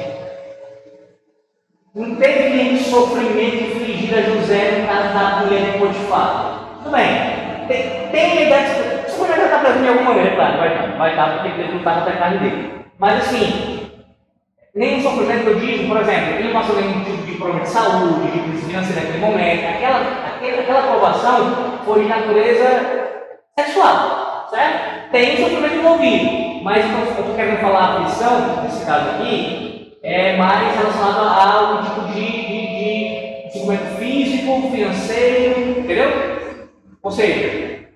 Não 1.93 2.15
teve 2.15 2.49
nenhum 2.49 2.77
sofrimento 2.77 3.63
infligido 3.65 4.15
a 4.15 4.21
José 4.21 4.79
no 4.79 4.87
caso 4.87 5.13
da 5.13 5.45
mulher 5.45 5.71
de 5.71 5.77
Potifar. 5.77 6.79
Tudo 6.83 6.91
bem. 6.91 7.67
Tem, 7.67 8.09
tem 8.09 8.47
ideia 8.47 8.63
de. 8.63 9.11
Sofrimento 9.11 9.45
está 9.45 9.59
presente 9.59 9.83
de 9.83 9.89
alguma 9.89 10.09
maneira, 10.11 10.35
claro, 10.35 10.57
vai 10.57 10.73
estar, 10.73 10.97
vai 10.97 11.09
estar, 11.11 11.33
porque 11.33 11.61
ele 11.61 11.71
não 11.71 11.77
está 11.77 11.95
na 11.95 12.11
carne 12.13 12.37
dele. 12.39 12.78
Mas 12.99 13.23
assim, 13.23 13.89
nenhum 14.75 15.01
sofrimento 15.01 15.43
que 15.43 15.47
eu 15.47 15.59
digo, 15.59 15.87
por 15.87 16.01
exemplo, 16.01 16.33
ele 16.35 16.51
não 16.51 16.61
passou 16.61 16.75
nenhum 16.75 17.01
tipo 17.05 17.25
de 17.25 17.37
problema 17.37 17.61
de 17.61 17.69
saúde, 17.69 18.29
de 18.29 18.39
crise 18.39 18.65
financeira 18.65 19.01
naquele 19.01 19.25
momento, 19.25 19.65
aquela, 19.69 19.99
aquela, 20.35 20.61
aquela 20.61 20.79
aprovação 20.79 21.79
foi 21.85 22.03
de 22.03 22.09
natureza 22.09 23.19
sexual, 23.57 24.47
certo? 24.49 25.11
Tem 25.11 25.33
um 25.33 25.43
sofrimento 25.43 25.75
envolvido, 25.75 26.63
mas 26.63 26.85
eu 27.17 27.35
querendo 27.35 27.61
falar 27.61 27.79
a 27.79 27.99
aflição, 27.99 28.63
nesse 28.63 28.85
caso 28.85 29.09
aqui, 29.11 29.97
é 30.03 30.35
mais 30.35 30.75
relacionado 30.75 31.19
a 31.19 31.53
algum 31.53 31.83
tipo 31.83 32.01
de, 32.13 32.21
de, 32.21 33.47
de 33.47 33.53
sofrimento 33.53 33.95
físico, 33.97 34.69
financeiro, 34.71 35.79
entendeu? 35.79 36.59
Ou 37.01 37.11
seja, 37.11 37.87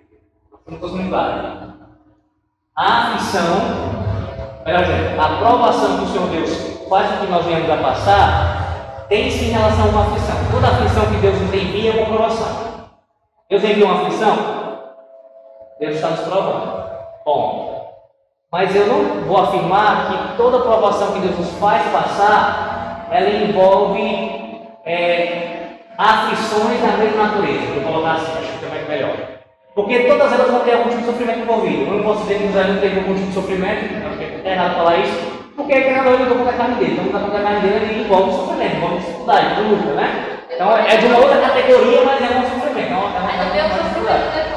não 0.66 0.76
estou 0.76 0.90
sendo. 0.90 1.14
A 1.16 1.74
aflição 2.76 4.03
melhor 4.66 4.84
a 5.20 5.26
aprovação 5.26 5.98
que 5.98 6.04
o 6.04 6.08
Senhor 6.08 6.28
Deus 6.30 6.88
faz 6.90 7.12
com 7.12 7.26
que 7.26 7.32
nós 7.32 7.46
venhamos 7.46 7.70
a 7.70 7.78
passar, 7.78 9.06
tem-se 9.10 9.46
em 9.46 9.52
relação 9.52 9.86
a 9.98 10.02
aflição. 10.04 10.36
Toda 10.52 10.68
aflição 10.68 11.06
que 11.06 11.18
Deus 11.18 11.42
nos 11.42 11.54
envia 11.54 11.92
é 11.92 11.94
uma 11.94 12.04
aprovação. 12.04 12.74
Deus 13.50 13.64
envia 13.64 13.86
uma 13.86 14.02
aflição, 14.02 14.38
Deus 15.80 15.96
está 15.96 16.10
nos 16.10 16.22
provando. 16.22 16.84
Bom, 17.26 17.74
mas 18.52 18.76
eu 18.76 18.88
não 18.88 19.26
vou 19.26 19.38
afirmar 19.38 20.08
que 20.08 20.38
toda 20.38 20.58
aprovação 20.58 21.14
que 21.14 21.20
Deus 21.20 21.38
nos 21.38 21.52
faz 21.60 21.84
passar, 21.92 23.08
ela 23.12 23.30
envolve 23.30 24.68
é, 24.86 25.78
aflições 25.98 26.82
da 26.82 26.98
mesma 26.98 27.28
natureza. 27.28 27.74
Vou 27.74 27.84
colocar 27.84 28.14
assim, 28.14 28.32
acho 28.38 28.60
que 28.60 28.66
é 28.66 28.86
melhor. 28.88 29.16
Porque 29.76 30.00
todas 30.04 30.32
elas 30.32 30.52
vão 30.52 30.60
ter 30.60 30.74
algum 30.74 30.90
tipo 30.90 31.02
de 31.02 31.08
sofrimento 31.08 31.40
envolvido. 31.40 31.84
Eu 31.84 31.98
não 31.98 32.04
posso 32.04 32.22
dizer 32.22 32.38
que 32.38 32.48
José 32.48 32.64
não 32.64 32.80
teve 32.80 33.00
algum 33.00 33.16
tipo 33.16 33.28
de 33.28 33.34
sofrimento, 33.34 34.13
errado 34.44 34.76
falar 34.76 34.98
isso, 34.98 35.44
porque 35.56 35.74
é 35.74 35.82
que 35.82 35.92
na 35.92 36.04
verdade 36.04 36.24
eu 36.24 36.30
estou 36.30 36.44
com 36.44 36.50
a 36.50 36.54
carne 36.54 36.76
dele. 36.76 37.02
Então, 37.02 37.22
com 37.30 37.38
a 37.38 37.42
carne 37.42 37.60
dele, 37.62 37.86
ele 37.86 38.04
envolve 38.04 38.32
sofrimento, 38.32 38.76
envolve 38.76 38.98
dificuldade, 38.98 39.62
luta, 39.62 39.94
né? 39.94 40.40
Então 40.50 40.78
é 40.78 40.98
de 40.98 41.06
uma 41.06 41.18
outra 41.18 41.42
categoria, 41.42 42.04
mas 42.06 42.22
é 42.22 42.38
um 42.38 42.60
sofrimento. 42.60 42.92
É 42.92 42.96
uma, 42.96 43.18
é 43.18 43.20
uma, 43.20 43.32
é 43.32 43.38
também 43.46 43.62
o 43.62 43.66
uma 43.66 43.84
dificuldade. 43.84 44.24
né? 44.24 44.54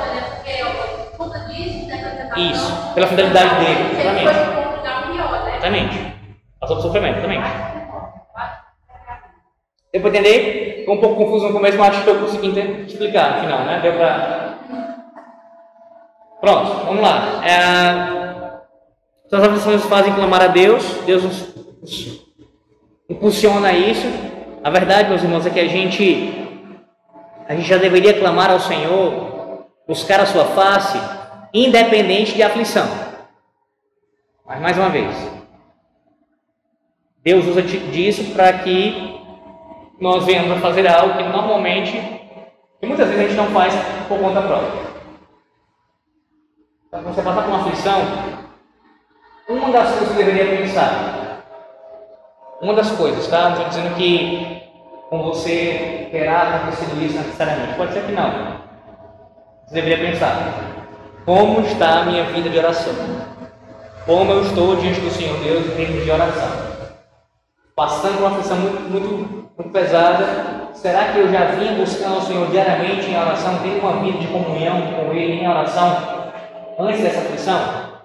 Isso, 2.37 2.93
pela 2.95 3.07
fidelidade 3.07 3.55
dele, 3.64 3.99
exatamente. 3.99 4.24
né? 4.24 4.57
Exatamente. 5.53 6.14
Passou 6.61 6.76
por 6.76 6.82
sofrimento, 6.82 7.18
exatamente. 7.18 7.49
Deu 9.93 10.03
para 10.03 10.11
entender? 10.11 10.76
Ficou 10.80 10.97
um 10.97 11.01
pouco 11.01 11.16
confuso 11.16 11.47
no 11.47 11.53
começo, 11.55 11.78
mas 11.78 11.89
acho 11.89 12.05
que 12.05 12.11
eu 12.11 12.18
consegui 12.20 12.84
explicar 12.87 13.37
no 13.37 13.41
final, 13.41 13.61
né? 13.61 13.80
Deu 13.80 13.95
para. 13.95 14.59
Pronto, 16.39 16.84
vamos 16.84 17.01
lá. 17.01 17.41
É... 17.43 18.26
Então, 19.27 19.41
as 19.41 19.49
aflições 19.49 19.81
nos 19.81 19.91
fazem 19.91 20.14
clamar 20.14 20.41
a 20.41 20.47
Deus, 20.47 20.85
Deus 21.05 21.22
nos 21.24 21.57
impulsiona 23.09 23.72
isso. 23.72 24.07
A 24.62 24.70
verdade, 24.70 25.09
meus 25.09 25.22
irmãos, 25.22 25.45
é 25.45 25.51
que 25.51 25.59
a 25.59 25.66
gente, 25.66 26.33
a 27.49 27.55
gente 27.55 27.68
já 27.68 27.77
deveria 27.77 28.18
clamar 28.18 28.51
ao 28.53 28.61
Senhor, 28.61 29.66
buscar 29.87 30.20
a 30.20 30.27
sua 30.27 30.45
face, 30.45 30.99
independente 31.53 32.35
de 32.35 32.43
aflição. 32.43 32.87
Mas 34.47 34.61
mais 34.61 34.79
uma 34.79 34.91
vez, 34.91 35.12
Deus 37.24 37.47
usa 37.47 37.62
disso 37.62 38.33
para 38.33 38.53
que 38.53 39.20
nós 40.01 40.24
venhamos 40.24 40.53
a 40.53 40.61
fazer 40.61 40.87
algo 40.87 41.16
que 41.16 41.24
normalmente, 41.24 41.93
que 42.81 42.87
muitas 42.87 43.09
vezes 43.09 43.24
a 43.24 43.29
gente 43.29 43.37
não 43.37 43.51
faz 43.51 43.74
por 44.07 44.20
conta 44.20 44.41
própria. 44.41 44.87
Então, 46.87 47.03
você 47.03 47.22
passar 47.22 47.43
por 47.43 47.49
uma 47.49 47.61
aflição, 47.62 48.46
uma 49.49 49.71
das 49.71 49.91
coisas 49.91 50.09
que 50.09 50.25
deveria 50.25 50.57
pensar, 50.57 51.43
uma 52.61 52.75
das 52.75 52.91
coisas, 52.93 53.27
tá? 53.29 53.43
Não 53.43 53.53
estou 53.53 53.69
dizendo 53.69 53.95
que 53.97 54.63
com 55.09 55.23
você 55.23 56.09
terá 56.11 56.57
acontecido 56.57 57.03
isso 57.03 57.17
necessariamente, 57.17 57.75
pode 57.75 57.93
ser 57.93 58.05
que 58.05 58.13
não. 58.13 58.61
Você 59.67 59.75
deveria 59.75 60.11
pensar, 60.11 60.53
como 61.25 61.61
está 61.61 62.01
a 62.01 62.05
minha 62.05 62.25
vida 62.25 62.49
de 62.49 62.59
oração? 62.59 62.95
Como 64.05 64.31
eu 64.33 64.43
estou 64.43 64.77
diante 64.77 65.01
do 65.01 65.11
Senhor 65.11 65.39
Deus 65.41 65.67
em 65.67 65.71
termos 65.71 66.05
de 66.05 66.11
oração? 66.11 66.77
passando 67.77 68.15
por 68.15 68.23
uma 68.23 68.31
aflição 68.31 68.57
muito, 68.57 68.91
muito, 68.91 69.51
muito 69.59 69.71
pesada, 69.71 70.71
será 70.73 71.13
que 71.13 71.19
eu 71.19 71.31
já 71.31 71.45
vinha 71.45 71.75
buscando 71.75 72.17
o 72.17 72.23
Senhor 72.23 72.51
diariamente 72.51 73.11
em 73.11 73.21
oração, 73.21 73.59
tendo 73.63 73.81
uma 73.81 74.03
vida 74.03 74.19
de 74.19 74.27
comunhão 74.29 74.81
com 74.93 75.13
Ele 75.13 75.43
em 75.43 75.47
oração 75.47 75.95
antes 76.79 77.03
dessa 77.03 77.21
aflição? 77.21 77.96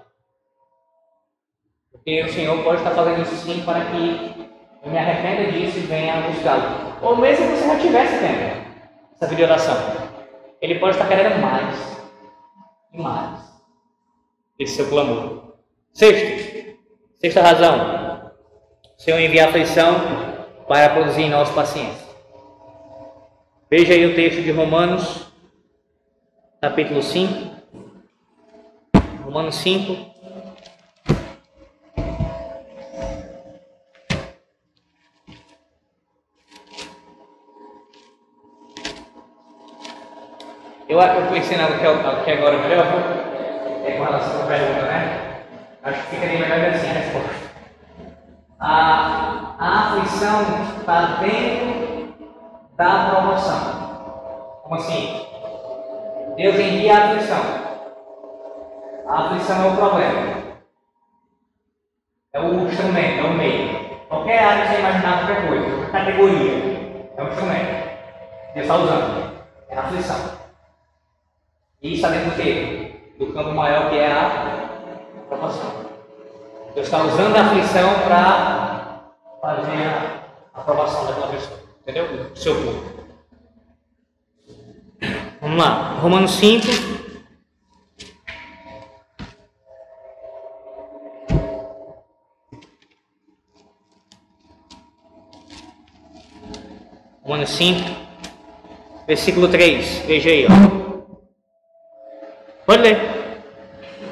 Porque 2.04 2.24
o 2.24 2.34
Senhor 2.34 2.64
pode 2.64 2.80
estar 2.80 2.96
fazendo 2.96 3.22
isso 3.22 3.36
sim 3.36 3.62
para 3.62 3.86
que 3.86 4.50
eu 4.84 4.92
me 4.92 4.98
arrependa 4.98 5.52
disso 5.52 5.78
e 5.78 5.82
venha 5.82 6.22
buscá-lo. 6.22 6.98
Ou 7.00 7.16
mesmo 7.16 7.46
que 7.46 7.58
você 7.58 7.68
já 7.68 7.80
tivesse 7.80 8.20
tendo 8.20 8.66
essa 9.14 9.28
vida 9.28 9.36
de 9.36 9.44
oração. 9.44 9.78
Ele 10.60 10.80
pode 10.80 10.96
estar 10.96 11.08
querendo 11.08 11.40
mais 11.40 12.00
e 12.92 13.00
mais 13.00 13.40
esse 14.58 14.78
seu 14.78 14.90
clamor. 14.90 15.54
Sexto, 15.94 16.80
sexta 17.20 17.42
razão, 17.42 18.32
o 18.98 19.02
Senhor 19.02 19.20
envia 19.20 19.48
aflição 19.48 19.96
para 20.68 20.90
produzir 20.90 21.24
em 21.24 21.30
nós 21.30 21.52
paciência. 21.52 22.08
Veja 23.70 23.94
aí 23.94 24.06
o 24.08 24.16
texto 24.16 24.42
de 24.42 24.52
Romanos, 24.52 25.28
capítulo 26.60 27.04
5. 27.04 27.52
Romanos 29.24 29.56
5. 29.56 30.12
Eu, 40.92 41.00
eu 41.00 41.32
pensei 41.32 41.58
na 41.58 41.68
que, 41.68 42.24
que 42.26 42.32
agora 42.32 42.58
melhor, 42.58 42.86
é 43.86 43.92
com 43.92 44.04
relação 44.04 44.44
à 44.44 44.46
pergunta, 44.46 44.82
né? 44.82 45.42
Acho 45.84 46.02
que 46.02 46.16
ficaria 46.16 46.40
melhor 46.40 46.70
assim 46.70 46.90
a 46.90 46.94
resposta 46.94 47.42
a, 48.62 49.56
a 49.58 49.80
aflição 49.80 50.42
está 50.78 51.18
dentro 51.20 52.14
da 52.78 53.10
promoção. 53.10 54.62
Como 54.62 54.76
assim? 54.76 55.26
Deus 56.36 56.56
envia 56.56 56.96
a 56.96 57.06
aflição. 57.06 57.42
A 59.08 59.20
aflição 59.26 59.64
é 59.64 59.68
o 59.68 59.76
problema. 59.76 60.42
É 62.34 62.40
o 62.40 62.68
instrumento, 62.68 63.20
é 63.20 63.24
o 63.24 63.34
meio. 63.34 63.92
Qualquer 64.08 64.44
área 64.44 64.66
que 64.66 64.74
você 64.74 64.80
imaginar 64.80 65.26
qualquer 65.26 65.48
coisa, 65.48 65.92
categoria, 65.92 67.12
é 67.18 67.24
um 67.24 67.28
instrumento. 67.28 67.90
Deus 68.54 68.66
está 68.66 68.76
usando. 68.76 69.32
É 69.70 69.76
a 69.76 69.80
aflição. 69.80 70.41
E 71.82 71.96
está 71.96 72.10
dentro 72.10 72.30
do 73.18 73.34
campo 73.34 73.56
maior 73.56 73.90
que 73.90 73.98
é 73.98 74.12
a 74.12 74.70
promoção. 75.28 75.72
Deus 76.76 76.86
está 76.86 77.04
usando 77.04 77.36
a 77.36 77.42
aflição 77.42 77.94
para 78.06 79.04
fazer 79.42 79.88
a 80.54 80.60
aprovação 80.62 81.08
daquela 81.08 81.28
pessoa. 81.30 81.60
Entendeu? 81.82 82.30
Do 82.30 82.38
seu 82.38 82.54
povo. 82.54 83.02
Vamos 85.42 85.58
lá. 85.58 85.98
Romanos 86.00 86.32
5. 86.34 86.68
Romanos 97.24 97.50
5, 97.50 97.80
versículo 99.08 99.48
3. 99.48 100.04
Veja 100.06 100.30
aí, 100.30 100.46
ó. 100.46 100.81
Pode 102.72 102.84
ler. 102.84 102.98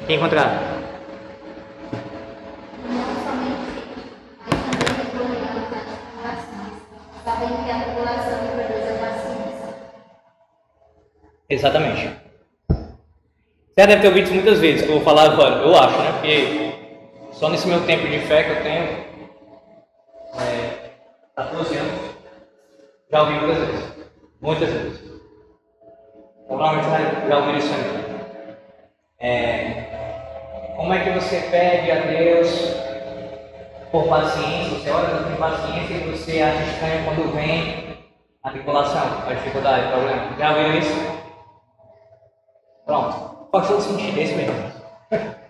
Quem 0.06 0.16
encontrar? 0.16 0.50
Exatamente. 11.48 12.10
Você 12.68 13.86
deve 13.86 14.02
ter 14.02 14.08
ouvido 14.08 14.24
isso 14.24 14.34
muitas 14.34 14.58
vezes, 14.58 14.82
que 14.82 14.88
eu 14.88 14.96
vou 14.96 15.04
falar 15.04 15.24
agora, 15.32 15.62
eu 15.62 15.74
acho, 15.74 15.98
né? 15.98 16.12
Porque 16.12 17.32
só 17.32 17.48
nesse 17.48 17.66
meu 17.66 17.84
tempo 17.86 18.06
de 18.06 18.18
fé 18.20 18.44
que 18.44 18.50
eu 18.50 18.62
tenho, 18.62 18.82
é, 20.38 20.90
14 21.34 21.76
anos, 21.78 22.10
já 23.10 23.22
ouvi 23.22 23.32
muitas 23.40 23.56
vezes. 23.66 23.84
Muitas 24.38 24.68
vezes. 24.68 25.00
Provavelmente 26.46 26.88
já- 27.28 27.38
ouviram 27.38 27.58
isso 27.58 27.72
aí. 27.72 28.09
É, 29.20 29.84
como 30.76 30.94
é 30.94 31.00
que 31.00 31.10
você 31.10 31.40
pede 31.50 31.90
a 31.90 31.96
Deus 32.06 32.48
por 33.92 34.08
paciência, 34.08 34.78
você 34.78 34.90
ora 34.90 35.24
tem 35.24 35.36
paciência 35.36 35.94
e 35.94 36.10
você 36.10 36.40
acha 36.40 36.62
estranho 36.62 37.04
quando 37.04 37.34
vem 37.34 37.98
a 38.42 38.50
tribulação, 38.50 39.02
a 39.28 39.34
dificuldade, 39.34 39.88
o 39.88 39.90
problema. 39.90 40.22
Já 40.38 40.50
ouviram 40.50 40.78
isso? 40.78 41.20
Pronto. 42.86 43.48
Faz 43.52 43.68
todo 43.68 43.82
sentido, 43.82 44.18
é 44.18 44.22
isso 44.22 44.36
mesmo. 44.36 44.54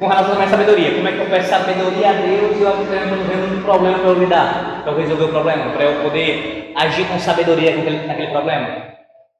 Com 0.00 0.08
relação 0.08 0.32
à 0.32 0.36
minha 0.36 0.48
sabedoria, 0.48 0.94
como 0.94 1.08
é 1.08 1.12
que 1.12 1.18
eu 1.18 1.30
peço 1.30 1.50
sabedoria 1.50 2.10
a 2.10 2.12
Deus 2.14 2.56
e 2.56 2.62
eu 2.62 2.68
acredito 2.68 3.08
quando 3.08 3.28
vem 3.28 3.58
um 3.58 3.62
problema 3.62 3.98
para 3.98 4.08
eu 4.08 4.14
lidar, 4.14 4.82
para 4.82 4.92
eu 4.92 4.98
resolver 4.98 5.24
o 5.24 5.28
problema, 5.28 5.70
para 5.72 5.84
eu 5.84 6.02
poder 6.02 6.72
agir 6.74 7.06
com 7.06 7.18
sabedoria 7.18 7.76
naquele, 7.76 8.06
naquele 8.06 8.30
problema, 8.32 8.68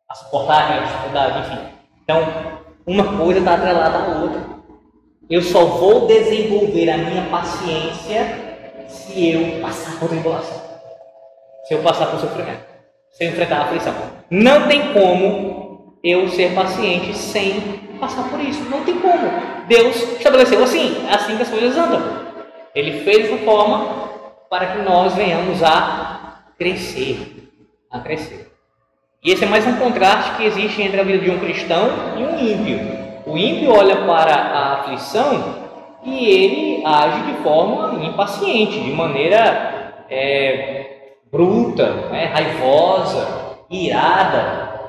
a 0.08 0.14
suportar 0.14 0.64
aquela 0.64 0.86
dificuldade, 0.86 1.38
enfim. 1.40 1.60
Então, 2.02 2.49
uma 2.90 3.16
coisa 3.16 3.38
está 3.38 3.54
atrelada 3.54 3.98
à 3.98 4.20
outra. 4.20 4.42
Eu 5.30 5.40
só 5.42 5.64
vou 5.64 6.08
desenvolver 6.08 6.90
a 6.90 6.98
minha 6.98 7.22
paciência 7.30 8.50
se 8.88 9.30
eu 9.30 9.60
passar 9.60 9.96
por 10.00 10.08
tribulação, 10.08 10.60
se 11.68 11.74
eu 11.74 11.82
passar 11.82 12.06
por 12.06 12.18
sofrimento, 12.18 12.64
se 13.12 13.24
eu 13.24 13.30
enfrentar 13.30 13.58
a 13.58 13.62
aflição. 13.62 13.94
Não 14.28 14.66
tem 14.66 14.92
como 14.92 15.94
eu 16.02 16.28
ser 16.30 16.52
paciente 16.52 17.16
sem 17.16 17.60
passar 18.00 18.28
por 18.28 18.40
isso. 18.40 18.64
Não 18.64 18.82
tem 18.82 18.98
como. 18.98 19.30
Deus 19.68 19.96
estabeleceu 20.14 20.64
assim, 20.64 21.06
é 21.08 21.14
assim 21.14 21.36
que 21.36 21.42
as 21.42 21.48
coisas 21.48 21.76
andam. 21.76 22.26
Ele 22.74 23.04
fez 23.04 23.30
dessa 23.30 23.44
forma 23.44 24.10
para 24.50 24.66
que 24.66 24.82
nós 24.82 25.14
venhamos 25.14 25.62
a 25.62 26.42
crescer, 26.58 27.52
a 27.88 28.00
crescer. 28.00 28.49
E 29.22 29.32
esse 29.32 29.44
é 29.44 29.46
mais 29.46 29.66
um 29.66 29.76
contraste 29.76 30.34
que 30.36 30.44
existe 30.44 30.80
entre 30.80 30.98
a 30.98 31.04
vida 31.04 31.18
de 31.18 31.30
um 31.30 31.38
cristão 31.38 31.90
e 32.16 32.22
um 32.22 32.38
ímpio. 32.38 32.80
O 33.26 33.36
ímpio 33.36 33.70
olha 33.70 33.96
para 34.06 34.34
a 34.34 34.72
aflição 34.80 35.56
e 36.02 36.26
ele 36.26 36.82
age 36.86 37.30
de 37.30 37.42
forma 37.42 38.02
impaciente, 38.02 38.80
de 38.80 38.90
maneira 38.90 40.04
é, 40.08 41.10
bruta, 41.30 42.08
né, 42.10 42.30
raivosa, 42.32 43.58
irada, 43.68 44.80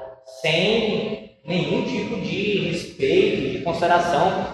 sem 0.41 1.35
nenhum 1.45 1.83
tipo 1.83 2.15
de 2.21 2.69
respeito, 2.69 3.57
de 3.57 3.63
consideração, 3.65 4.45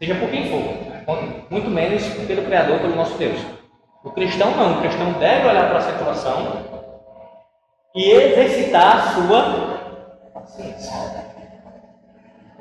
seja 0.00 0.16
por 0.16 0.28
quem 0.28 0.50
for, 0.50 0.58
né, 0.58 1.04
muito 1.48 1.70
menos 1.70 2.02
pelo 2.26 2.42
Criador, 2.42 2.80
pelo 2.80 2.96
nosso 2.96 3.16
Deus. 3.16 3.38
O 4.02 4.10
cristão 4.10 4.50
não, 4.56 4.78
o 4.78 4.80
cristão 4.80 5.12
deve 5.20 5.46
olhar 5.46 5.68
para 5.68 5.78
a 5.78 5.82
situação 5.82 6.79
e 7.94 8.10
exercitar 8.10 8.96
a 8.96 9.00
sua 9.14 10.30
paciência. 10.32 10.92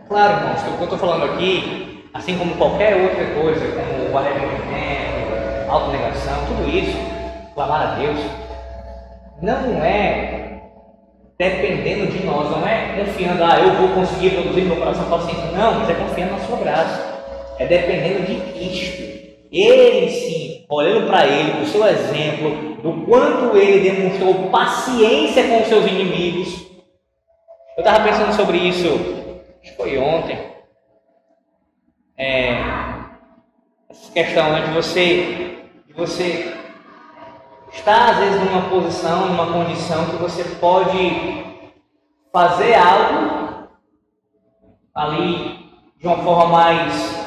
Claro, 0.07 0.41
irmãos, 0.41 0.61
o 0.61 0.63
que 0.63 0.79
eu 0.79 0.83
estou 0.83 0.97
falando 0.97 1.33
aqui, 1.33 2.09
assim 2.13 2.37
como 2.37 2.55
qualquer 2.55 2.95
outra 2.95 3.25
coisa, 3.35 3.65
como 3.67 4.11
o 4.11 4.17
arrependimento, 4.17 5.69
autonegação, 5.69 6.45
tudo 6.47 6.67
isso, 6.67 6.97
clamar 7.53 7.81
a 7.81 7.95
Deus, 7.95 8.19
não 9.41 9.83
é 9.83 10.49
dependendo 11.37 12.11
de 12.11 12.25
nós, 12.25 12.49
não 12.51 12.67
é 12.67 12.97
confiando, 12.97 13.43
ah, 13.43 13.59
eu 13.59 13.73
vou 13.75 13.89
conseguir 13.89 14.31
produzir 14.31 14.61
meu 14.61 14.75
coração 14.75 15.05
paciência. 15.09 15.51
Não, 15.51 15.79
mas 15.79 15.89
é 15.89 15.93
confiando 15.93 16.33
na 16.33 16.39
sua 16.39 16.57
graça. 16.57 17.19
É 17.57 17.65
dependendo 17.65 18.25
de 18.25 18.35
Cristo. 18.51 19.18
Ele 19.51 20.09
sim, 20.09 20.65
olhando 20.69 21.07
para 21.07 21.25
ele, 21.25 21.63
o 21.63 21.65
seu 21.65 21.85
exemplo, 21.87 22.75
do 22.81 23.05
quanto 23.05 23.57
ele 23.57 23.89
demonstrou 23.89 24.49
paciência 24.49 25.47
com 25.47 25.61
os 25.61 25.67
seus 25.67 25.85
inimigos. 25.85 26.67
Eu 27.75 27.83
estava 27.83 28.03
pensando 28.03 28.33
sobre 28.33 28.57
isso, 28.57 28.87
acho 29.61 29.71
que 29.71 29.77
foi 29.77 29.97
ontem. 29.97 30.37
É, 32.17 32.51
essa 33.89 34.11
questão 34.11 34.51
né, 34.51 34.67
de 34.67 34.73
você, 34.73 35.63
de 35.87 35.93
você 35.93 36.53
estar 37.73 38.11
às 38.11 38.17
vezes 38.17 38.39
numa 38.43 38.69
posição, 38.69 39.27
numa 39.27 39.51
condição 39.51 40.05
que 40.09 40.17
você 40.17 40.43
pode 40.55 41.45
fazer 42.31 42.75
algo 42.75 43.69
ali 44.93 45.69
de 45.97 46.07
uma 46.07 46.17
forma 46.17 46.45
mais 46.47 47.18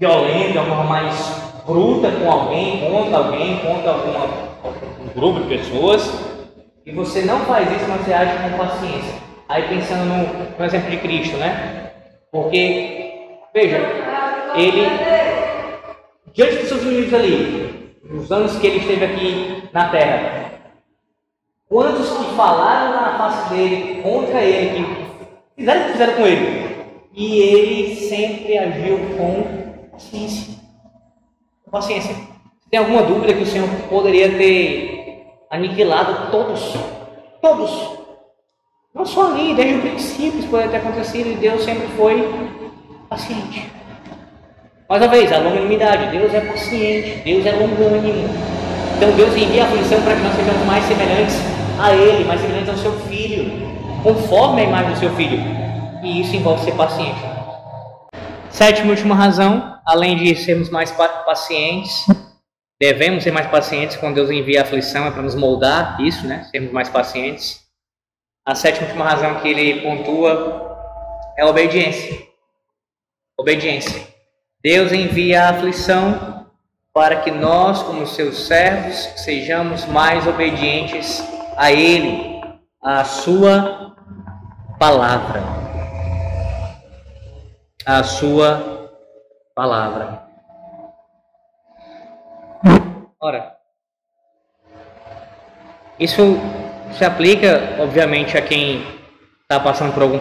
violenta, 0.00 0.52
de 0.52 0.58
uma 0.58 0.64
forma 0.64 0.84
mais 0.84 1.42
bruta 1.66 2.10
com 2.10 2.30
alguém, 2.30 2.80
contra 2.90 3.18
alguém, 3.18 3.58
contra 3.58 3.90
alguma, 3.90 4.24
um 4.98 5.08
grupo 5.14 5.40
de 5.40 5.56
pessoas, 5.58 6.10
e 6.86 6.90
você 6.90 7.20
não 7.20 7.40
faz 7.40 7.70
isso, 7.70 7.84
mas 7.86 8.00
você 8.00 8.14
age 8.14 8.32
com 8.42 8.56
paciência. 8.56 9.14
Aí 9.46 9.68
pensando 9.68 10.06
no, 10.06 10.58
no 10.58 10.64
exemplo 10.64 10.90
de 10.90 10.96
Cristo, 10.96 11.36
né? 11.36 11.90
Porque, 12.32 13.12
veja, 13.52 13.78
ele, 14.54 14.86
diante 16.32 16.56
dos 16.56 16.68
seus 16.68 16.82
inimigos 16.82 17.12
ali, 17.12 17.94
nos 18.02 18.32
anos 18.32 18.56
que 18.56 18.66
ele 18.66 18.78
esteve 18.78 19.04
aqui 19.04 19.68
na 19.70 19.90
terra, 19.90 20.52
quantos 21.68 22.10
que 22.10 22.34
falaram 22.36 22.92
na 22.92 23.18
face 23.18 23.50
dele, 23.50 24.00
contra 24.02 24.40
ele, 24.40 24.82
que 24.82 25.60
fizeram 25.60 25.82
o 25.82 25.84
que 25.84 25.92
fizeram 25.92 26.14
com 26.14 26.26
ele, 26.26 26.86
e 27.12 27.38
ele 27.38 27.96
sempre 27.96 28.56
agiu 28.56 28.98
com 29.18 29.69
paciência. 30.00 30.54
Paciência. 31.70 32.16
Tem 32.70 32.80
alguma 32.80 33.02
dúvida 33.02 33.34
que 33.34 33.42
o 33.42 33.46
Senhor 33.46 33.68
poderia 33.88 34.30
ter 34.30 35.26
aniquilado 35.50 36.30
todos? 36.30 36.74
Todos. 37.42 38.00
Não 38.94 39.04
só 39.04 39.30
ali, 39.30 39.54
desde 39.54 39.74
o 39.74 39.80
princípio 39.82 40.40
isso 40.40 40.48
poderia 40.48 40.70
ter 40.70 40.76
acontecido 40.78 41.28
e 41.28 41.34
Deus 41.34 41.62
sempre 41.62 41.86
foi 41.88 42.28
paciente. 43.08 43.70
Mais 44.88 45.02
uma 45.02 45.10
vez, 45.10 45.30
a 45.32 45.38
longanimidade. 45.38 46.16
Deus 46.16 46.34
é 46.34 46.40
paciente, 46.40 47.22
Deus 47.24 47.46
é 47.46 47.52
longânimo. 47.52 48.28
Então 48.96 49.12
Deus 49.12 49.36
envia 49.36 49.64
a 49.64 49.66
aflição 49.66 50.00
para 50.02 50.16
que 50.16 50.22
nós 50.22 50.34
sejamos 50.34 50.66
mais 50.66 50.84
semelhantes 50.84 51.36
a 51.80 51.94
Ele, 51.94 52.24
mais 52.24 52.40
semelhantes 52.40 52.70
ao 52.70 52.76
seu 52.76 52.92
Filho, 53.06 53.68
conforme 54.02 54.62
a 54.62 54.64
imagem 54.64 54.92
do 54.92 54.98
seu 54.98 55.10
Filho. 55.10 55.38
E 56.02 56.20
isso 56.22 56.34
envolve 56.34 56.64
ser 56.64 56.72
paciente. 56.72 57.20
Sétima 58.50 58.88
e 58.88 58.90
última 58.90 59.14
razão, 59.14 59.79
além 59.90 60.16
de 60.16 60.36
sermos 60.36 60.70
mais 60.70 60.92
pacientes, 60.92 62.06
devemos 62.80 63.24
ser 63.24 63.32
mais 63.32 63.48
pacientes 63.48 63.96
quando 63.96 64.14
Deus 64.14 64.30
envia 64.30 64.60
a 64.60 64.62
aflição, 64.62 65.06
é 65.06 65.10
para 65.10 65.22
nos 65.22 65.34
moldar 65.34 66.00
isso, 66.00 66.26
né? 66.26 66.44
Sermos 66.50 66.72
mais 66.72 66.88
pacientes. 66.88 67.60
A 68.46 68.54
sétima 68.54 68.86
última 68.86 69.04
razão 69.04 69.40
que 69.40 69.48
ele 69.48 69.80
pontua 69.80 70.76
é 71.36 71.42
a 71.42 71.46
obediência. 71.46 72.18
Obediência. 73.38 74.06
Deus 74.62 74.92
envia 74.92 75.44
a 75.44 75.50
aflição 75.50 76.46
para 76.92 77.16
que 77.22 77.30
nós, 77.30 77.82
como 77.82 78.06
seus 78.06 78.46
servos, 78.46 78.96
sejamos 79.16 79.84
mais 79.86 80.26
obedientes 80.26 81.22
a 81.56 81.72
Ele, 81.72 82.40
à 82.82 83.04
Sua 83.04 83.96
palavra 84.78 85.60
a 87.84 88.02
sua 88.04 88.58
palavra. 88.58 88.79
Ora, 93.20 93.56
isso 95.98 96.38
se 96.92 97.04
aplica, 97.04 97.76
obviamente, 97.78 98.38
a 98.38 98.42
quem 98.42 98.82
está 99.42 99.60
passando 99.60 99.92
por 99.92 100.02
algum 100.02 100.18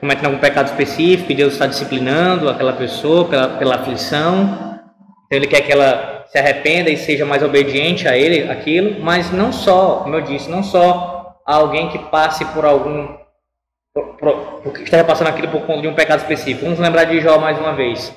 cometendo 0.00 0.26
algum 0.26 0.38
pecado 0.38 0.66
específico 0.66 1.30
e 1.30 1.34
Deus 1.34 1.52
está 1.52 1.66
disciplinando 1.66 2.48
aquela 2.48 2.72
pessoa 2.72 3.28
pela, 3.28 3.48
pela 3.58 3.74
aflição. 3.74 4.80
Então 5.26 5.36
ele 5.38 5.46
quer 5.46 5.60
que 5.60 5.72
ela 5.72 6.24
se 6.28 6.38
arrependa 6.38 6.88
e 6.88 6.96
seja 6.96 7.26
mais 7.26 7.42
obediente 7.42 8.08
a 8.08 8.16
ele, 8.16 8.50
aquilo, 8.50 9.02
mas 9.02 9.30
não 9.30 9.52
só, 9.52 9.96
como 9.96 10.14
eu 10.14 10.22
disse, 10.22 10.48
não 10.48 10.62
só 10.62 11.36
alguém 11.44 11.88
que 11.90 11.98
passe 11.98 12.44
por 12.46 12.64
algum 12.64 13.18
porque 14.62 14.84
esteja 14.84 15.02
passando 15.04 15.28
aquilo 15.28 15.48
por 15.48 15.62
conta 15.62 15.82
de 15.82 15.88
um 15.88 15.94
pecado 15.94 16.20
específico. 16.20 16.64
Vamos 16.64 16.78
lembrar 16.78 17.04
de 17.04 17.20
Jó 17.20 17.38
mais 17.38 17.58
uma 17.58 17.74
vez. 17.74 18.16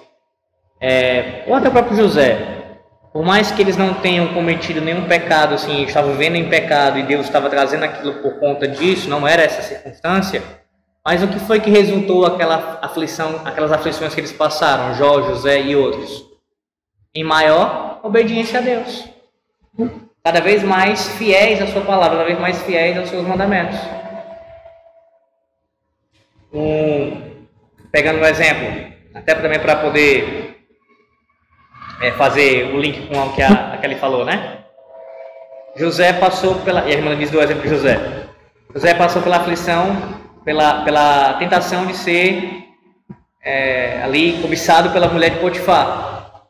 É, 0.82 1.44
ou 1.48 1.56
até 1.56 1.70
o 1.70 1.72
próprio 1.72 1.96
José. 1.96 2.58
Por 3.14 3.24
mais 3.24 3.52
que 3.52 3.62
eles 3.62 3.78
não 3.78 3.94
tenham 3.94 4.34
cometido 4.34 4.82
nenhum 4.82 5.08
pecado, 5.08 5.54
assim, 5.54 5.84
estavam 5.84 6.14
vivendo 6.14 6.36
em 6.36 6.50
pecado 6.50 6.98
e 6.98 7.04
Deus 7.04 7.26
estava 7.26 7.50
trazendo 7.50 7.84
aquilo 7.84 8.16
por 8.16 8.40
conta 8.40 8.68
disso, 8.68 9.10
não 9.10 9.28
era 9.28 9.44
essa 9.44 9.62
circunstância. 9.62 10.42
Mas 11.06 11.22
o 11.22 11.28
que 11.28 11.40
foi 11.40 11.60
que 11.60 11.70
resultou 11.70 12.26
aquela 12.26 12.80
aflição, 12.82 13.42
aquelas 13.46 13.72
aflições 13.72 14.14
que 14.14 14.22
eles 14.22 14.32
passaram, 14.32 14.94
Jó, 14.96 15.22
José 15.24 15.62
e 15.62 15.76
outros? 15.76 16.26
Em 17.14 17.24
maior 17.24 18.00
obediência 18.02 18.60
a 18.60 18.62
Deus. 18.62 19.08
Cada 20.24 20.40
vez 20.40 20.64
mais 20.64 21.08
fiéis 21.18 21.62
à 21.62 21.68
sua 21.68 21.82
palavra, 21.82 22.18
cada 22.18 22.28
vez 22.28 22.40
mais 22.40 22.62
fiéis 22.64 22.98
aos 22.98 23.10
seus 23.10 23.28
mandamentos 23.28 23.80
um, 26.54 27.46
pegando 27.92 28.20
um 28.20 28.26
exemplo, 28.26 28.94
até 29.14 29.36
também 29.36 29.60
para 29.60 29.78
poder 29.78 30.61
é, 32.02 32.12
fazer 32.12 32.74
o 32.74 32.80
link 32.80 33.08
com 33.08 33.18
o 33.18 33.34
que 33.34 33.42
a, 33.42 33.74
a 33.74 33.78
Kelly 33.78 33.96
falou, 33.96 34.26
né? 34.26 34.58
José 35.76 36.12
passou 36.14 36.56
pela. 36.56 36.82
E 36.90 36.92
a 36.92 36.98
irmã 36.98 37.16
diz 37.16 37.30
do 37.30 37.40
exemplo 37.40 37.62
de 37.62 37.70
José. 37.70 38.28
José 38.74 38.94
passou 38.94 39.22
pela 39.22 39.38
aflição, 39.38 39.96
pela, 40.44 40.84
pela 40.84 41.34
tentação 41.34 41.86
de 41.86 41.96
ser 41.96 42.66
é, 43.44 44.02
ali 44.04 44.42
cobiçado 44.42 44.90
pela 44.90 45.08
mulher 45.08 45.32
de 45.32 45.40
Potifar. 45.40 46.42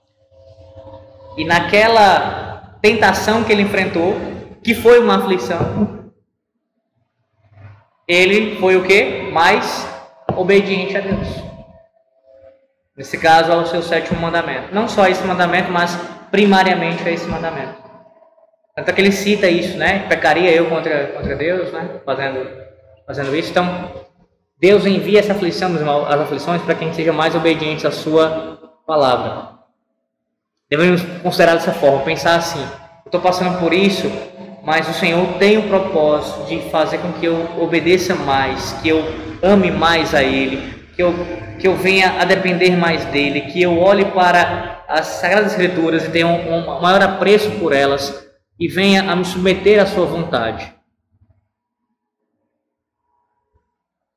E 1.38 1.46
naquela 1.46 2.78
tentação 2.82 3.44
que 3.44 3.52
ele 3.52 3.64
enfrentou, 3.64 4.16
que 4.64 4.74
foi 4.74 5.00
uma 5.00 5.18
aflição, 5.18 6.12
ele 8.08 8.58
foi 8.60 8.76
o 8.76 8.84
que? 8.84 9.30
Mais 9.32 9.88
obediente 10.36 10.98
a 10.98 11.02
Deus. 11.02 11.51
Nesse 13.02 13.18
caso, 13.18 13.52
ao 13.52 13.66
seu 13.66 13.82
sétimo 13.82 14.22
mandamento. 14.22 14.72
Não 14.72 14.88
só 14.88 15.08
esse 15.08 15.24
mandamento, 15.24 15.72
mas 15.72 15.98
primariamente 16.30 17.02
a 17.04 17.12
esse 17.12 17.28
mandamento. 17.28 17.74
Tanto 18.76 18.90
é 18.90 18.94
que 18.94 19.02
ele 19.02 19.12
cita 19.12 19.48
isso, 19.48 19.76
né? 19.76 20.06
Pecaria 20.08 20.52
eu 20.52 20.70
contra, 20.70 21.08
contra 21.08 21.36
Deus, 21.36 21.74
né? 21.74 22.00
Fazendo, 22.06 22.48
fazendo 23.08 23.36
isso. 23.36 23.50
Então, 23.50 23.92
Deus 24.60 24.86
envia 24.86 25.18
essa 25.18 25.32
aflição, 25.32 25.72
as 26.08 26.22
aflições, 26.22 26.62
para 26.62 26.76
quem 26.76 26.94
seja 26.94 27.12
mais 27.12 27.34
obediente 27.34 27.88
à 27.88 27.92
sua 27.92 28.60
palavra. 28.86 29.50
Devemos 30.70 31.02
considerar 31.24 31.56
dessa 31.56 31.72
forma, 31.72 32.04
pensar 32.04 32.36
assim: 32.36 32.62
eu 32.62 33.08
estou 33.08 33.20
passando 33.20 33.60
por 33.60 33.74
isso, 33.74 34.12
mas 34.64 34.88
o 34.88 34.94
Senhor 34.94 35.26
tem 35.40 35.58
o 35.58 35.68
propósito 35.68 36.46
de 36.46 36.70
fazer 36.70 37.00
com 37.00 37.12
que 37.14 37.26
eu 37.26 37.50
obedeça 37.60 38.14
mais, 38.14 38.74
que 38.74 38.90
eu 38.90 39.04
ame 39.42 39.72
mais 39.72 40.14
a 40.14 40.22
Ele, 40.22 40.81
que 41.02 41.04
eu, 41.04 41.14
que 41.60 41.68
eu 41.68 41.76
venha 41.76 42.22
a 42.22 42.26
depender 42.26 42.76
mais 42.76 43.04
dEle, 43.06 43.52
que 43.52 43.62
eu 43.62 43.80
olhe 43.80 44.06
para 44.06 44.84
as 44.88 45.08
Sagradas 45.08 45.54
Escrituras 45.54 46.06
e 46.06 46.12
tenha 46.12 46.28
um, 46.28 46.54
um 46.54 46.82
maior 46.82 47.02
apreço 47.02 47.50
por 47.60 47.74
elas 47.74 48.30
e 48.60 48.68
venha 48.68 49.10
a 49.10 49.16
me 49.16 49.26
submeter 49.26 49.82
à 49.82 49.86
Sua 49.86 50.06
vontade. 50.06 50.74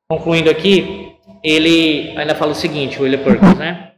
Concluindo 0.08 0.50
aqui, 0.50 1.16
ele 1.42 2.16
ainda 2.18 2.34
fala 2.34 2.52
o 2.52 2.54
seguinte, 2.54 3.00
William 3.00 3.24
Perkins, 3.24 3.56
né? 3.56 3.92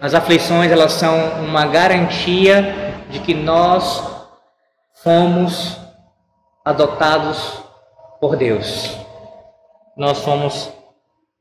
As 0.00 0.14
aflições 0.14 0.72
elas 0.72 0.92
são 0.92 1.44
uma 1.44 1.66
garantia 1.66 2.94
de 3.10 3.20
que 3.20 3.34
nós 3.34 4.26
fomos 5.02 5.78
adotados 6.64 7.62
por 8.18 8.36
Deus 8.36 8.98
nós 10.00 10.16
somos 10.18 10.72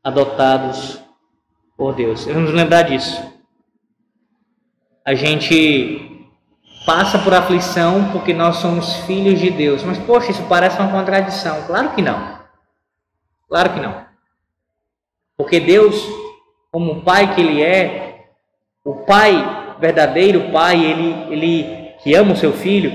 adotados 0.03 0.99
por 1.77 1.93
Deus. 1.93 2.25
Vamos 2.25 2.51
lembrar 2.51 2.83
disso. 2.83 3.21
A 5.05 5.13
gente 5.13 6.27
passa 6.85 7.19
por 7.19 7.33
aflição 7.33 8.11
porque 8.11 8.33
nós 8.33 8.57
somos 8.57 8.95
filhos 9.05 9.39
de 9.39 9.49
Deus. 9.49 9.83
Mas, 9.83 9.97
poxa, 9.99 10.31
isso 10.31 10.43
parece 10.47 10.79
uma 10.79 10.91
contradição. 10.91 11.65
Claro 11.67 11.89
que 11.91 12.01
não. 12.01 12.39
Claro 13.47 13.73
que 13.73 13.79
não. 13.79 14.05
Porque 15.37 15.59
Deus, 15.59 15.95
como 16.71 17.01
pai 17.01 17.33
que 17.33 17.41
Ele 17.41 17.63
é, 17.63 18.09
o 18.83 18.95
pai, 19.05 19.75
verdadeiro 19.79 20.51
pai, 20.51 20.83
ele, 20.83 21.33
ele 21.33 21.93
que 22.01 22.13
ama 22.13 22.33
o 22.33 22.37
seu 22.37 22.53
filho, 22.53 22.91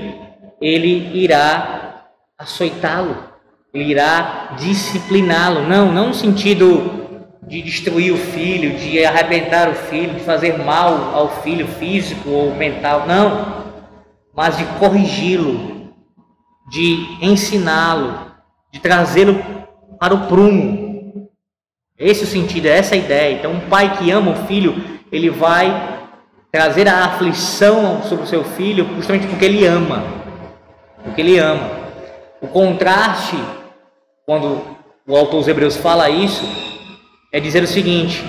ele 0.59 1.17
irá 1.17 2.07
açoitá-lo, 2.37 3.17
ele 3.75 3.91
irá 3.91 4.55
discipliná-lo. 4.57 5.67
Não, 5.67 5.91
não 5.91 6.07
no 6.07 6.13
sentido 6.13 7.05
de 7.45 7.61
destruir 7.61 8.11
o 8.11 8.17
filho, 8.17 8.77
de 8.77 9.05
arrebentar 9.05 9.69
o 9.69 9.75
filho, 9.75 10.15
de 10.15 10.21
fazer 10.21 10.57
mal 10.57 11.13
ao 11.13 11.41
filho 11.43 11.67
físico 11.67 12.29
ou 12.29 12.55
mental, 12.55 13.05
não, 13.05 13.63
mas 14.33 14.57
de 14.57 14.65
corrigi-lo, 14.79 15.91
de 16.69 17.17
ensiná-lo, 17.21 18.31
de 18.73 18.79
trazê-lo 18.79 19.39
para 19.99 20.13
o 20.13 20.25
prumo. 20.27 21.29
Esse 21.97 22.21
é 22.21 22.23
o 22.23 22.27
sentido, 22.27 22.65
essa 22.65 22.95
é 22.95 22.97
a 22.97 23.01
ideia. 23.01 23.35
Então, 23.35 23.51
um 23.51 23.69
pai 23.69 23.97
que 23.97 24.09
ama 24.09 24.31
o 24.31 24.47
filho, 24.47 24.75
ele 25.11 25.29
vai 25.29 25.99
trazer 26.51 26.87
a 26.87 27.05
aflição 27.05 28.01
sobre 28.03 28.23
o 28.23 28.27
seu 28.27 28.43
filho 28.43 28.87
justamente 28.95 29.27
porque 29.27 29.45
ele 29.45 29.65
ama. 29.65 30.03
Porque 31.03 31.21
ele 31.21 31.37
ama. 31.37 31.69
O 32.41 32.47
contraste, 32.47 33.37
quando 34.25 34.61
o 35.07 35.15
autor 35.15 35.39
dos 35.39 35.47
Hebreus 35.47 35.77
fala 35.77 36.09
isso, 36.09 36.43
é 37.31 37.39
dizer 37.39 37.63
o 37.63 37.67
seguinte: 37.67 38.23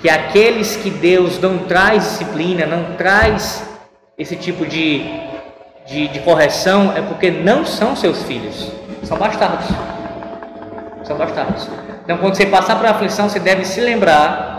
que 0.00 0.08
aqueles 0.08 0.76
que 0.76 0.90
Deus 0.90 1.38
não 1.40 1.58
traz 1.58 2.04
disciplina, 2.04 2.64
não 2.66 2.96
traz 2.96 3.68
esse 4.16 4.36
tipo 4.36 4.64
de, 4.64 5.04
de, 5.86 6.08
de 6.08 6.20
correção, 6.20 6.92
é 6.96 7.02
porque 7.02 7.30
não 7.30 7.64
são 7.66 7.96
seus 7.96 8.22
filhos, 8.22 8.70
são 9.02 9.18
bastardos. 9.18 9.66
São 11.04 11.16
bastardos. 11.16 11.68
Então, 12.04 12.18
quando 12.18 12.36
você 12.36 12.46
passar 12.46 12.76
por 12.76 12.86
aflição, 12.86 13.28
você 13.28 13.40
deve 13.40 13.64
se 13.64 13.80
lembrar 13.80 14.52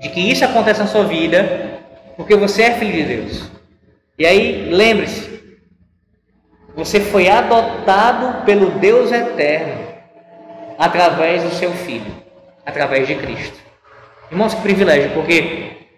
de 0.00 0.08
que 0.08 0.20
isso 0.20 0.44
acontece 0.44 0.80
na 0.80 0.86
sua 0.86 1.04
vida, 1.04 1.80
porque 2.16 2.36
você 2.36 2.62
é 2.62 2.70
filho 2.72 2.92
de 2.92 3.02
Deus. 3.04 3.42
E 4.18 4.26
aí, 4.26 4.68
lembre-se, 4.70 5.29
você 6.74 7.00
foi 7.00 7.28
adotado 7.28 8.44
pelo 8.44 8.70
Deus 8.72 9.12
eterno 9.12 9.88
através 10.78 11.42
do 11.42 11.50
seu 11.50 11.72
filho 11.72 12.20
através 12.64 13.06
de 13.06 13.14
Cristo. 13.16 13.58
Irmãos, 14.30 14.54
que 14.54 14.62
privilégio, 14.62 15.10
porque 15.12 15.88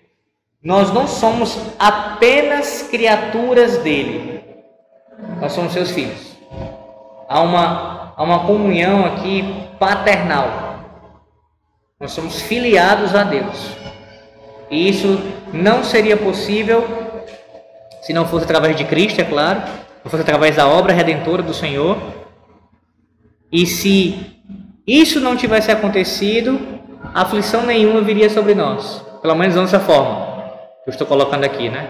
nós 0.63 0.93
não 0.93 1.07
somos 1.07 1.59
apenas 1.79 2.83
criaturas 2.91 3.79
dele, 3.79 4.43
nós 5.41 5.53
somos 5.53 5.73
seus 5.73 5.91
filhos. 5.91 6.37
Há 7.29 7.41
uma, 7.41 8.15
há 8.17 8.23
uma 8.23 8.47
comunhão 8.47 9.05
aqui 9.05 9.69
paternal. 9.79 10.81
Nós 12.01 12.13
somos 12.13 12.41
filiados 12.43 13.15
a 13.15 13.23
Deus. 13.23 13.77
E 14.71 14.89
isso 14.89 15.21
não 15.53 15.85
seria 15.85 16.17
possível 16.17 16.85
se 18.01 18.13
não 18.13 18.27
fosse 18.27 18.45
através 18.45 18.75
de 18.75 18.85
Cristo, 18.85 19.21
é 19.21 19.25
claro, 19.25 19.63
fosse 20.11 20.23
através 20.23 20.57
da 20.57 20.67
obra 20.67 20.93
redentora 20.93 21.43
do 21.43 21.55
Senhor. 21.55 21.97
E 23.51 23.67
se 23.67 24.41
isso 24.87 25.21
não 25.21 25.37
tivesse 25.37 25.71
acontecido, 25.71 26.59
aflição 27.15 27.65
nenhuma 27.65 28.01
viria 28.01 28.29
sobre 28.31 28.55
nós. 28.55 29.05
Pelo 29.21 29.35
menos 29.35 29.55
dessa 29.55 29.79
forma 29.79 30.33
que 30.83 30.91
eu 30.91 30.93
estou 30.93 31.07
colocando 31.07 31.45
aqui, 31.45 31.69
né? 31.69 31.89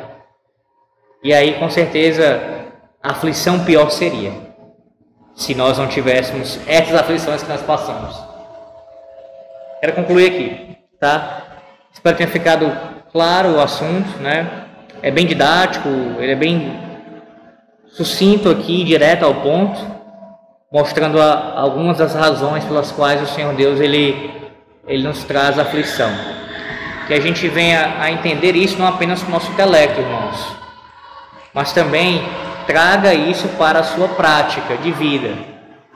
E 1.22 1.32
aí, 1.32 1.54
com 1.54 1.70
certeza, 1.70 2.40
a 3.02 3.12
aflição 3.12 3.64
pior 3.64 3.90
seria 3.90 4.32
se 5.34 5.54
nós 5.54 5.78
não 5.78 5.86
tivéssemos 5.86 6.58
essas 6.66 6.94
aflições 6.94 7.42
que 7.42 7.48
nós 7.48 7.62
passamos. 7.62 8.20
Quero 9.80 9.94
concluir 9.94 10.26
aqui, 10.26 10.76
tá? 11.00 11.42
Espero 11.92 12.16
que 12.16 12.22
tenha 12.22 12.32
ficado 12.32 12.70
claro 13.10 13.56
o 13.56 13.60
assunto, 13.60 14.18
né? 14.18 14.66
É 15.00 15.10
bem 15.10 15.26
didático, 15.26 15.88
ele 16.18 16.32
é 16.32 16.36
bem 16.36 16.91
sucinto 17.92 18.48
aqui, 18.48 18.84
direto 18.84 19.24
ao 19.24 19.34
ponto 19.36 20.02
mostrando 20.72 21.20
a, 21.20 21.60
algumas 21.60 21.98
das 21.98 22.14
razões 22.14 22.64
pelas 22.64 22.90
quais 22.90 23.22
o 23.22 23.26
Senhor 23.34 23.54
Deus 23.54 23.78
ele, 23.78 24.30
ele 24.88 25.06
nos 25.06 25.22
traz 25.24 25.58
aflição. 25.58 26.10
Que 27.06 27.12
a 27.12 27.20
gente 27.20 27.46
venha 27.48 27.96
a 28.00 28.10
entender 28.10 28.56
isso 28.56 28.78
não 28.78 28.86
apenas 28.86 29.22
com 29.22 29.28
o 29.28 29.32
nosso 29.32 29.50
intelecto, 29.52 30.00
irmãos, 30.00 30.56
mas 31.52 31.72
também 31.72 32.22
traga 32.66 33.12
isso 33.12 33.46
para 33.58 33.80
a 33.80 33.82
sua 33.82 34.08
prática 34.08 34.76
de 34.78 34.90
vida. 34.92 35.34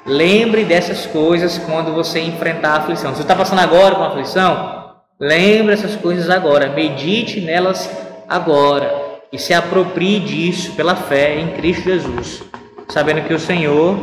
Lembre 0.05 0.65
dessas 0.65 1.07
coisas 1.07 1.59
quando 1.59 1.95
você 1.95 2.21
enfrentar 2.21 2.73
a 2.73 2.77
aflição. 2.77 3.11
Se 3.11 3.17
você 3.17 3.23
está 3.23 3.35
passando 3.35 3.61
agora 3.61 3.95
com 3.95 4.03
a 4.03 4.09
aflição, 4.09 4.93
lembre 5.19 5.73
essas 5.73 5.97
coisas 5.97 6.29
agora, 6.29 6.69
medite 6.69 7.41
nelas 7.41 7.89
agora 8.29 9.06
e 9.33 9.39
se 9.39 9.53
aproprie 9.53 10.21
disso 10.21 10.73
pela 10.73 10.95
fé 10.95 11.39
em 11.39 11.53
Cristo 11.53 11.85
Jesus, 11.85 12.43
sabendo 12.89 13.23
que 13.27 13.35
o 13.35 13.39
Senhor 13.39 13.97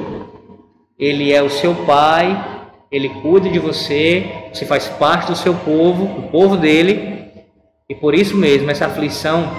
ele 0.97 1.33
é 1.33 1.41
o 1.41 1.49
seu 1.49 1.73
pai, 1.85 2.53
ele 2.91 3.09
cuida 3.09 3.49
de 3.49 3.59
você, 3.59 4.49
você 4.53 4.65
faz 4.65 4.87
parte 4.87 5.27
do 5.27 5.35
seu 5.35 5.53
povo, 5.53 6.05
o 6.05 6.29
povo 6.29 6.55
dele, 6.55 7.31
e 7.89 7.95
por 7.95 8.13
isso 8.13 8.37
mesmo 8.37 8.69
essa 8.69 8.85
aflição 8.85 9.51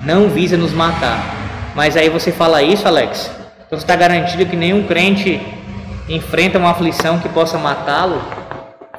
não 0.00 0.28
visa 0.28 0.56
nos 0.56 0.72
matar. 0.72 1.20
Mas 1.74 1.96
aí 1.96 2.08
você 2.08 2.30
fala 2.30 2.62
isso, 2.62 2.86
Alex? 2.86 3.30
Então 3.66 3.78
você 3.78 3.84
está 3.84 3.96
garantido 3.96 4.46
que 4.46 4.56
nenhum 4.56 4.86
crente 4.86 5.40
enfrenta 6.08 6.58
uma 6.58 6.70
aflição 6.70 7.18
que 7.18 7.28
possa 7.28 7.58
matá-lo 7.58 8.20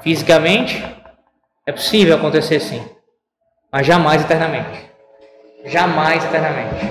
fisicamente? 0.01 0.83
É 1.65 1.71
possível 1.71 2.15
acontecer 2.15 2.59
sim, 2.59 2.83
mas 3.71 3.85
jamais 3.85 4.23
eternamente. 4.23 4.90
Jamais 5.65 6.23
eternamente. 6.25 6.89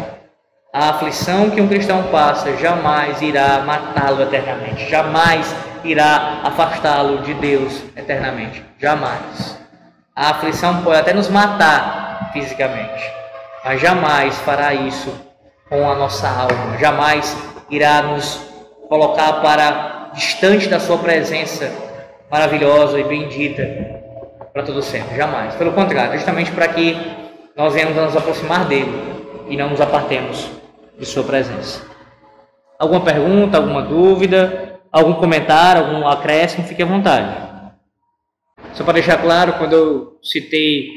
A 0.72 0.90
aflição 0.90 1.50
que 1.50 1.60
um 1.60 1.66
cristão 1.66 2.04
passa 2.04 2.56
jamais 2.56 3.20
irá 3.20 3.58
matá-lo 3.60 4.22
eternamente, 4.22 4.88
jamais 4.88 5.52
irá 5.82 6.42
afastá-lo 6.44 7.22
de 7.22 7.34
Deus 7.34 7.82
eternamente, 7.96 8.64
jamais. 8.78 9.58
A 10.14 10.30
aflição 10.30 10.82
pode 10.82 11.00
até 11.00 11.12
nos 11.12 11.28
matar 11.28 12.30
fisicamente, 12.32 13.02
mas 13.64 13.80
jamais 13.80 14.38
fará 14.38 14.72
isso 14.72 15.12
com 15.68 15.90
a 15.90 15.96
nossa 15.96 16.28
alma, 16.28 16.78
jamais 16.78 17.36
irá 17.68 18.02
nos 18.02 18.40
colocar 18.88 19.34
para 19.40 20.10
distante 20.14 20.68
da 20.68 20.78
sua 20.78 20.98
presença 20.98 21.68
maravilhosa 22.30 23.00
e 23.00 23.04
bendita 23.04 23.62
para 24.52 24.62
todo 24.62 24.82
sempre, 24.82 25.16
jamais. 25.16 25.54
Pelo 25.54 25.72
contrário, 25.72 26.14
justamente 26.14 26.52
para 26.52 26.68
que 26.68 27.19
nós 27.56 27.74
venhamos 27.74 27.96
a 27.98 28.06
nos 28.06 28.16
aproximar 28.16 28.66
dele 28.66 28.92
e 29.48 29.56
não 29.56 29.70
nos 29.70 29.80
apartemos 29.80 30.50
de 30.98 31.06
Sua 31.06 31.24
presença. 31.24 31.84
Alguma 32.78 33.00
pergunta, 33.02 33.58
alguma 33.58 33.82
dúvida, 33.82 34.80
algum 34.90 35.14
comentário, 35.14 35.84
algum 35.84 36.06
acréscimo, 36.06 36.66
fique 36.66 36.82
à 36.82 36.86
vontade. 36.86 37.50
Só 38.72 38.84
para 38.84 38.94
deixar 38.94 39.20
claro, 39.20 39.54
quando 39.54 39.72
eu 39.72 40.18
citei 40.22 40.88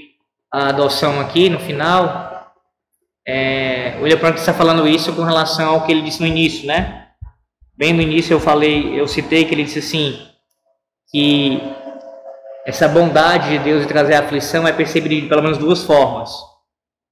a 0.52 0.70
adoção 0.70 1.20
aqui 1.20 1.50
no 1.50 1.60
final, 1.60 2.54
é, 3.28 3.98
o 4.02 4.18
Pronto 4.18 4.38
está 4.38 4.54
falando 4.54 4.88
isso 4.88 5.14
com 5.14 5.24
relação 5.24 5.74
ao 5.74 5.86
que 5.86 5.92
ele 5.92 6.02
disse 6.02 6.22
no 6.22 6.28
início, 6.28 6.68
né? 6.68 7.08
Bem 7.76 7.92
no 7.92 8.02
início 8.02 8.34
eu 8.34 8.40
falei, 8.40 9.00
eu 9.00 9.08
citei 9.08 9.46
que 9.46 9.56
ele 9.56 9.64
disse 9.64 9.80
assim, 9.80 10.20
que 11.10 11.60
essa 12.66 12.88
bondade 12.88 13.50
de 13.50 13.60
Deus 13.60 13.82
de 13.82 13.88
trazer 13.88 14.16
a 14.16 14.20
aflição 14.20 14.68
é 14.68 14.72
percebida 14.72 15.16
de 15.16 15.28
pelo 15.28 15.44
menos 15.44 15.58
duas 15.58 15.84
formas. 15.84 16.32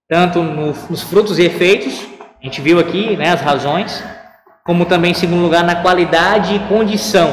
Tanto 0.10 0.42
no, 0.42 0.74
nos 0.90 1.02
frutos 1.02 1.40
e 1.40 1.44
efeitos, 1.44 2.08
a 2.42 2.44
gente 2.44 2.62
viu 2.62 2.80
aqui 2.80 3.16
né, 3.18 3.32
as 3.32 3.42
razões, 3.42 4.04
como 4.66 4.86
também, 4.86 5.12
em 5.12 5.16
segundo 5.16 5.42
lugar, 5.42 5.64
na 5.64 5.76
qualidade 5.76 6.56
e 6.56 6.60
condição. 6.68 7.30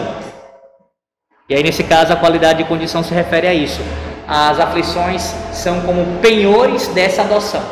E 1.48 1.54
aí, 1.54 1.62
nesse 1.62 1.84
caso, 1.84 2.12
a 2.12 2.16
qualidade 2.16 2.62
e 2.62 2.64
condição 2.64 3.02
se 3.02 3.14
refere 3.14 3.46
a 3.46 3.54
isso. 3.54 3.80
As 4.26 4.60
aflições 4.60 5.22
são 5.52 5.80
como 5.82 6.20
penhores 6.20 6.88
dessa 6.88 7.22
adoção. 7.22 7.62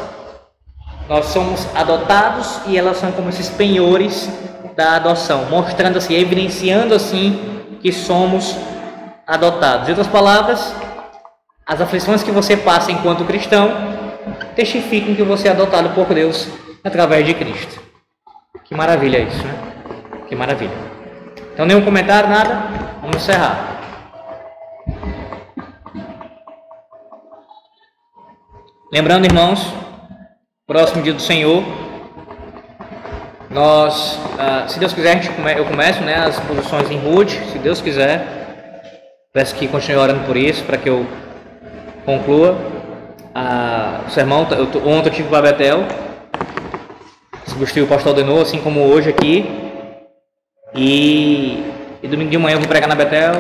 Nós 1.09 1.27
somos 1.27 1.67
adotados 1.75 2.61
e 2.67 2.77
elas 2.77 2.97
são 2.97 3.13
como 3.13 3.29
esses 3.29 3.49
penhores 3.49 4.29
da 4.75 4.97
adoção, 4.97 5.47
mostrando 5.51 5.99
assim, 5.99 6.15
evidenciando 6.15 6.95
assim 6.95 7.79
que 7.81 7.93
somos 7.93 8.57
adotados. 9.27 9.89
Em 9.89 9.91
outras 9.91 10.07
palavras, 10.07 10.75
as 11.67 11.81
aflições 11.81 12.23
que 12.23 12.31
você 12.31 12.57
passa 12.57 12.93
enquanto 12.93 13.25
cristão 13.25 13.71
testificam 14.55 15.15
que 15.15 15.23
você 15.23 15.49
é 15.49 15.51
adotado 15.51 15.91
por 15.91 16.07
Deus 16.15 16.49
através 16.85 17.27
de 17.27 17.35
Cristo. 17.35 17.81
Que 18.65 18.75
maravilha 18.75 19.19
isso, 19.19 19.43
né? 19.45 19.55
Que 20.29 20.37
maravilha. 20.37 20.77
Então, 21.53 21.67
nenhum 21.67 21.85
comentário, 21.85 22.29
nada? 22.29 22.69
Vamos 23.01 23.17
encerrar. 23.17 23.77
Lembrando, 28.93 29.25
irmãos, 29.25 29.73
próximo 30.67 31.03
dia 31.03 31.13
do 31.13 31.21
Senhor. 31.21 31.65
Nós, 33.51 34.19
ah, 34.39 34.67
se 34.69 34.79
Deus 34.79 34.93
quiser, 34.93 35.35
come, 35.35 35.53
eu 35.53 35.65
começo 35.65 36.03
né, 36.03 36.15
as 36.17 36.39
posições 36.41 36.91
em 36.91 36.99
Ruth, 36.99 37.31
se 37.53 37.59
Deus 37.59 37.81
quiser. 37.81 38.46
Peço 39.37 39.55
que 39.55 39.69
continue 39.69 40.01
orando 40.01 40.25
por 40.25 40.35
isso, 40.35 40.65
para 40.65 40.79
que 40.79 40.89
eu 40.89 41.07
conclua. 42.07 42.57
Ah, 43.35 44.01
o 44.07 44.11
sermão, 44.11 44.49
eu, 44.51 44.65
ontem 44.89 45.11
eu 45.11 45.13
tive 45.13 45.29
para 45.29 45.53
Betel, 45.53 45.85
substituí 47.45 47.83
o 47.83 47.87
pastor 47.87 48.15
Denô, 48.15 48.41
assim 48.41 48.59
como 48.63 48.81
hoje 48.81 49.11
aqui. 49.11 49.45
E, 50.75 51.71
e 52.03 52.09
domingo 52.09 52.31
de 52.31 52.39
manhã 52.39 52.55
eu 52.55 52.61
vou 52.61 52.67
pregar 52.67 52.89
na 52.89 52.95
Betel, 52.95 53.35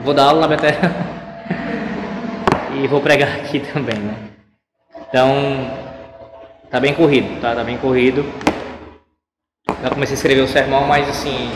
vou 0.00 0.12
dar 0.12 0.24
aula 0.24 0.40
na 0.40 0.48
Betel. 0.48 0.74
e 2.74 2.88
vou 2.88 3.00
pregar 3.00 3.36
aqui 3.36 3.60
também, 3.60 4.00
né? 4.00 4.16
Então, 5.08 5.70
tá 6.68 6.80
bem 6.80 6.92
corrido, 6.92 7.40
tá? 7.40 7.54
Tá 7.54 7.62
bem 7.62 7.76
corrido. 7.76 8.24
Já 9.80 9.90
comecei 9.90 10.14
a 10.14 10.16
escrever 10.16 10.40
o 10.40 10.48
sermão, 10.48 10.88
mas 10.88 11.08
assim, 11.08 11.52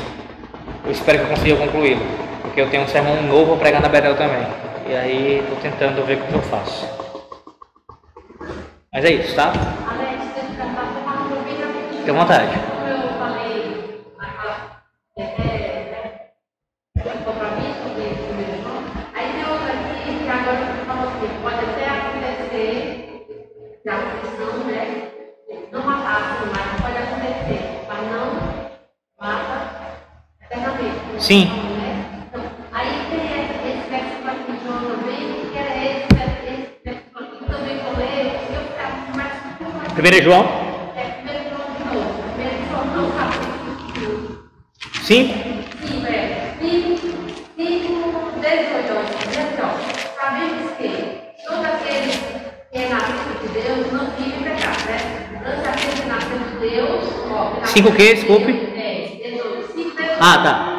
eu 0.85 0.93
espero 0.93 1.19
que 1.19 1.25
eu 1.25 1.31
consiga 1.31 1.57
concluí-lo, 1.57 2.24
porque 2.55 2.61
eu 2.61 2.71
tenho 2.71 2.85
um 2.85 2.87
sermão 2.87 3.21
novo 3.23 3.57
pregar 3.57 3.83
na 3.83 3.89
Betel 3.89 4.15
também. 4.15 4.47
E 4.87 4.95
aí 4.95 5.41
estou 5.41 5.57
tentando 5.57 6.07
ver 6.07 6.19
o 6.19 6.21
que 6.25 6.35
eu 6.35 6.43
faço. 6.43 6.89
Mas 8.93 9.05
é 9.05 9.11
isso, 9.11 9.35
tá? 9.35 9.53
Fique 11.97 12.11
à 12.11 12.15
vontade. 12.15 12.53
Sim. 31.19 31.74
Aí 32.75 32.91
tem 33.09 33.23
esse 33.71 33.89
versículo 33.89 34.31
aqui 34.31 34.51
de 34.51 34.59
João 34.67 34.81
também, 34.81 35.23
que 35.53 35.57
era 35.57 35.75
esse 35.79 36.09
versículo 36.83 37.25
aqui 37.25 37.37
que 37.39 37.45
também 37.45 37.79
vou 37.79 37.97
ler, 37.97 38.35
eu 38.53 38.63
ficava 38.65 39.17
mais. 39.17 39.93
Primeiro 39.95 40.25
João? 40.25 40.43
É, 40.97 41.03
primeiro 41.05 41.51
João 41.51 41.67
de 41.71 41.85
novo. 41.95 42.11
Primeiro 42.35 42.59
João 42.69 42.85
não 42.97 43.07
capítulo. 43.13 44.51
Sim. 45.05 45.23
Sim, 45.87 46.05
é. 46.05 46.55
5, 46.61 46.99
5, 46.99 47.15
18, 48.41 48.65
Sabemos 50.21 50.73
que 50.77 50.89
todo 51.47 51.65
aquele 51.65 52.11
que 52.73 52.79
é 52.79 52.89
nascido 52.89 53.39
de 53.41 53.49
Deus 53.55 53.93
não 53.93 54.11
vive 54.17 54.43
pecado, 54.43 54.83
né? 54.89 54.99
Antes 55.47 55.69
aquele 55.69 56.03
que 56.03 56.09
nasceu 56.09 56.39
de 56.39 56.55
Deus, 56.71 57.05
ó. 57.31 57.65
5 57.65 57.89
o 57.89 57.95
quê? 57.95 58.15
Desculpe. 58.15 58.51
É, 58.77 59.31
18. 59.31 60.17
Ah, 60.19 60.39
tá. 60.43 60.74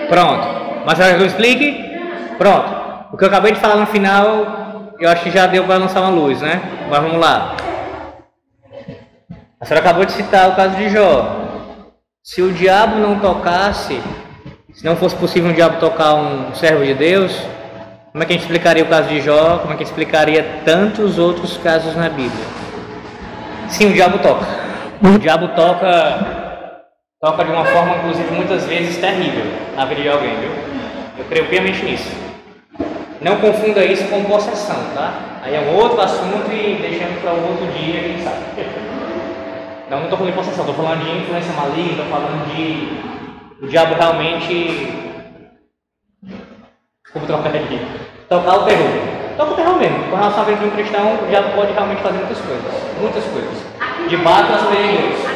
Eu 0.00 0.08
Pronto. 0.08 0.46
Mas 0.86 0.98
quer 0.98 1.16
que 1.16 1.22
eu 1.22 1.26
explique? 1.26 2.36
Pronto. 2.38 2.84
O 3.12 3.16
que 3.16 3.24
eu 3.24 3.28
acabei 3.28 3.52
de 3.52 3.60
falar 3.60 3.76
no 3.76 3.86
final, 3.86 4.94
eu 4.98 5.08
acho 5.08 5.22
que 5.22 5.30
já 5.30 5.46
deu 5.46 5.64
para 5.64 5.78
lançar 5.78 6.00
uma 6.00 6.10
luz, 6.10 6.40
né? 6.40 6.60
Mas 6.90 7.00
vamos 7.00 7.18
lá. 7.18 7.56
A 9.60 9.64
senhora 9.64 9.84
acabou 9.84 10.04
de 10.04 10.12
citar 10.12 10.50
o 10.50 10.56
caso 10.56 10.76
de 10.76 10.90
Jó. 10.90 11.44
Se 12.22 12.42
o 12.42 12.52
diabo 12.52 12.96
não 12.96 13.18
tocasse, 13.18 14.00
se 14.74 14.84
não 14.84 14.96
fosse 14.96 15.14
possível 15.14 15.50
um 15.50 15.54
diabo 15.54 15.78
tocar 15.78 16.14
um 16.14 16.52
servo 16.54 16.84
de 16.84 16.94
Deus, 16.94 17.32
como 18.10 18.22
é 18.22 18.26
que 18.26 18.32
a 18.32 18.36
gente 18.36 18.42
explicaria 18.42 18.82
o 18.82 18.88
caso 18.88 19.08
de 19.08 19.20
Jó? 19.20 19.58
Como 19.58 19.72
é 19.72 19.76
que 19.76 19.84
explicaria 19.84 20.60
tantos 20.64 21.18
outros 21.18 21.56
casos 21.56 21.94
na 21.96 22.08
Bíblia? 22.08 22.44
Sim, 23.68 23.90
o 23.90 23.92
diabo 23.92 24.18
toca. 24.18 24.46
O 25.02 25.18
diabo 25.18 25.48
toca, 25.48 26.82
toca 27.20 27.44
de 27.44 27.50
uma 27.50 27.64
forma, 27.64 27.96
inclusive, 27.96 28.34
muitas 28.34 28.64
vezes 28.66 28.98
terrível 28.98 29.44
na 29.76 29.84
vida 29.84 30.02
de 30.02 30.08
alguém, 30.08 30.36
viu? 30.40 30.50
Eu 31.18 31.24
creio 31.24 31.46
piamente 31.46 31.84
nisso. 31.84 32.10
Não 33.20 33.36
confunda 33.36 33.84
isso 33.84 34.04
com 34.08 34.24
possessão, 34.24 34.76
tá? 34.94 35.14
Aí 35.42 35.54
é 35.54 35.60
um 35.60 35.74
outro 35.74 36.00
assunto 36.00 36.50
e 36.52 36.78
deixamos 36.80 37.20
para 37.20 37.32
um 37.32 37.48
outro 37.48 37.66
dia, 37.78 38.00
quem 38.00 38.18
sabe. 38.22 38.44
Não, 39.88 39.98
não 39.98 40.04
estou 40.04 40.18
falando 40.18 40.32
de 40.32 40.38
possessão, 40.38 40.68
estou 40.68 40.84
falando 40.84 41.04
de 41.04 41.18
influência 41.18 41.52
maligna, 41.52 41.90
estou 41.90 42.06
falando 42.06 42.54
de 42.54 43.13
o 43.64 43.66
diabo 43.66 43.94
realmente. 43.94 44.92
Como 47.12 47.26
trocar 47.26 47.48
aqui? 47.48 47.80
Tocar 48.28 48.56
o 48.56 48.64
terror. 48.64 48.90
Toca 49.36 49.52
o 49.52 49.56
terror 49.56 49.78
mesmo. 49.78 50.10
Com 50.10 50.16
relação 50.16 50.42
à 50.42 50.44
vida 50.44 50.58
de 50.58 50.66
um 50.66 50.70
cristão, 50.70 51.14
o 51.14 51.26
diabo 51.26 51.54
pode 51.54 51.72
realmente 51.72 52.02
fazer 52.02 52.18
muitas 52.18 52.38
coisas. 52.40 52.72
Muitas 53.00 53.24
coisas. 53.24 54.08
De 54.08 54.16
bato 54.18 54.52
nas 54.52 54.62
Deus. 54.62 55.34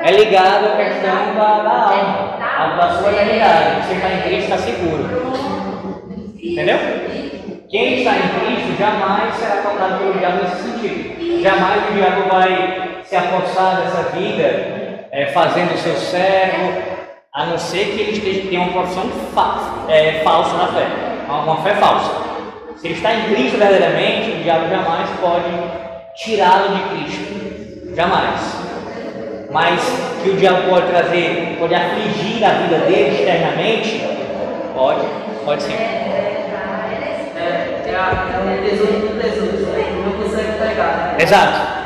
É 0.00 0.10
ligado 0.12 0.66
à 0.66 0.76
questão 0.76 1.34
da, 1.34 1.62
da 1.62 2.62
alma 2.62 2.84
a 2.84 2.98
sua 2.98 3.12
eternidade. 3.12 3.86
Você 3.86 3.94
está 3.94 4.08
em 4.08 4.22
Cristo, 4.22 4.44
está 4.44 4.58
seguro. 4.58 5.04
Entendeu? 6.42 6.78
Quem 7.68 7.98
está 7.98 8.12
em 8.12 8.28
Cristo 8.40 8.78
jamais 8.78 9.34
será 9.34 9.56
tocado 9.56 9.98
pelo 9.98 10.14
diabo 10.14 10.42
nesse 10.42 10.62
sentido. 10.62 11.42
Jamais 11.42 11.90
o 11.90 11.92
diabo 11.92 12.28
vai 12.30 12.87
se 13.08 13.16
apossar 13.16 13.76
dessa 13.76 14.02
vida 14.10 15.06
é, 15.10 15.26
fazendo 15.32 15.74
o 15.74 15.78
seu 15.78 15.96
servo, 15.96 16.82
a 17.32 17.46
não 17.46 17.58
ser 17.58 17.86
que 17.86 18.00
ele 18.00 18.12
esteja, 18.12 18.48
tenha 18.48 18.60
uma 18.60 18.72
profissão 18.72 19.08
fa 19.34 19.84
é, 19.88 20.20
falsa 20.24 20.56
na 20.56 20.66
fé, 20.68 20.86
uma 21.28 21.62
fé 21.62 21.74
falsa. 21.76 22.10
Se 22.76 22.88
ele 22.88 22.94
está 22.94 23.14
em 23.14 23.34
Cristo 23.34 23.58
verdadeiramente, 23.58 24.30
o 24.32 24.42
diabo 24.42 24.68
jamais 24.68 25.08
pode 25.20 25.50
tirá-lo 26.16 26.76
de 26.76 26.82
Cristo. 26.90 27.94
Jamais 27.96 28.68
mas 29.50 29.80
que 30.22 30.30
o 30.30 30.36
diabo 30.36 30.68
pode 30.68 30.88
trazer, 30.88 31.56
pode 31.58 31.74
afligir 31.74 32.44
a 32.44 32.50
vida 32.50 32.78
dele 32.80 33.16
externamente, 33.16 34.04
pode, 34.74 35.00
pode 35.44 35.62
sim. 35.62 35.72
É, 35.72 36.36
é, 37.36 37.88
é 37.88 38.40
um 38.40 38.62
tesouro 38.62 38.92
do 38.92 39.20
tesouro, 39.20 39.56
não 40.04 40.12
consegue 40.22 40.52
pegar. 40.58 41.16
Exato. 41.18 41.77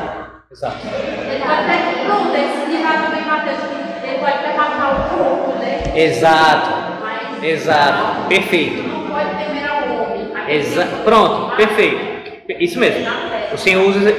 Exato. 0.53 0.77
Até 0.87 2.05
pronto, 2.05 2.37
esse 2.37 2.83
lá 2.83 3.03
também, 3.05 3.25
Mateus, 3.25 3.59
ele 4.05 4.19
pode 4.19 4.57
matar 4.57 4.93
o 4.93 5.17
corpo, 5.17 5.59
né? 5.59 5.83
Exato. 5.97 6.71
Mas, 7.01 7.43
Exato. 7.43 8.29
Perfeito. 8.29 8.83
Não 8.83 9.11
pode 9.11 9.31
temer 9.31 9.69
ao 9.69 9.89
homem. 9.89 10.31
Exa 10.49 10.87
pronto, 11.05 11.57
perfeito. 11.57 12.23
Isso 12.61 12.79
mesmo. 12.79 13.07
O 13.53 13.59
Senhor 13.59 13.87
usa. 13.89 14.15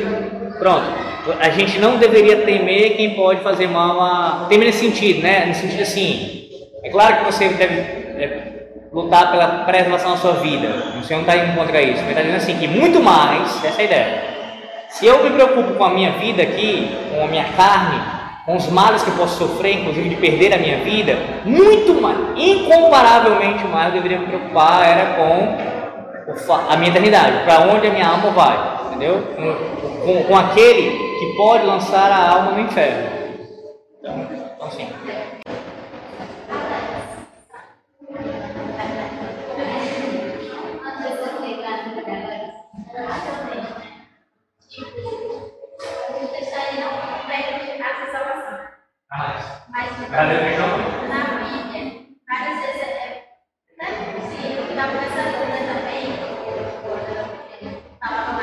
Pronto 0.58 1.04
a 1.40 1.50
gente 1.50 1.80
não 1.80 1.98
deveria 1.98 2.38
temer 2.38 2.98
quem 2.98 3.12
pode 3.12 3.42
fazer 3.42 3.68
mal 3.68 4.02
a. 4.02 4.46
Temer 4.50 4.68
nesse 4.68 4.80
sentido, 4.80 5.22
né? 5.22 5.46
No 5.46 5.56
sentido 5.56 5.82
assim. 5.82 6.50
É 6.84 6.90
claro 6.90 7.18
que 7.18 7.26
você 7.26 7.48
deve 7.48 7.76
é, 7.76 8.66
lutar 8.92 9.32
pela 9.32 9.64
preservação 9.64 10.12
da 10.12 10.18
sua 10.18 10.34
vida. 10.34 10.68
O 11.00 11.04
Senhor 11.04 11.22
não 11.22 11.30
está 11.30 11.38
indo 11.38 11.56
contra 11.56 11.82
isso. 11.82 12.02
Mas 12.02 12.10
está 12.10 12.22
dizendo 12.22 12.38
assim 12.38 12.58
que 12.58 12.68
muito 12.68 13.02
mais, 13.02 13.64
essa 13.64 13.82
é 13.82 13.84
a 13.84 13.86
ideia. 13.86 14.33
Se 14.94 15.06
eu 15.06 15.24
me 15.24 15.30
preocupo 15.32 15.74
com 15.74 15.84
a 15.84 15.90
minha 15.90 16.12
vida 16.14 16.44
aqui, 16.44 16.96
com 17.12 17.24
a 17.24 17.28
minha 17.28 17.46
carne, 17.54 18.02
com 18.46 18.56
os 18.56 18.68
males 18.70 19.04
que 19.04 19.10
eu 19.10 19.16
posso 19.16 19.38
sofrer, 19.38 19.80
inclusive 19.80 20.10
de 20.10 20.16
perder 20.16 20.54
a 20.54 20.58
minha 20.58 20.84
vida, 20.84 21.18
muito 21.46 22.02
mais, 22.02 22.18
incomparavelmente 22.36 23.64
mais 23.66 23.88
eu 23.88 24.02
deveria 24.02 24.20
me 24.20 24.28
preocupar 24.28 24.86
era 24.86 25.16
com 25.16 26.54
a 26.70 26.78
minha 26.78 26.90
eternidade, 26.90 27.44
para 27.44 27.62
onde 27.62 27.88
a 27.88 27.92
minha 27.92 28.08
alma 28.08 28.32
vai 28.32 28.74
entendeu? 28.94 29.22
Com, 29.36 30.06
com, 30.06 30.24
com, 30.24 30.38
aquele 30.38 30.92
que 31.20 31.36
pode 31.36 31.66
lançar 31.66 32.12
a 32.12 32.30
alma 32.30 32.52
no 32.52 32.60
inferno. 32.62 33.10
Então, 34.00 34.28
então 46.74 46.90
assim. 48.32 48.58
Ah, 49.12 49.64
mas, 49.70 49.90
na 50.10 51.20
Bíblia, 51.44 51.84
várias 52.28 52.60
vezes 52.62 52.82
é, 52.82 53.26
é 53.80 53.86
possível, 54.14 54.64
dá 54.76 54.86
para 54.88 55.04
essa 55.06 55.24
dúvida 55.38 55.62
também, 55.72 56.04
falava 58.00 58.32
mais 58.34 58.43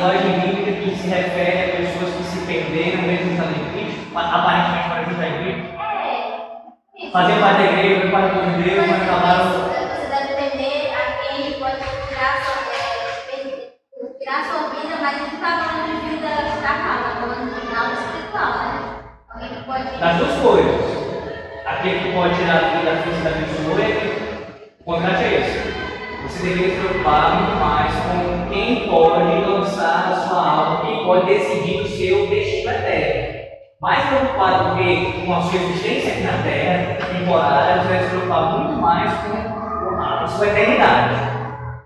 linguagem 0.00 0.40
bíblica 0.40 0.72
que 0.80 0.96
se 0.96 1.08
refere 1.08 1.60
a 1.60 1.76
pessoas 1.76 2.14
que 2.14 2.22
se 2.24 2.46
perderam 2.46 3.02
mesmo 3.02 3.32
estando 3.32 3.52
em 3.52 3.70
Cristo, 3.70 4.16
aparentemente 4.16 4.88
para 4.88 5.02
em 5.28 5.42
Cristo, 5.44 5.68
fazer 7.12 7.40
parte 7.40 7.58
da 7.58 7.64
igreja, 7.64 8.00
foi 8.00 8.10
parte 8.10 8.34
de 8.34 8.62
Deus, 8.62 8.86
mas 8.88 9.02
acabaram. 9.02 9.44
Você 9.44 10.06
deve 10.08 10.32
entender 10.32 10.94
a 10.94 10.98
quem 11.20 11.52
pode 11.52 11.76
tirar 12.08 12.32
sua, 12.40 12.58
é, 12.72 12.96
tirar 14.18 14.40
sua 14.44 14.62
vida, 14.70 14.96
mas 15.02 15.14
não 15.18 15.26
está 15.26 15.50
falando 15.64 16.00
de 16.00 16.08
vida 16.08 16.30
carnal, 16.62 16.96
está 16.96 17.10
falando 17.20 17.44
de 17.60 17.76
algo 17.76 17.92
espiritual, 17.92 18.52
né? 18.56 18.72
Alguém 19.28 19.48
que 19.50 19.64
pode. 19.64 19.84
Das 20.00 20.16
duas 20.16 20.36
coisas. 20.40 20.80
Aquele 21.66 21.98
que 22.00 22.12
pode 22.12 22.34
tirar 22.36 22.56
a 22.56 22.68
vida 22.78 22.96
física 23.02 23.30
da 23.30 23.36
pessoa, 23.36 23.80
ele, 23.80 24.56
o 24.80 24.84
contrato 24.84 25.20
é 25.20 25.40
esse. 25.40 25.79
Você 26.22 26.48
deveria 26.48 26.74
se 26.74 26.80
preocupar 26.80 27.34
muito 27.34 27.56
mais 27.60 27.92
com 27.94 28.48
quem 28.50 28.88
pode 28.88 29.40
lançar 29.46 30.12
a 30.12 30.16
sua 30.16 30.50
alma, 30.50 30.86
quem 30.86 31.04
pode 31.04 31.26
decidir 31.26 31.80
o 31.80 31.88
seu 31.88 32.26
destino 32.28 32.70
eterno. 32.70 33.40
Mais 33.80 34.04
preocupado 34.06 34.70
do 34.70 34.76
que 34.76 35.24
com 35.24 35.34
a 35.34 35.40
sua 35.42 35.60
existência 35.60 36.12
aqui 36.12 36.22
na 36.22 36.42
Terra, 36.42 36.98
temporária, 37.06 37.82
você 37.82 37.88
vai 37.88 38.02
se 38.02 38.08
preocupar 38.10 38.58
muito 38.58 38.80
mais 38.80 39.10
com 39.12 40.00
a 40.00 40.26
sua 40.26 40.46
eternidade. 40.46 41.14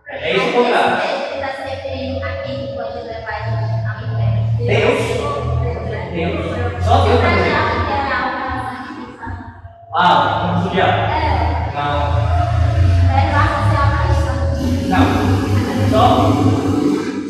É 0.08 0.36
esse 0.36 0.48
o 0.48 0.52
contrato. 0.52 1.02
Ele 1.06 1.34
está 1.34 1.48
se 1.48 1.68
referindo 1.68 2.24
a 2.24 2.28
quem 2.42 2.66
que 2.66 2.72
pode 2.74 2.98
levar 3.06 3.30
a 3.30 3.42
gente. 3.50 3.74
Deus. 4.66 5.00
Deus. 6.12 6.84
Só 6.84 7.04
Deus 7.04 7.22
é 7.22 7.48
isso? 7.48 7.64
Ah, 9.96 10.46
vamos 10.46 10.66
estudar. 10.66 11.23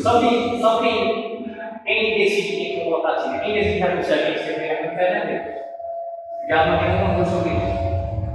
Só, 0.01 0.19
que, 0.19 0.59
só 0.59 0.81
que 0.81 1.53
quem 1.85 2.17
decide 2.17 2.55
quem 2.55 2.75
for 2.79 2.85
colocar 2.85 3.11
assim, 3.11 3.37
quem 3.41 3.53
decide 3.53 3.77
já 3.77 3.95
puxar 3.95 4.17
quem 4.17 4.37
se 4.39 4.53
vê 4.53 4.81
no 4.81 4.91
inferno 4.91 5.17
é 5.17 5.25
Deus. 5.27 5.55
Já 6.49 6.65
não 6.65 6.79
tem 6.79 6.89
alguma 6.89 7.13
coisa 7.13 7.29
sobre 7.29 7.49
isso. 7.51 7.75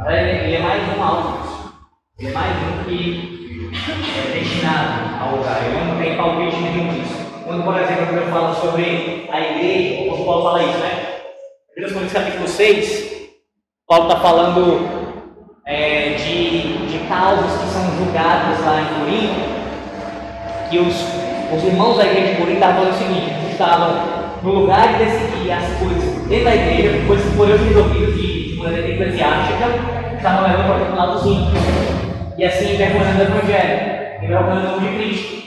Ele, 0.07 0.55
é 0.55 0.59
mais 0.61 0.83
um 0.85 1.43
disso. 1.43 1.75
Ele 2.21 2.29
é 2.29 2.33
mais 2.33 2.57
um 2.57 2.85
que 2.85 3.71
é 4.19 4.39
destinado 4.39 5.25
ao 5.25 5.37
lugar. 5.37 5.65
Ele 5.65 5.85
não 5.85 5.99
tem 5.99 6.17
palpite 6.17 6.57
nenhum 6.61 6.95
disso. 6.95 7.43
Quando, 7.45 7.65
por 7.65 7.81
exemplo, 7.81 8.17
eu 8.17 8.27
falo 8.29 8.55
sobre 8.55 9.29
a 9.33 9.41
igreja, 9.41 10.03
o 10.03 10.05
apóstolo 10.05 10.27
Paulo 10.27 10.43
fala 10.45 10.63
isso, 10.63 10.79
né? 10.79 11.21
1 11.77 11.83
Coríntios 11.83 12.13
capítulo 12.13 12.47
6, 12.47 13.31
Paulo 13.89 14.07
está 14.07 14.21
falando 14.21 15.11
é, 15.67 16.11
de, 16.11 16.87
de 16.87 16.99
causas 17.09 17.61
que 17.61 17.69
são 17.71 17.83
julgadas 17.97 18.65
lá 18.65 18.81
em 18.81 19.01
Corinto, 19.01 19.60
que 20.71 20.79
os, 20.79 20.95
os 21.53 21.65
irmãos 21.65 21.97
da 21.97 22.07
igreja 22.07 22.29
de 22.29 22.37
Corinto 22.37 22.55
estavam 22.55 22.77
falando 22.77 22.95
o 22.95 22.99
seguinte, 22.99 23.51
estavam 23.51 24.21
no 24.43 24.53
lugar 24.61 24.89
de 24.89 25.05
decidir 25.05 25.53
as 25.53 25.65
coisas 25.79 26.27
dentro 26.29 26.45
da 26.45 26.55
igreja, 26.55 27.07
coisas 27.07 27.27
que 27.27 27.37
foram 27.37 27.57
resolvidas 27.57 28.15
de, 28.15 28.51
de 28.51 28.57
maneira 28.57 28.89
eclesiástica, 28.89 29.67
estavam 30.17 30.49
levando 30.49 30.67
para 30.67 30.93
o 30.93 30.97
lado 30.97 31.13
dos 31.15 31.27
ímpios. 31.27 31.63
E 32.39 32.45
assim 32.45 32.75
envergonhando 32.75 33.19
o 33.19 33.23
evangelho, 33.23 34.23
envergonhando 34.23 34.67
o 34.67 34.71
nome 34.71 34.89
de 34.89 34.97
Cristo. 34.97 35.41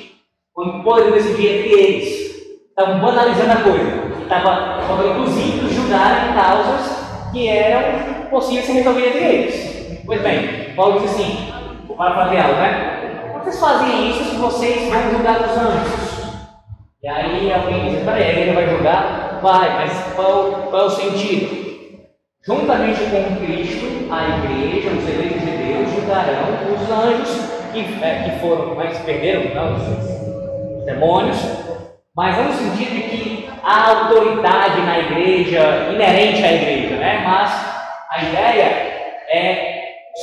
Quando 0.53 0.83
poderiam 0.83 1.13
decidir 1.13 1.47
entre 1.47 1.71
eles. 1.71 2.23
Estavam 2.69 2.99
banalizando 2.99 3.51
a 3.51 3.55
coisa. 3.55 4.23
Estava 4.23 4.81
falando 4.87 5.23
os 5.23 5.37
ímpios 5.37 5.73
julgarem 5.73 6.33
causas 6.33 7.31
que 7.31 7.47
eram 7.47 8.29
possíveis 8.29 8.65
ser 8.65 8.73
resolvidas 8.73 9.15
entre 9.15 9.25
eles. 9.25 10.01
Pois 10.05 10.21
bem, 10.21 10.73
Paulo 10.75 10.99
diz 10.99 11.11
assim, 11.11 11.53
vou 11.87 11.95
parafraseá-lo, 11.95 12.55
né? 12.55 13.02
Vocês 13.43 13.59
fazem 13.59 14.09
isso 14.09 14.23
se 14.23 14.35
vocês 14.37 14.89
vão 14.89 15.11
julgar 15.11 15.41
os 15.41 15.57
anjos? 15.57 16.33
E 17.03 17.07
aí 17.09 17.51
alguém 17.51 17.89
diz, 17.89 18.05
peraí, 18.05 18.23
a 18.23 18.29
igreja 18.29 18.53
vai 18.53 18.69
julgar? 18.69 19.39
Vai, 19.41 19.69
mas 19.73 20.13
qual, 20.15 20.67
qual 20.69 20.83
é 20.83 20.85
o 20.85 20.89
sentido? 20.89 21.63
Juntamente 22.41 23.01
com 23.01 23.45
Cristo, 23.45 23.85
a 24.09 24.37
igreja, 24.37 24.91
os 24.91 25.09
eleitos 25.09 25.41
de 25.41 25.57
Deus, 25.57 25.91
julgarão 25.91 26.73
os 26.73 26.89
anjos 26.89 27.53
que, 27.73 27.79
é, 28.01 28.23
que 28.23 28.39
foram, 28.39 28.75
mas 28.75 28.97
perderam, 28.99 29.53
não, 29.53 29.75
os, 29.75 30.77
os 30.79 30.85
demônios, 30.85 31.37
mas 32.15 32.37
não 32.37 32.45
no 32.45 32.53
sentido 32.53 32.95
de 32.95 33.01
que 33.01 33.49
há 33.61 33.89
autoridade 33.89 34.81
na 34.83 34.99
igreja, 34.99 35.89
inerente 35.91 36.45
à 36.45 36.53
igreja, 36.53 36.95
né? 36.95 37.21
Mas 37.25 37.51
a 38.09 38.23
ideia 38.23 38.63
é 39.27 39.72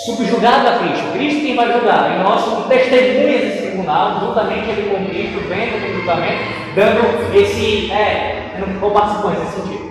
subjugado 0.04 0.68
a 0.68 0.78
Cristo. 0.78 1.12
Cristo 1.12 1.40
quem 1.40 1.56
vai 1.56 1.72
julgar. 1.72 2.14
E 2.16 2.22
nós, 2.22 2.44
como 2.44 2.68
testemunhas 2.68 3.40
desse 3.42 3.62
tribunal, 3.62 4.20
juntamente 4.20 4.68
ele 4.70 4.90
com 4.90 5.04
Cristo, 5.06 5.40
vendo 5.48 5.76
o 5.84 5.94
julgamento, 5.94 6.42
dando 6.74 7.34
esse. 7.34 7.90
É, 7.92 8.36
ou 8.80 8.90
participantes 8.90 9.40
nesse 9.40 9.60
sentido. 9.60 9.90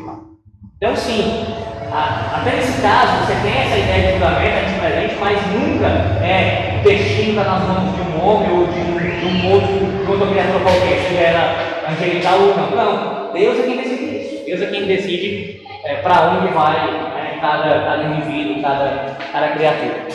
Então, 0.78 0.96
sim, 0.96 1.46
a- 1.92 2.38
até 2.38 2.56
nesse 2.56 2.82
caso, 2.82 3.26
você 3.26 3.34
tem 3.42 3.62
essa 3.62 3.78
ideia 3.78 4.08
de 4.08 4.14
julgamento 4.14 4.58
aqui 4.60 4.80
presente, 4.80 5.16
mas 5.20 5.38
nunca 5.48 5.88
é 6.26 6.80
destino 6.84 7.44
nas 7.44 7.64
mãos 7.64 7.96
de 7.96 8.02
um 8.02 8.26
homem 8.26 8.50
ou 8.52 8.68
de 8.68 8.80
um, 8.80 8.98
de 8.98 9.26
um 9.26 9.52
outro, 9.52 10.06
de 10.06 10.10
outra 10.12 10.28
criatura 10.28 10.60
qualquer, 10.60 11.00
se 11.10 11.18
era 11.18 11.56
angelical 11.90 12.40
ou 12.40 12.56
não. 12.56 12.70
Não, 12.76 13.34
Deus 13.34 13.60
é 13.60 13.64
quem 13.64 13.78
decide 13.78 14.18
isso. 14.18 14.46
Deus 14.46 14.62
é 14.62 14.66
quem 14.68 14.86
decide 14.86 15.62
para 16.04 16.32
onde 16.32 16.54
vai 16.54 17.19
cada, 17.40 17.84
cada 17.86 18.04
indivíduo, 18.04 18.62
cada, 18.62 19.16
cada 19.32 19.50
criatura. 19.50 20.08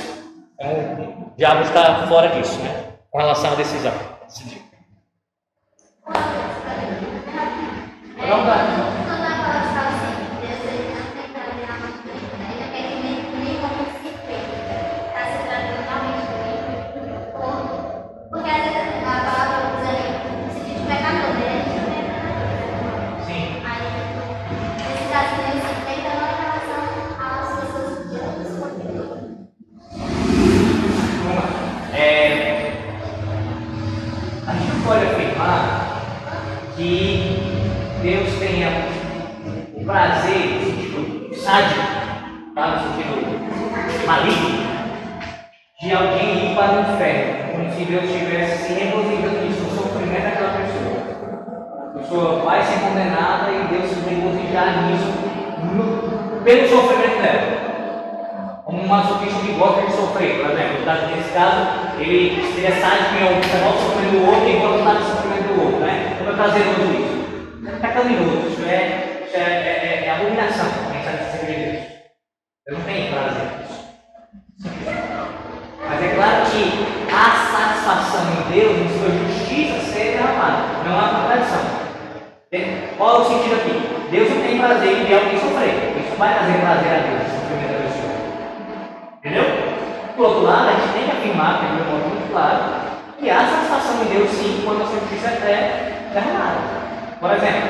Então, 0.54 0.72
o 1.32 1.36
diabo 1.36 1.62
está 1.62 2.06
fora 2.06 2.28
disso, 2.28 2.60
né? 2.60 2.84
Com 3.10 3.18
relação 3.18 3.52
à 3.52 3.54
decisão. 3.54 3.92
Decidir. 4.26 4.62
Quando 8.16 8.50
a 8.50 8.93
Deus 47.94 48.10
estivesse 48.10 48.66
se 48.66 48.72
regozijando 48.74 49.40
nisso, 49.46 49.62
no 49.62 49.70
sofrimento 49.70 50.22
daquela 50.24 50.58
pessoa. 50.58 51.94
A 51.94 51.98
pessoa 51.98 52.40
vai 52.44 52.62
ser 52.64 52.80
condenada 52.80 53.50
e 53.52 53.68
Deus 53.68 53.90
se 53.90 54.00
regozijar 54.10 54.82
nisso 54.82 55.12
no- 55.72 56.42
pelo 56.42 56.68
sofrimento 56.68 57.22
dela 57.22 57.64
um 58.66 58.88
masoquista 58.88 59.38
que 59.40 59.52
gosta 59.52 59.82
de 59.82 59.92
sofrer, 59.92 60.40
por 60.40 60.50
exemplo. 60.50 60.84
Caso- 60.84 61.06
Nesse 61.14 61.30
caso, 61.32 61.56
ele 62.00 62.42
seria 62.52 62.72
sádico 62.80 63.14
em 63.14 63.36
observar 63.36 63.68
o 63.70 63.78
sofrimento 63.78 64.10
do 64.18 64.26
outro 64.30 64.48
e 64.48 64.56
gostar 64.58 64.94
do 64.94 65.04
sofrimento 65.04 65.54
do 65.54 65.62
outro, 65.64 65.78
né? 65.80 66.16
Como 66.18 66.30
é 66.30 66.32
prazeroso 66.34 66.80
isso? 66.82 67.68
É 67.68 67.86
pecaminoso, 67.86 68.48
isso 68.48 68.62
é, 68.68 69.22
isso 69.26 69.36
é, 69.36 69.40
é, 69.40 70.04
é 70.06 70.10
abominação, 70.10 70.66
pensar 70.92 71.12
nesse 71.12 71.38
segredo 71.38 71.60
de 71.60 71.70
Deus. 71.70 71.84
Eu 72.66 72.74
não 72.78 72.84
tenho 72.84 73.12
prazer 73.12 73.46
nisso. 73.60 73.84
Mas 75.88 76.02
é 76.02 76.08
claro 76.16 76.46
que 76.50 76.86
há 77.12 77.30
satisfação 77.54 78.24
em 78.32 78.43
Deus, 78.54 78.78
em 78.78 78.88
sua 78.98 79.10
justiça 79.10 79.80
ser 79.92 80.12
derramada, 80.12 80.62
não 80.86 80.96
há 80.96 81.08
contradição. 81.08 81.74
Qual 82.96 83.16
é 83.16 83.18
o 83.18 83.24
sentido 83.24 83.54
aqui? 83.56 83.74
Deus 84.12 84.30
não 84.30 84.42
tem 84.42 84.58
prazer 84.58 84.92
em 84.92 85.04
ver 85.06 85.14
alguém 85.14 85.40
sofrer. 85.40 85.74
Isso 85.98 86.16
vai 86.16 86.34
trazer 86.34 86.60
prazer 86.60 86.92
a 86.92 86.98
Deus, 87.02 87.22
o 87.26 87.34
sofrimento 87.34 87.72
da 87.72 87.80
pessoa. 87.82 88.14
Entendeu? 89.18 89.44
Por 90.16 90.26
outro 90.26 90.42
lado, 90.44 90.68
a 90.68 90.72
gente 90.74 90.92
tem 90.92 91.02
que 91.02 91.10
afirmar, 91.10 91.58
tem 91.58 91.70
um 91.70 91.90
modo 91.90 92.08
muito 92.08 92.30
claro, 92.30 92.62
que 93.18 93.28
há 93.28 93.40
satisfação 93.40 94.04
em 94.04 94.06
Deus 94.16 94.30
sim 94.30 94.62
quando 94.64 94.82
a 94.82 94.86
sua 94.86 95.00
justiça 95.00 95.28
é 95.30 96.10
derramada. 96.12 96.60
Por 97.18 97.30
exemplo, 97.32 97.68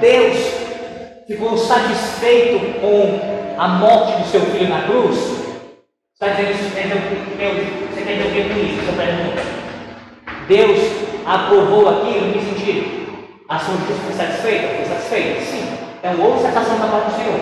Deus 0.00 0.36
ficou 1.26 1.58
satisfeito 1.58 2.80
com 2.80 3.20
a 3.58 3.68
morte 3.68 4.22
do 4.22 4.28
seu 4.28 4.40
filho 4.40 4.70
na 4.70 4.80
cruz? 4.82 5.18
Está 6.14 6.28
dizendo 6.28 6.52
isso? 6.52 6.64
Você 6.64 6.80
quer 8.02 8.16
dizer 8.16 8.28
o 8.28 8.32
que 8.32 8.54
com 8.54 8.58
isso? 8.58 8.80
Essa 8.80 8.92
pergunta. 8.96 9.65
Deus 10.48 10.78
aprovou 11.26 11.88
aquilo 11.88 12.28
em 12.28 12.32
que 12.32 12.44
sentido? 12.44 13.06
A 13.48 13.58
sua 13.58 13.74
justiça 13.74 14.00
foi 14.04 14.12
satisfeita? 14.14 14.68
Foi 14.76 14.84
satisfeita? 14.84 15.40
Sim. 15.40 15.66
Então 15.98 16.24
houve 16.24 16.42
satisfação 16.42 16.78
da 16.78 16.86
parte 16.86 17.10
do 17.10 17.16
Senhor. 17.16 17.40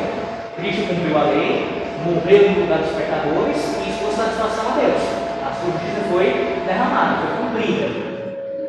Cristo 0.57 0.89
cumpriu 0.89 1.19
a 1.19 1.25
lei, 1.25 1.85
morreu 2.07 2.51
no 2.51 2.61
lugar 2.61 2.79
dos 2.79 2.97
pecadores 2.97 3.57
e 3.57 3.91
isso 3.91 3.99
foi 4.01 4.13
satisfação 4.13 4.73
a 4.73 4.81
Deus. 4.81 5.03
A 5.45 5.53
justiça 5.53 6.01
foi 6.11 6.63
derramada, 6.67 7.19
foi 7.21 7.45
cumprida. 7.45 7.89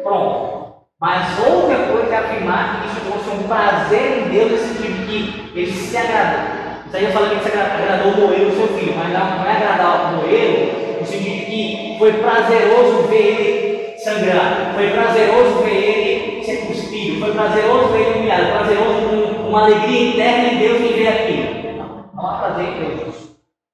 Pronto. 0.04 0.66
Mas 1.00 1.40
outra 1.40 1.78
coisa 1.88 2.14
é 2.14 2.18
afirmar 2.18 2.82
que 2.82 2.88
isso 2.88 3.10
trouxe 3.10 3.30
um 3.30 3.48
prazer 3.48 4.20
em 4.20 4.30
Deus, 4.30 4.52
nesse 4.52 4.68
sentido 4.74 5.06
que 5.06 5.60
ele 5.60 5.72
se 5.72 5.96
agradou. 5.96 6.42
Isso 6.88 6.98
aí 6.98 7.04
eu 7.06 7.12
falei 7.12 7.38
que 7.38 7.44
se 7.44 7.58
agradou 7.58 8.12
o 8.12 8.28
moeiro 8.28 8.50
do 8.50 8.58
seu 8.58 8.68
filho, 8.78 8.94
mas 8.98 9.14
não 9.14 9.46
é 9.46 9.52
agradar 9.56 10.14
o 10.14 10.18
moeiro 10.18 11.00
no 11.00 11.06
sentido 11.06 11.40
de 11.40 11.46
que 11.46 11.96
foi 12.00 12.14
prazeroso 12.14 13.08
ver 13.08 13.16
ele 13.16 13.75
sangrar, 14.06 14.74
foi 14.76 14.92
prazeroso 14.92 15.64
ver 15.64 15.74
ele 15.74 16.44
ser 16.44 16.68
cuspido, 16.68 17.22
foi 17.22 17.34
prazeroso 17.34 17.88
ver 17.88 18.02
ele 18.02 18.20
humilhado, 18.20 18.52
prazeroso 18.52 19.34
com 19.36 19.50
uma 19.50 19.66
alegria 19.66 20.10
interna 20.10 20.48
em 20.50 20.58
Deus 20.60 20.80
em 20.80 20.94
ver 20.94 21.08
aquilo. 21.08 21.78
Não, 21.78 22.10
não 22.14 22.30
há 22.30 22.38
prazer 22.38 22.68
em 22.68 22.98
Deus. 22.98 23.16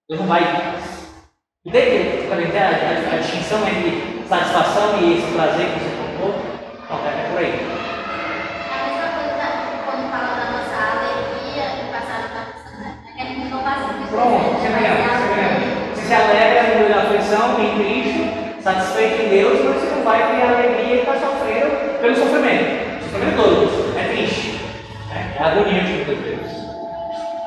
Deus 0.08 0.22
não 0.22 0.28
vai. 0.28 0.42
Entende 1.66 2.28
a, 2.32 3.12
a, 3.12 3.16
a 3.16 3.18
distinção 3.18 3.60
entre 3.68 4.24
satisfação 4.26 5.02
e 5.02 5.18
esse 5.18 5.32
prazer 5.34 5.66
que 5.68 5.80
você 5.80 5.92
colocou? 5.98 6.42
Não, 6.90 6.98
é 6.98 7.30
por 7.30 7.40
aí. 7.40 7.82
Pronto, 14.10 14.60
você 14.60 14.68
lembra, 14.68 15.04
você 15.18 15.28
lembra. 15.36 15.96
Você 15.96 16.02
se 16.02 16.14
alegra 16.14 16.64
no 16.64 16.76
meio 16.76 16.90
da 16.90 17.02
aflição, 17.02 17.60
em 17.62 17.76
Cristo, 17.76 18.62
satisfeito 18.62 19.22
em 19.24 19.30
Deus, 19.30 19.60
mas 19.64 19.91
não 20.02 20.04
vai 20.04 20.36
ter 20.36 20.41
alegria 20.41 20.95
e 20.95 20.99
está 20.99 21.14
sofrendo 21.14 21.99
pelo 22.02 22.16
sofrimento. 22.16 23.04
Sofrimento 23.04 23.36
todo, 23.36 23.99
é 23.99 24.04
triste. 24.10 24.60
Né? 25.10 25.36
É 25.39 25.43
agonia 25.43 25.84
de 25.84 25.93
muitas 25.93 26.18
vezes. 26.18 26.52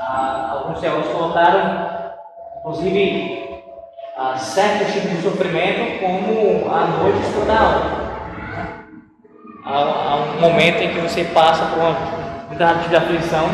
Ah, 0.00 0.50
alguns 0.52 0.80
teólogos 0.80 1.08
colocaram, 1.08 1.88
inclusive, 2.60 3.60
ah, 4.16 4.36
certos 4.36 4.92
tipos 4.92 5.10
de 5.10 5.22
sofrimento 5.22 6.00
como 6.00 6.72
a 6.72 6.86
noite 6.86 7.26
escura 7.26 7.46
da 7.46 7.60
alma 7.60 8.04
há, 9.64 9.78
há 9.78 10.16
um 10.16 10.40
momento 10.40 10.82
em 10.82 10.90
que 10.90 11.00
você 11.00 11.24
passa 11.24 11.64
por 11.66 11.96
determinada 12.50 12.78
tipo 12.80 12.90
de 12.90 12.96
aflição 12.96 13.50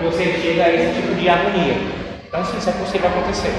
e 0.00 0.04
você 0.04 0.24
chega 0.42 0.64
a 0.64 0.74
esse 0.74 1.00
tipo 1.00 1.14
de 1.14 1.28
agonia. 1.28 1.76
Então, 2.26 2.44
sim, 2.44 2.58
isso 2.58 2.68
é 2.68 2.72
possível 2.72 3.08
acontecer. 3.08 3.54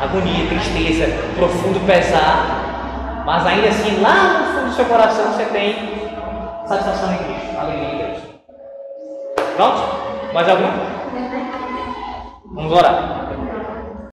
Agonia, 0.00 0.46
tristeza, 0.48 1.06
profundo 1.36 1.78
pesar, 1.86 2.69
mas 3.30 3.46
ainda 3.46 3.68
assim, 3.68 4.00
lá 4.00 4.40
no 4.40 4.44
fundo 4.46 4.70
do 4.70 4.74
seu 4.74 4.84
coração, 4.86 5.32
você 5.32 5.44
tem 5.44 5.76
satisfação 6.66 7.12
em 7.12 7.18
Cristo, 7.18 7.60
alegria 7.60 7.92
em 7.92 7.98
Deus. 7.98 8.18
Pronto? 9.54 10.34
Mais 10.34 10.48
algum? 10.48 10.66
Vamos 12.52 12.72
orar. 12.72 13.28